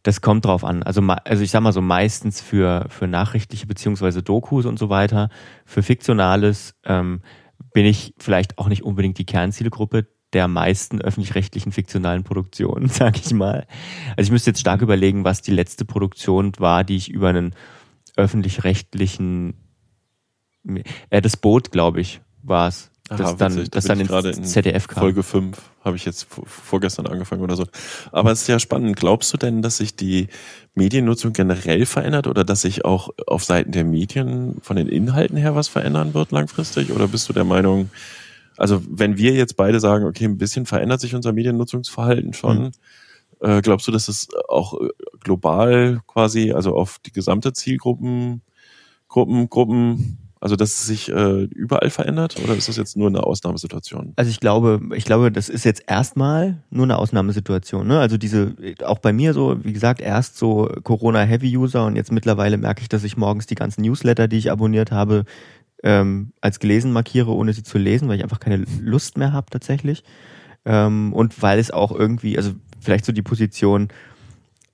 Das 0.02 0.20
kommt 0.20 0.44
drauf 0.44 0.62
an. 0.62 0.82
Also, 0.84 1.02
also 1.02 1.42
ich 1.42 1.50
sag 1.50 1.62
mal 1.62 1.72
so 1.72 1.80
meistens 1.80 2.40
für, 2.40 2.86
für 2.90 3.08
nachrichtliche 3.08 3.66
beziehungsweise 3.66 4.22
Dokus 4.22 4.64
und 4.64 4.78
so 4.78 4.88
weiter. 4.88 5.30
Für 5.64 5.82
Fiktionales 5.82 6.76
ähm, 6.84 7.22
bin 7.72 7.86
ich 7.86 8.14
vielleicht 8.18 8.58
auch 8.58 8.68
nicht 8.68 8.84
unbedingt 8.84 9.18
die 9.18 9.26
Kernzielgruppe 9.26 10.06
der 10.32 10.48
meisten 10.48 11.00
öffentlich-rechtlichen 11.00 11.72
fiktionalen 11.72 12.24
Produktionen, 12.24 12.88
sag 12.90 13.16
ich 13.16 13.32
mal. 13.32 13.66
Also 14.16 14.28
ich 14.28 14.32
müsste 14.32 14.50
jetzt 14.50 14.60
stark 14.60 14.82
überlegen, 14.82 15.24
was 15.24 15.42
die 15.42 15.52
letzte 15.52 15.84
Produktion 15.84 16.52
war, 16.58 16.84
die 16.84 16.96
ich 16.96 17.10
über 17.10 17.28
einen 17.30 17.54
öffentlich-rechtlichen, 18.16 19.54
äh, 21.10 21.20
das 21.20 21.36
Boot, 21.36 21.70
glaube 21.70 22.00
ich, 22.00 22.20
war 22.42 22.68
es, 22.68 22.90
das 23.08 23.20
Aha, 23.20 23.32
dann, 23.34 23.56
witzig, 23.56 23.70
das 23.70 23.84
dann 23.84 24.00
ins 24.00 24.52
ZDF 24.52 24.88
kam. 24.88 25.00
Folge 25.00 25.22
5 25.22 25.56
habe 25.84 25.96
ich 25.96 26.04
jetzt 26.04 26.26
vorgestern 26.44 27.06
angefangen 27.06 27.42
oder 27.42 27.54
so. 27.54 27.64
Aber 28.10 28.32
es 28.32 28.42
ist 28.42 28.48
ja 28.48 28.58
spannend. 28.58 28.96
Glaubst 28.96 29.32
du 29.32 29.36
denn, 29.36 29.62
dass 29.62 29.76
sich 29.76 29.94
die 29.94 30.26
Mediennutzung 30.74 31.32
generell 31.32 31.86
verändert 31.86 32.26
oder 32.26 32.42
dass 32.42 32.62
sich 32.62 32.84
auch 32.84 33.10
auf 33.26 33.44
Seiten 33.44 33.70
der 33.70 33.84
Medien 33.84 34.56
von 34.60 34.76
den 34.76 34.88
Inhalten 34.88 35.36
her 35.36 35.54
was 35.54 35.68
verändern 35.68 36.14
wird 36.14 36.32
langfristig? 36.32 36.90
Oder 36.90 37.06
bist 37.06 37.28
du 37.28 37.32
der 37.32 37.44
Meinung, 37.44 37.90
also 38.56 38.82
wenn 38.88 39.16
wir 39.16 39.32
jetzt 39.34 39.56
beide 39.56 39.78
sagen, 39.78 40.04
okay, 40.04 40.24
ein 40.24 40.38
bisschen 40.38 40.66
verändert 40.66 41.00
sich 41.00 41.14
unser 41.14 41.32
Mediennutzungsverhalten 41.32 42.32
schon, 42.32 42.58
mhm. 42.58 42.70
äh, 43.40 43.62
glaubst 43.62 43.86
du, 43.86 43.92
dass 43.92 44.08
es 44.08 44.28
auch 44.48 44.80
äh, 44.80 44.88
global 45.20 46.00
quasi, 46.08 46.50
also 46.50 46.74
auf 46.74 46.98
die 47.06 47.12
gesamte 47.12 47.52
Zielgruppen, 47.52 48.42
Gruppen, 49.08 49.48
Gruppen 49.48 50.25
also, 50.46 50.54
dass 50.54 50.74
es 50.74 50.86
sich 50.86 51.10
äh, 51.10 51.42
überall 51.42 51.90
verändert 51.90 52.36
oder 52.40 52.54
ist 52.54 52.68
das 52.68 52.76
jetzt 52.76 52.96
nur 52.96 53.08
eine 53.08 53.24
Ausnahmesituation? 53.24 54.12
Also 54.14 54.30
ich 54.30 54.38
glaube, 54.38 54.80
ich 54.94 55.04
glaube, 55.04 55.32
das 55.32 55.48
ist 55.48 55.64
jetzt 55.64 55.82
erstmal 55.88 56.62
nur 56.70 56.84
eine 56.84 56.98
Ausnahmesituation. 56.98 57.84
Ne? 57.84 57.98
Also 57.98 58.16
diese, 58.16 58.54
auch 58.84 59.00
bei 59.00 59.12
mir 59.12 59.34
so, 59.34 59.56
wie 59.64 59.72
gesagt, 59.72 60.00
erst 60.00 60.38
so 60.38 60.70
Corona-Heavy-User 60.84 61.84
und 61.84 61.96
jetzt 61.96 62.12
mittlerweile 62.12 62.58
merke 62.58 62.82
ich, 62.82 62.88
dass 62.88 63.02
ich 63.02 63.16
morgens 63.16 63.46
die 63.46 63.56
ganzen 63.56 63.82
Newsletter, 63.82 64.28
die 64.28 64.38
ich 64.38 64.52
abonniert 64.52 64.92
habe, 64.92 65.24
ähm, 65.82 66.30
als 66.40 66.60
gelesen 66.60 66.92
markiere, 66.92 67.32
ohne 67.32 67.52
sie 67.52 67.64
zu 67.64 67.76
lesen, 67.76 68.06
weil 68.06 68.18
ich 68.18 68.22
einfach 68.22 68.38
keine 68.38 68.64
Lust 68.80 69.18
mehr 69.18 69.32
habe 69.32 69.50
tatsächlich. 69.50 70.04
Ähm, 70.64 71.12
und 71.12 71.42
weil 71.42 71.58
es 71.58 71.72
auch 71.72 71.90
irgendwie, 71.90 72.36
also 72.36 72.52
vielleicht 72.78 73.04
so 73.04 73.10
die 73.10 73.22
Position, 73.22 73.88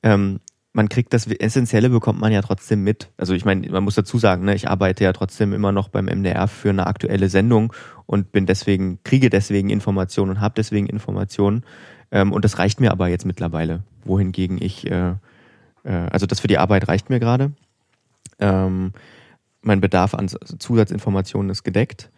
ähm, 0.03 0.41
man 0.73 0.89
kriegt 0.89 1.13
das 1.13 1.27
Essentielle 1.27 1.91
bekommt 1.91 2.21
man 2.21 2.33
ja 2.33 2.41
trotzdem 2.41 2.83
mit. 2.83 3.11
Also 3.19 3.35
ich 3.35 3.45
meine, 3.45 3.69
man 3.71 3.85
muss 3.85 3.95
dazu 3.95 4.19
sagen, 4.19 4.45
ne, 4.45 4.55
ich 4.55 4.69
arbeite 4.69 5.05
ja 5.05 5.13
trotzdem 5.13 5.53
immer 5.53 5.71
noch 5.71 5.89
beim 5.89 6.07
MDR 6.07 6.49
für 6.49 6.71
eine 6.71 6.87
aktuelle 6.87 7.29
Sendung 7.29 7.73
und 8.07 8.33
bin 8.33 8.47
deswegen, 8.47 8.99
kriege 9.05 9.29
deswegen 9.29 9.69
Informationen 9.69 10.31
und 10.31 10.41
habe 10.41 10.55
deswegen 10.57 10.87
Informationen. 10.87 11.65
Ähm, 12.11 12.33
und 12.33 12.45
das 12.45 12.59
reicht 12.59 12.81
mir 12.81 12.91
aber 12.91 13.09
jetzt 13.09 13.27
mittlerweile. 13.27 13.83
Wohingegen 14.05 14.61
ich, 14.61 14.91
äh, 14.91 15.15
äh, 15.85 15.93
also 16.11 16.25
das 16.27 16.41
für 16.41 16.49
die 16.49 16.59
Arbeit 16.59 16.89
reicht 16.89 17.11
mir 17.11 17.21
gerade. 17.21 17.53
Ähm, 18.39 18.93
mein 19.61 19.81
Bedarf 19.81 20.15
an 20.15 20.29
Zusatzinformationen 20.29 21.51
ist 21.51 21.65
gedeckt. 21.65 22.11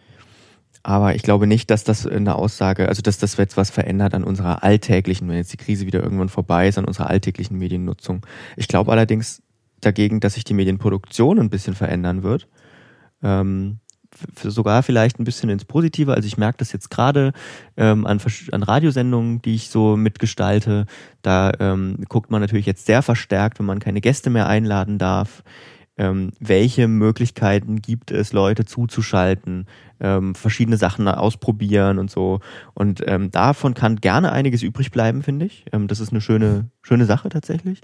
Aber 0.86 1.14
ich 1.14 1.22
glaube 1.22 1.46
nicht, 1.46 1.70
dass 1.70 1.82
das 1.82 2.06
eine 2.06 2.34
Aussage, 2.34 2.88
also 2.88 3.00
dass 3.00 3.16
das 3.16 3.38
jetzt 3.38 3.56
was 3.56 3.70
verändert 3.70 4.12
an 4.12 4.22
unserer 4.22 4.62
alltäglichen, 4.62 5.26
wenn 5.28 5.36
jetzt 5.36 5.52
die 5.52 5.56
Krise 5.56 5.86
wieder 5.86 6.02
irgendwann 6.02 6.28
vorbei 6.28 6.68
ist, 6.68 6.76
an 6.76 6.84
unserer 6.84 7.08
alltäglichen 7.08 7.58
Mediennutzung. 7.58 8.24
Ich 8.56 8.68
glaube 8.68 8.92
allerdings 8.92 9.42
dagegen, 9.80 10.20
dass 10.20 10.34
sich 10.34 10.44
die 10.44 10.52
Medienproduktion 10.52 11.40
ein 11.40 11.48
bisschen 11.48 11.74
verändern 11.74 12.22
wird. 12.22 12.48
Ähm, 13.22 13.78
sogar 14.42 14.82
vielleicht 14.82 15.18
ein 15.18 15.24
bisschen 15.24 15.48
ins 15.48 15.64
Positive. 15.64 16.12
Also 16.12 16.26
ich 16.26 16.36
merke 16.36 16.58
das 16.58 16.72
jetzt 16.72 16.90
gerade 16.90 17.32
ähm, 17.78 18.06
an, 18.06 18.20
an 18.52 18.62
Radiosendungen, 18.62 19.40
die 19.40 19.54
ich 19.54 19.70
so 19.70 19.96
mitgestalte. 19.96 20.84
Da 21.22 21.50
ähm, 21.60 22.04
guckt 22.10 22.30
man 22.30 22.42
natürlich 22.42 22.66
jetzt 22.66 22.84
sehr 22.84 23.00
verstärkt, 23.00 23.58
wenn 23.58 23.66
man 23.66 23.80
keine 23.80 24.02
Gäste 24.02 24.28
mehr 24.28 24.48
einladen 24.48 24.98
darf 24.98 25.42
ähm, 25.96 26.32
welche 26.40 26.88
Möglichkeiten 26.88 27.80
gibt 27.80 28.10
es, 28.10 28.32
Leute 28.32 28.64
zuzuschalten, 28.64 29.66
ähm, 30.00 30.34
verschiedene 30.34 30.76
Sachen 30.76 31.06
ausprobieren 31.08 31.98
und 31.98 32.10
so. 32.10 32.40
Und 32.74 33.02
ähm, 33.06 33.30
davon 33.30 33.74
kann 33.74 33.96
gerne 33.96 34.32
einiges 34.32 34.62
übrig 34.62 34.90
bleiben, 34.90 35.22
finde 35.22 35.46
ich. 35.46 35.66
Ähm, 35.72 35.86
das 35.86 36.00
ist 36.00 36.10
eine 36.10 36.20
schöne, 36.20 36.70
schöne 36.82 37.04
Sache 37.04 37.28
tatsächlich. 37.28 37.80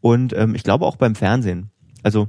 Und 0.00 0.32
ähm, 0.34 0.54
ich 0.54 0.64
glaube 0.64 0.84
auch 0.84 0.96
beim 0.96 1.14
Fernsehen. 1.14 1.70
Also 2.02 2.28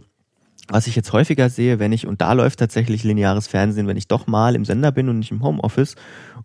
was 0.67 0.87
ich 0.87 0.95
jetzt 0.95 1.13
häufiger 1.13 1.49
sehe, 1.49 1.79
wenn 1.79 1.91
ich, 1.91 2.07
und 2.07 2.21
da 2.21 2.33
läuft 2.33 2.59
tatsächlich 2.59 3.03
lineares 3.03 3.47
Fernsehen, 3.47 3.87
wenn 3.87 3.97
ich 3.97 4.07
doch 4.07 4.27
mal 4.27 4.55
im 4.55 4.65
Sender 4.65 4.91
bin 4.91 5.09
und 5.09 5.19
nicht 5.19 5.31
im 5.31 5.43
Homeoffice 5.43 5.95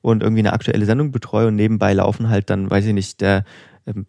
und 0.02 0.22
irgendwie 0.22 0.40
eine 0.40 0.52
aktuelle 0.52 0.84
Sendung 0.84 1.10
betreue 1.10 1.48
und 1.48 1.56
nebenbei 1.56 1.94
laufen 1.94 2.28
halt 2.28 2.50
dann, 2.50 2.70
weiß 2.70 2.86
ich 2.86 2.92
nicht, 2.92 3.20
der 3.20 3.44
ähm, 3.86 4.06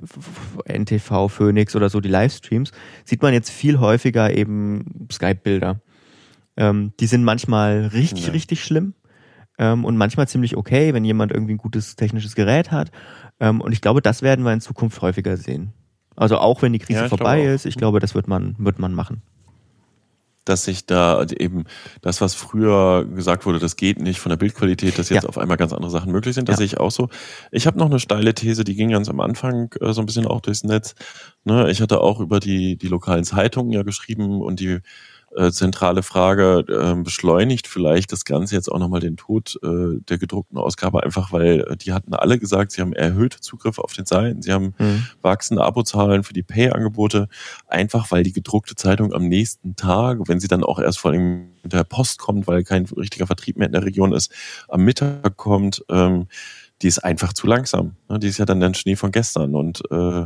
NTV, 0.65 1.29
Phoenix 1.29 1.75
oder 1.75 1.89
so, 1.89 2.01
die 2.01 2.09
Livestreams, 2.09 2.71
sieht 3.05 3.21
man 3.21 3.33
jetzt 3.33 3.49
viel 3.49 3.79
häufiger 3.79 4.35
eben 4.35 5.07
Skype-Bilder. 5.11 5.79
Ähm, 6.57 6.91
die 6.99 7.07
sind 7.07 7.23
manchmal 7.23 7.87
richtig, 7.93 8.27
ja. 8.27 8.33
richtig 8.33 8.63
schlimm 8.63 8.93
ähm, 9.57 9.85
und 9.85 9.95
manchmal 9.95 10.27
ziemlich 10.27 10.57
okay, 10.57 10.93
wenn 10.93 11.05
jemand 11.05 11.31
irgendwie 11.31 11.53
ein 11.53 11.57
gutes 11.57 11.95
technisches 11.95 12.35
Gerät 12.35 12.71
hat. 12.71 12.91
Ähm, 13.39 13.61
und 13.61 13.71
ich 13.71 13.79
glaube, 13.79 14.01
das 14.01 14.21
werden 14.21 14.43
wir 14.43 14.51
in 14.51 14.61
Zukunft 14.61 15.01
häufiger 15.01 15.37
sehen. 15.37 15.71
Also 16.17 16.37
auch 16.37 16.61
wenn 16.61 16.73
die 16.73 16.79
Krise 16.79 17.03
ja, 17.03 17.07
vorbei 17.07 17.45
ist, 17.45 17.65
ich 17.65 17.77
glaube, 17.77 18.01
das 18.01 18.13
wird 18.13 18.27
man, 18.27 18.55
wird 18.59 18.77
man 18.77 18.93
machen 18.93 19.21
dass 20.45 20.63
sich 20.63 20.85
da 20.85 21.23
eben 21.23 21.65
das, 22.01 22.21
was 22.21 22.33
früher 22.33 23.05
gesagt 23.05 23.45
wurde, 23.45 23.59
das 23.59 23.75
geht 23.75 23.99
nicht 23.99 24.19
von 24.19 24.31
der 24.31 24.37
Bildqualität, 24.37 24.97
dass 24.97 25.09
jetzt 25.09 25.23
ja. 25.23 25.29
auf 25.29 25.37
einmal 25.37 25.57
ganz 25.57 25.73
andere 25.73 25.91
Sachen 25.91 26.11
möglich 26.11 26.35
sind. 26.35 26.49
Das 26.49 26.53
ja. 26.53 26.57
sehe 26.57 26.65
ich 26.65 26.79
auch 26.79 26.91
so. 26.91 27.09
Ich 27.51 27.67
habe 27.67 27.77
noch 27.77 27.87
eine 27.87 27.99
steile 27.99 28.33
These, 28.33 28.63
die 28.63 28.75
ging 28.75 28.89
ganz 28.89 29.09
am 29.09 29.19
Anfang 29.19 29.73
äh, 29.79 29.93
so 29.93 30.01
ein 30.01 30.05
bisschen 30.05 30.25
auch 30.25 30.41
durchs 30.41 30.63
Netz. 30.63 30.95
Ne, 31.43 31.69
ich 31.69 31.81
hatte 31.81 32.01
auch 32.01 32.19
über 32.19 32.39
die, 32.39 32.77
die 32.77 32.87
lokalen 32.87 33.23
Zeitungen 33.23 33.71
ja 33.71 33.83
geschrieben 33.83 34.41
und 34.41 34.59
die 34.59 34.79
äh, 35.35 35.51
zentrale 35.51 36.03
Frage, 36.03 36.65
äh, 36.67 37.01
beschleunigt 37.01 37.67
vielleicht 37.67 38.11
das 38.11 38.25
Ganze 38.25 38.55
jetzt 38.55 38.71
auch 38.71 38.79
nochmal 38.79 38.99
den 38.99 39.17
Tod 39.17 39.57
äh, 39.63 39.99
der 40.09 40.17
gedruckten 40.17 40.57
Ausgabe, 40.57 41.03
einfach 41.03 41.31
weil 41.31 41.61
äh, 41.61 41.77
die 41.77 41.93
hatten 41.93 42.13
alle 42.13 42.37
gesagt, 42.39 42.71
sie 42.71 42.81
haben 42.81 42.93
erhöhte 42.93 43.39
Zugriffe 43.39 43.83
auf 43.83 43.93
den 43.93 44.05
Seiten, 44.05 44.41
sie 44.41 44.51
haben 44.51 44.73
mhm. 44.77 45.05
wachsende 45.21 45.63
Abozahlen 45.63 46.23
für 46.23 46.33
die 46.33 46.43
Pay-Angebote, 46.43 47.27
einfach 47.67 48.11
weil 48.11 48.23
die 48.23 48.33
gedruckte 48.33 48.75
Zeitung 48.75 49.13
am 49.13 49.27
nächsten 49.27 49.75
Tag, 49.75 50.19
wenn 50.27 50.39
sie 50.39 50.47
dann 50.47 50.63
auch 50.63 50.79
erst 50.79 50.99
vor 50.99 51.11
allem 51.11 51.51
mit 51.63 51.73
der 51.73 51.83
Post 51.83 52.19
kommt, 52.19 52.47
weil 52.47 52.63
kein 52.63 52.85
richtiger 52.85 53.27
Vertrieb 53.27 53.57
mehr 53.57 53.67
in 53.67 53.73
der 53.73 53.85
Region 53.85 54.13
ist, 54.13 54.31
am 54.67 54.83
Mittag 54.83 55.37
kommt, 55.37 55.83
ähm, 55.89 56.27
die 56.81 56.87
ist 56.87 56.99
einfach 56.99 57.33
zu 57.33 57.47
langsam. 57.47 57.95
Ne? 58.09 58.19
Die 58.19 58.27
ist 58.27 58.39
ja 58.39 58.45
dann 58.45 58.59
der 58.59 58.73
Schnee 58.73 58.95
von 58.95 59.11
gestern 59.11 59.55
und 59.55 59.81
äh, 59.91 60.25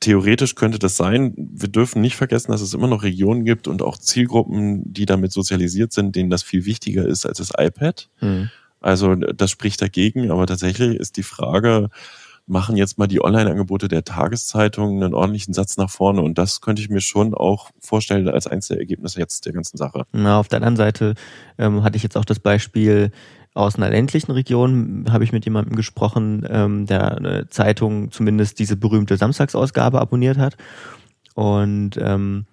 theoretisch 0.00 0.54
könnte 0.54 0.78
das 0.78 0.96
sein. 0.96 1.34
Wir 1.36 1.68
dürfen 1.68 2.00
nicht 2.00 2.16
vergessen, 2.16 2.50
dass 2.50 2.62
es 2.62 2.74
immer 2.74 2.88
noch 2.88 3.02
Regionen 3.02 3.44
gibt 3.44 3.68
und 3.68 3.82
auch 3.82 3.98
Zielgruppen, 3.98 4.92
die 4.92 5.06
damit 5.06 5.32
sozialisiert 5.32 5.92
sind, 5.92 6.16
denen 6.16 6.30
das 6.30 6.42
viel 6.42 6.64
wichtiger 6.64 7.06
ist 7.06 7.26
als 7.26 7.38
das 7.38 7.52
iPad. 7.56 8.08
Mhm. 8.20 8.50
Also 8.80 9.14
das 9.14 9.50
spricht 9.50 9.82
dagegen, 9.82 10.30
aber 10.30 10.46
tatsächlich 10.46 10.96
ist 10.96 11.18
die 11.18 11.22
Frage, 11.22 11.90
machen 12.46 12.76
jetzt 12.76 12.98
mal 12.98 13.06
die 13.06 13.22
Online-Angebote 13.22 13.88
der 13.88 14.04
Tageszeitungen 14.04 15.02
einen 15.02 15.14
ordentlichen 15.14 15.54
Satz 15.54 15.76
nach 15.76 15.90
vorne 15.90 16.22
und 16.22 16.36
das 16.38 16.60
könnte 16.60 16.82
ich 16.82 16.88
mir 16.88 17.00
schon 17.00 17.34
auch 17.34 17.70
vorstellen 17.78 18.28
als 18.28 18.46
eins 18.46 18.68
der 18.68 18.78
Ergebnisse 18.78 19.20
jetzt 19.20 19.46
der 19.46 19.52
ganzen 19.52 19.76
Sache. 19.76 20.04
Na, 20.12 20.38
auf 20.38 20.48
der 20.48 20.56
anderen 20.56 20.76
Seite 20.76 21.14
ähm, 21.58 21.84
hatte 21.84 21.96
ich 21.96 22.02
jetzt 22.02 22.16
auch 22.16 22.24
das 22.24 22.40
Beispiel, 22.40 23.12
aus 23.54 23.76
einer 23.76 23.90
ländlichen 23.90 24.30
Region 24.30 25.06
habe 25.10 25.24
ich 25.24 25.32
mit 25.32 25.44
jemandem 25.44 25.74
gesprochen, 25.74 26.46
ähm, 26.48 26.86
der 26.86 27.16
eine 27.16 27.48
Zeitung 27.48 28.10
zumindest 28.10 28.58
diese 28.58 28.76
berühmte 28.76 29.16
Samstagsausgabe 29.16 30.00
abonniert 30.00 30.38
hat. 30.38 30.56
Und 31.34 31.98
ähm, 32.00 32.46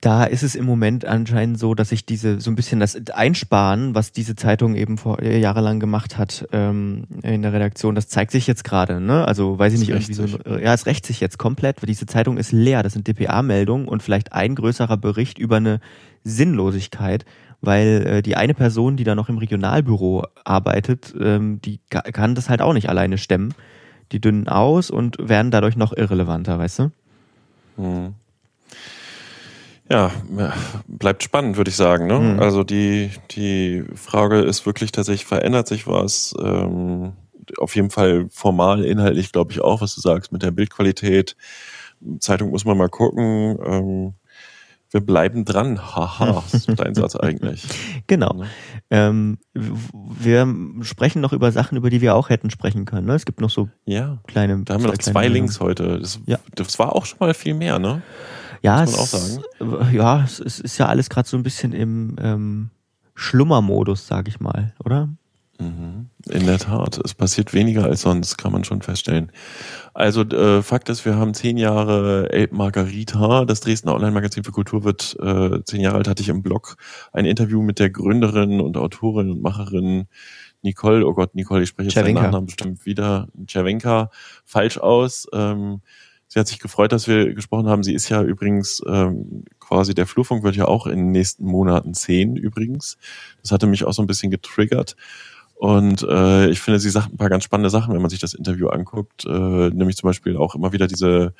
da 0.00 0.24
ist 0.24 0.44
es 0.44 0.54
im 0.54 0.64
Moment 0.64 1.04
anscheinend 1.04 1.58
so, 1.58 1.74
dass 1.74 1.88
sich 1.88 2.06
diese 2.06 2.40
so 2.40 2.50
ein 2.50 2.54
bisschen 2.54 2.78
das 2.78 2.96
Einsparen, 3.12 3.96
was 3.96 4.12
diese 4.12 4.36
Zeitung 4.36 4.76
eben 4.76 4.96
vor 4.96 5.20
äh, 5.20 5.40
jahrelang 5.40 5.80
gemacht 5.80 6.18
hat 6.18 6.46
ähm, 6.52 7.04
in 7.22 7.42
der 7.42 7.52
Redaktion, 7.52 7.96
das 7.96 8.08
zeigt 8.08 8.30
sich 8.30 8.46
jetzt 8.46 8.62
gerade. 8.62 9.00
Ne? 9.00 9.26
Also 9.26 9.58
weiß 9.58 9.72
ich 9.72 9.80
nicht 9.80 9.88
irgendwie 9.88 10.12
so. 10.12 10.26
Ja, 10.58 10.72
es 10.72 10.86
rächt 10.86 11.04
sich 11.04 11.20
jetzt 11.20 11.38
komplett, 11.38 11.82
weil 11.82 11.88
diese 11.88 12.06
Zeitung 12.06 12.36
ist 12.36 12.52
leer. 12.52 12.84
Das 12.84 12.92
sind 12.92 13.08
DPA-Meldungen 13.08 13.88
und 13.88 14.02
vielleicht 14.02 14.32
ein 14.32 14.54
größerer 14.54 14.98
Bericht 14.98 15.38
über 15.38 15.56
eine 15.56 15.80
Sinnlosigkeit 16.22 17.24
weil 17.60 18.06
äh, 18.06 18.22
die 18.22 18.36
eine 18.36 18.54
Person, 18.54 18.96
die 18.96 19.04
da 19.04 19.14
noch 19.14 19.28
im 19.28 19.38
Regionalbüro 19.38 20.24
arbeitet, 20.44 21.14
ähm, 21.20 21.60
die 21.62 21.80
kann 21.88 22.34
das 22.34 22.48
halt 22.48 22.62
auch 22.62 22.72
nicht 22.72 22.88
alleine 22.88 23.18
stemmen. 23.18 23.54
Die 24.12 24.20
dünnen 24.20 24.48
aus 24.48 24.90
und 24.90 25.16
werden 25.20 25.50
dadurch 25.50 25.76
noch 25.76 25.94
irrelevanter, 25.94 26.58
weißt 26.58 26.78
du? 26.78 26.90
Hm. 27.76 28.14
Ja, 29.90 30.12
bleibt 30.86 31.22
spannend, 31.22 31.56
würde 31.56 31.70
ich 31.70 31.76
sagen. 31.76 32.06
Ne? 32.06 32.18
Mhm. 32.18 32.40
Also 32.40 32.62
die, 32.62 33.10
die 33.30 33.84
Frage 33.94 34.40
ist 34.40 34.66
wirklich 34.66 34.92
tatsächlich, 34.92 35.26
verändert 35.26 35.66
sich 35.66 35.86
was? 35.86 36.34
Ähm, 36.42 37.12
auf 37.56 37.74
jeden 37.74 37.90
Fall 37.90 38.26
formal, 38.30 38.84
inhaltlich 38.84 39.32
glaube 39.32 39.52
ich 39.52 39.62
auch, 39.62 39.80
was 39.80 39.94
du 39.94 40.02
sagst 40.02 40.30
mit 40.30 40.42
der 40.42 40.50
Bildqualität. 40.50 41.36
Zeitung 42.20 42.50
muss 42.50 42.66
man 42.66 42.76
mal 42.76 42.90
gucken. 42.90 43.58
Ähm, 43.64 44.14
wir 44.90 45.00
bleiben 45.00 45.44
dran. 45.44 45.78
Haha, 45.94 46.42
ist 46.52 46.68
dein 46.76 46.94
Satz 46.94 47.14
eigentlich. 47.16 47.66
Genau. 48.06 48.32
Ne? 48.34 48.46
Ähm, 48.90 49.38
wir 49.54 50.46
sprechen 50.82 51.20
noch 51.20 51.32
über 51.32 51.52
Sachen, 51.52 51.76
über 51.76 51.90
die 51.90 52.00
wir 52.00 52.14
auch 52.14 52.30
hätten 52.30 52.50
sprechen 52.50 52.84
können. 52.84 53.06
Ne? 53.06 53.14
Es 53.14 53.24
gibt 53.26 53.40
noch 53.40 53.50
so 53.50 53.68
Ja, 53.84 54.18
kleine. 54.26 54.62
da 54.64 54.74
haben 54.74 54.82
wir 54.82 54.88
noch 54.88 54.94
kleine 54.98 55.12
zwei 55.12 55.22
Dinge. 55.24 55.34
Links 55.34 55.60
heute. 55.60 55.98
Das, 55.98 56.20
Ja. 56.26 56.38
das 56.54 56.78
war 56.78 56.94
auch 56.96 57.04
schon 57.04 57.18
mal 57.20 57.34
viel 57.34 57.54
mehr, 57.54 57.78
ne? 57.78 58.02
Ja, 58.62 58.80
muss 58.80 58.92
man 58.92 59.00
auch 59.74 59.84
es, 59.86 59.92
ja, 59.92 60.22
es 60.24 60.40
ist, 60.40 60.60
ist 60.60 60.78
ja 60.78 60.86
alles 60.86 61.08
gerade 61.10 61.28
so 61.28 61.36
ein 61.36 61.42
bisschen 61.44 61.72
im 61.72 62.16
ähm, 62.20 62.70
Schlummermodus, 63.14 64.06
sag 64.06 64.26
ich 64.26 64.40
mal, 64.40 64.74
oder? 64.84 65.08
Mhm. 65.58 66.10
In 66.30 66.46
der 66.46 66.58
Tat, 66.58 67.00
es 67.04 67.14
passiert 67.14 67.52
weniger 67.52 67.84
als 67.84 68.02
sonst, 68.02 68.38
kann 68.38 68.52
man 68.52 68.62
schon 68.62 68.80
feststellen. 68.80 69.32
Also 69.92 70.22
äh, 70.22 70.62
Fakt 70.62 70.88
ist, 70.88 71.04
wir 71.04 71.16
haben 71.16 71.34
zehn 71.34 71.56
Jahre 71.56 72.30
Elb 72.30 72.52
Margarita, 72.52 73.44
das 73.44 73.60
Dresdner 73.60 73.94
Online-Magazin 73.94 74.44
für 74.44 74.52
Kultur 74.52 74.84
wird 74.84 75.16
äh, 75.20 75.62
zehn 75.64 75.80
Jahre 75.80 75.96
alt, 75.96 76.08
hatte 76.08 76.22
ich 76.22 76.28
im 76.28 76.42
Blog 76.42 76.76
ein 77.12 77.24
Interview 77.24 77.60
mit 77.60 77.80
der 77.80 77.90
Gründerin 77.90 78.60
und 78.60 78.76
Autorin 78.76 79.30
und 79.30 79.42
Macherin 79.42 80.06
Nicole, 80.62 81.06
oh 81.06 81.14
Gott, 81.14 81.34
Nicole, 81.34 81.62
ich 81.62 81.68
spreche 81.70 81.88
jetzt 81.88 81.96
deinen 81.96 82.04
Cervenka. 82.04 82.22
Nachnamen 82.22 82.46
bestimmt 82.46 82.86
wieder, 82.86 83.28
Cervenka, 83.48 84.10
falsch 84.44 84.78
aus. 84.78 85.26
Ähm, 85.32 85.80
sie 86.26 86.38
hat 86.38 86.46
sich 86.46 86.58
gefreut, 86.58 86.92
dass 86.92 87.08
wir 87.08 87.34
gesprochen 87.34 87.68
haben. 87.68 87.82
Sie 87.82 87.94
ist 87.94 88.08
ja 88.08 88.22
übrigens 88.22 88.82
ähm, 88.86 89.44
quasi, 89.60 89.94
der 89.94 90.06
Flurfunk 90.06 90.42
wird 90.42 90.56
ja 90.56 90.66
auch 90.66 90.86
in 90.86 90.98
den 90.98 91.10
nächsten 91.10 91.44
Monaten 91.44 91.94
zehn 91.94 92.36
übrigens. 92.36 92.98
Das 93.42 93.52
hatte 93.52 93.66
mich 93.66 93.84
auch 93.84 93.92
so 93.92 94.02
ein 94.02 94.06
bisschen 94.06 94.30
getriggert. 94.30 94.96
Und 95.58 96.04
äh, 96.04 96.48
ich 96.50 96.60
finde, 96.60 96.78
sie 96.78 96.90
sagt 96.90 97.12
ein 97.12 97.16
paar 97.16 97.28
ganz 97.28 97.42
spannende 97.42 97.68
Sachen, 97.68 97.92
wenn 97.92 98.00
man 98.00 98.10
sich 98.10 98.20
das 98.20 98.32
Interview 98.32 98.68
anguckt. 98.68 99.24
Äh, 99.24 99.70
nämlich 99.70 99.96
zum 99.96 100.08
Beispiel 100.08 100.36
auch 100.36 100.54
immer 100.54 100.72
wieder 100.72 100.86
diese 100.86 101.34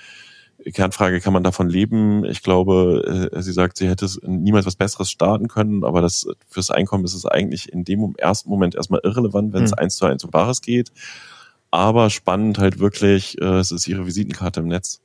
Kernfrage, 0.65 1.21
kann 1.21 1.33
man 1.33 1.45
davon 1.45 1.69
leben? 1.69 2.25
Ich 2.25 2.43
glaube, 2.43 3.31
äh, 3.33 3.43
sie 3.43 3.53
sagt, 3.53 3.77
sie 3.77 3.89
hätte 3.89 4.09
niemals 4.27 4.67
was 4.67 4.75
Besseres 4.75 5.09
starten 5.09 5.47
können, 5.47 5.85
aber 5.85 6.03
das 6.03 6.27
fürs 6.49 6.73
Einkommen 6.73 7.05
ist 7.05 7.15
es 7.15 7.27
eigentlich 7.27 7.73
in 7.73 7.85
dem 7.85 8.15
ersten 8.19 8.51
Moment 8.51 8.75
erstmal 8.75 9.01
irrelevant, 9.05 9.53
wenn 9.53 9.63
es 9.63 9.71
Hm. 9.71 9.79
eins 9.79 9.97
zu 9.97 10.07
eins 10.07 10.25
um 10.25 10.33
Bares 10.33 10.63
geht. 10.63 10.91
Aber 11.71 12.11
spannend 12.11 12.59
halt 12.59 12.81
wirklich, 12.81 13.41
äh, 13.41 13.59
es 13.59 13.71
ist 13.71 13.87
ihre 13.87 14.05
Visitenkarte 14.05 14.61
im 14.61 14.67
Netz. 14.67 15.01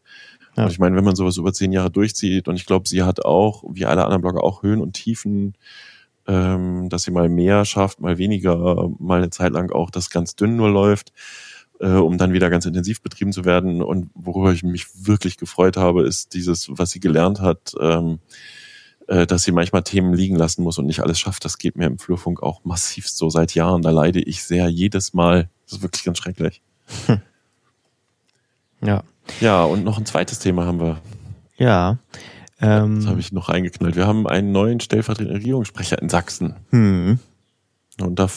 Ja. 0.58 0.64
Und 0.64 0.72
ich 0.72 0.80
meine, 0.80 0.96
wenn 0.96 1.04
man 1.04 1.16
sowas 1.16 1.38
über 1.38 1.54
zehn 1.54 1.72
Jahre 1.72 1.92
durchzieht, 1.92 2.48
und 2.48 2.56
ich 2.56 2.66
glaube, 2.66 2.88
sie 2.90 3.04
hat 3.04 3.24
auch, 3.24 3.64
wie 3.70 3.86
alle 3.86 4.06
anderen 4.06 4.22
Blogger, 4.22 4.44
auch 4.44 4.64
Höhen 4.64 4.82
und 4.82 4.94
Tiefen, 4.94 5.54
ähm, 6.28 6.90
dass 6.90 7.04
sie 7.04 7.12
mal 7.12 7.30
mehr 7.30 7.66
schafft, 7.66 8.00
mal 8.00 8.18
weniger, 8.18 8.90
mal 9.00 9.20
eine 9.20 9.30
Zeit 9.30 9.54
lang 9.54 9.72
auch 9.72 9.90
das 9.90 10.10
ganz 10.10 10.36
dünn 10.36 10.56
nur 10.56 10.70
läuft, 10.70 11.14
äh, 11.80 11.88
um 11.88 12.18
dann 12.18 12.34
wieder 12.34 12.50
ganz 12.50 12.66
intensiv 12.66 13.02
betrieben 13.02 13.34
zu 13.34 13.46
werden. 13.46 13.82
Und 13.82 14.10
worüber 14.14 14.52
ich 14.52 14.64
mich 14.64 14.88
wirklich 15.06 15.38
gefreut 15.38 15.78
habe, 15.78 16.04
ist 16.04 16.34
dieses, 16.34 16.68
was 16.70 16.92
sie 16.92 17.00
gelernt 17.00 17.42
hat, 17.42 17.74
ähm, 17.80 18.20
äh, 19.08 19.26
dass 19.26 19.44
sie 19.44 19.52
manchmal 19.52 19.84
Themen 19.84 20.14
liegen 20.14 20.36
lassen 20.36 20.64
muss 20.64 20.78
und 20.78 20.86
nicht 20.86 21.02
alles 21.02 21.20
schafft. 21.20 21.46
Das 21.46 21.58
geht 21.58 21.78
mir 21.78 21.88
im 21.88 22.00
Flurfunk 22.00 22.42
auch 22.42 22.64
massiv 22.64 23.10
so 23.10 23.30
seit 23.30 23.54
Jahren. 23.54 23.82
Da 23.82 23.90
leide 23.92 24.22
ich 24.22 24.44
sehr 24.44 24.70
jedes 24.70 25.14
Mal. 25.14 25.50
Das 25.66 25.78
ist 25.78 25.82
wirklich 25.84 26.04
ganz 26.04 26.18
schrecklich. 26.18 26.62
Ja. 28.86 29.04
Ja, 29.40 29.64
und 29.64 29.84
noch 29.84 29.98
ein 29.98 30.06
zweites 30.06 30.40
Thema 30.40 30.66
haben 30.66 30.80
wir. 30.80 31.02
Ja. 31.58 31.98
Ähm, 32.64 32.96
Das 33.02 33.08
habe 33.08 33.20
ich 33.20 33.32
noch 33.32 33.50
reingeknallt. 33.50 33.96
Wir 33.96 34.08
haben 34.08 34.26
einen 34.28 34.52
neuen 34.52 34.80
stellvertretenden 34.80 35.36
Regierungssprecher 35.36 36.02
in 36.02 36.10
Sachsen. 36.10 36.56
hm, 36.70 37.20
Und 38.02 38.18
da, 38.18 38.28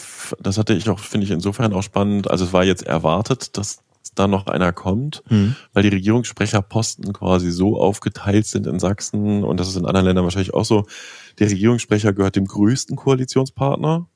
das 0.40 0.58
hatte 0.58 0.74
ich 0.74 0.88
auch, 0.90 0.98
finde 0.98 1.24
ich 1.24 1.30
insofern 1.30 1.72
auch 1.72 1.82
spannend. 1.82 2.28
Also 2.30 2.44
es 2.44 2.52
war 2.52 2.64
jetzt 2.64 2.82
erwartet, 2.82 3.56
dass 3.56 3.78
da 4.14 4.28
noch 4.28 4.46
einer 4.46 4.72
kommt, 4.72 5.22
hm, 5.28 5.56
weil 5.72 5.82
die 5.82 5.88
Regierungssprecherposten 5.90 7.12
quasi 7.12 7.50
so 7.50 7.80
aufgeteilt 7.80 8.46
sind 8.46 8.66
in 8.66 8.78
Sachsen 8.78 9.44
und 9.44 9.58
das 9.60 9.68
ist 9.68 9.76
in 9.76 9.86
anderen 9.86 10.06
Ländern 10.06 10.24
wahrscheinlich 10.24 10.54
auch 10.54 10.64
so. 10.64 10.86
Der 11.38 11.50
Regierungssprecher 11.50 12.12
gehört 12.12 12.36
dem 12.36 12.46
größten 12.46 12.96
Koalitionspartner 12.96 14.06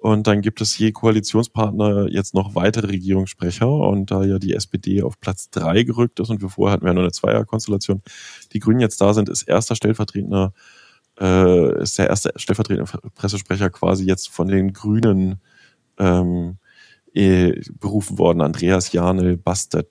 und 0.00 0.26
dann 0.26 0.42
gibt 0.42 0.60
es 0.60 0.76
je 0.78 0.92
Koalitionspartner 0.92 2.08
jetzt 2.08 2.34
noch 2.34 2.54
weitere 2.54 2.88
Regierungssprecher 2.88 3.68
und 3.68 4.10
da 4.10 4.24
ja 4.24 4.38
die 4.38 4.54
SPD 4.54 5.02
auf 5.02 5.20
Platz 5.20 5.50
drei 5.50 5.82
gerückt 5.82 6.20
ist 6.20 6.30
und 6.30 6.42
wir 6.42 6.48
vorher 6.48 6.74
hatten 6.74 6.84
wir 6.84 6.90
ja 6.90 6.94
nur 6.94 7.04
eine 7.04 7.12
Zweierkonstellation, 7.12 8.02
die 8.52 8.60
Grünen 8.60 8.80
jetzt 8.80 9.00
da 9.00 9.14
sind, 9.14 9.28
ist 9.28 9.42
erster 9.42 9.74
stellvertretender 9.74 10.52
äh, 11.20 11.82
ist 11.82 11.98
der 11.98 12.08
erste 12.08 12.32
stellvertretende 12.36 12.90
Pressesprecher 13.14 13.70
quasi 13.70 14.04
jetzt 14.04 14.28
von 14.28 14.48
den 14.48 14.72
Grünen 14.72 15.40
ähm, 15.98 16.58
eh, 17.14 17.60
berufen 17.80 18.18
worden, 18.18 18.42
Andreas 18.42 18.92
Janel 18.92 19.36
Bastet. 19.36 19.88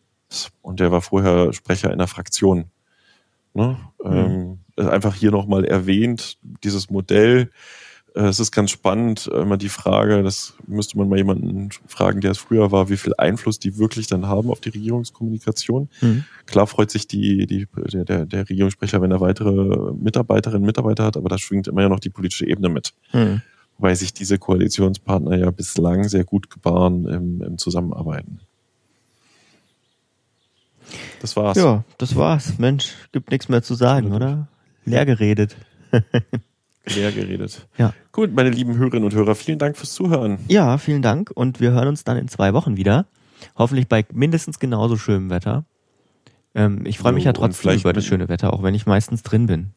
Und 0.62 0.80
der 0.80 0.91
war 0.91 1.01
vorher 1.01 1.53
Sprecher 1.53 1.91
in 1.91 1.99
der 1.99 2.08
Fraktion. 2.08 2.66
Ne? 3.53 3.78
Ähm, 4.03 4.60
einfach 4.76 5.16
hier 5.16 5.32
nochmal 5.32 5.66
erwähnt, 5.66 6.38
dieses 6.64 6.89
Modell. 6.89 7.51
Äh, 8.16 8.28
es 8.28 8.39
ist 8.39 8.51
ganz 8.51 8.72
spannend, 8.72 9.30
äh, 9.32 9.41
immer 9.41 9.57
die 9.57 9.70
Frage, 9.70 10.24
das 10.24 10.53
müsste 10.68 10.97
man 10.97 11.09
mal 11.09 11.18
jemanden 11.18 11.70
fragen, 11.88 12.22
der 12.22 12.32
es 12.32 12.38
früher 12.38 12.72
war, 12.72 12.89
wie 12.89 12.97
viel 12.97 13.13
Einfluss 13.18 13.59
die 13.59 13.78
wirklich 13.78 14.07
dann 14.07 14.28
haben 14.28 14.49
auf 14.49 14.61
die 14.61 14.70
Regierungskommunikation. 14.70 15.89
hm. 15.99 16.24
Klar 16.45 16.68
freut 16.68 16.91
sich 16.91 17.07
die, 17.07 17.45
die, 17.45 17.68
der, 17.91 18.26
der, 18.26 18.49
Regierungssprecher, 18.49 19.01
wenn 19.01 19.11
er 19.11 19.20
weitere 19.20 19.93
Mitarbeiterinnen 19.93 20.61
und 20.61 20.68
Mitarbeiter 20.68 21.03
hat, 21.03 21.18
aber 21.18 21.30
da 21.30 21.38
schwingt 21.38 21.68
immer 21.68 21.82
ja 21.82 21.89
noch 21.89 21.99
die 21.99 22.09
politische 22.09 22.47
Ebene 22.47 22.70
mit. 22.70 22.93
Hm. 23.11 23.41
Weil 23.78 23.95
sich 23.95 24.13
diese 24.13 24.38
Koalitionspartner 24.38 25.38
ja 25.38 25.51
bislang 25.51 26.07
sehr 26.07 26.24
gut 26.24 26.49
gebaren 26.49 27.05
im, 27.07 27.41
im 27.41 27.57
Zusammenarbeiten. 27.57 28.39
Das 31.20 31.36
war's. 31.36 31.57
Ja, 31.57 31.84
das 31.97 32.16
war's. 32.16 32.57
Mensch, 32.57 32.93
gibt 33.11 33.32
nichts 33.32 33.49
mehr 33.49 33.63
zu 33.63 33.74
sagen, 33.74 34.13
oder? 34.13 34.47
Leer 34.86 35.05
geredet. 35.05 35.57
Leer 36.94 37.12
geredet. 37.12 37.68
Ja. 37.78 37.94
Gut, 38.12 38.34
meine 38.34 38.50
lieben 38.50 38.78
Hörerinnen 38.78 39.06
und 39.06 39.14
Hörer, 39.14 39.36
vielen 39.36 39.60
Dank 39.60 39.78
fürs 39.78 39.94
Zuhören. 39.94 40.40
Ja, 40.48 40.78
vielen 40.78 41.02
Dank 41.02 41.32
und 41.34 41.60
wir 41.60 41.72
hören 41.72 41.88
uns 41.88 42.04
dann 42.04 42.18
in 42.18 42.28
zwei 42.28 42.54
Wochen 42.54 42.78
wieder. 42.78 43.06
Hoffentlich 43.58 43.88
bei 43.88 44.06
mindestens 44.14 44.60
genauso 44.60 44.98
schönem 44.98 45.30
Wetter. 45.30 45.66
Ähm, 46.54 46.86
ich 46.86 46.98
freue 46.98 47.14
mich 47.14 47.26
ja 47.26 47.34
trotzdem 47.34 47.80
über 47.80 47.94
das 47.94 48.06
schöne 48.06 48.30
Wetter, 48.30 48.54
auch 48.54 48.64
wenn 48.64 48.74
ich 48.74 48.86
meistens 48.86 49.24
drin 49.24 49.46
bin. 49.46 49.72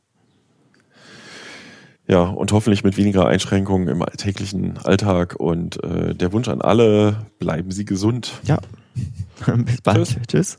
Ja, 2.06 2.22
und 2.22 2.52
hoffentlich 2.52 2.84
mit 2.84 2.96
weniger 2.96 3.26
Einschränkungen 3.26 3.88
im 3.88 4.00
alltäglichen 4.00 4.78
Alltag. 4.78 5.36
Und 5.38 5.82
äh, 5.84 6.14
der 6.14 6.32
Wunsch 6.32 6.48
an 6.48 6.62
alle, 6.62 7.26
bleiben 7.38 7.70
Sie 7.70 7.84
gesund. 7.84 8.32
Ja. 8.44 8.58
Bis 9.56 9.82
bald. 9.82 10.06
Tschüss. 10.06 10.26
Tschüss. 10.26 10.58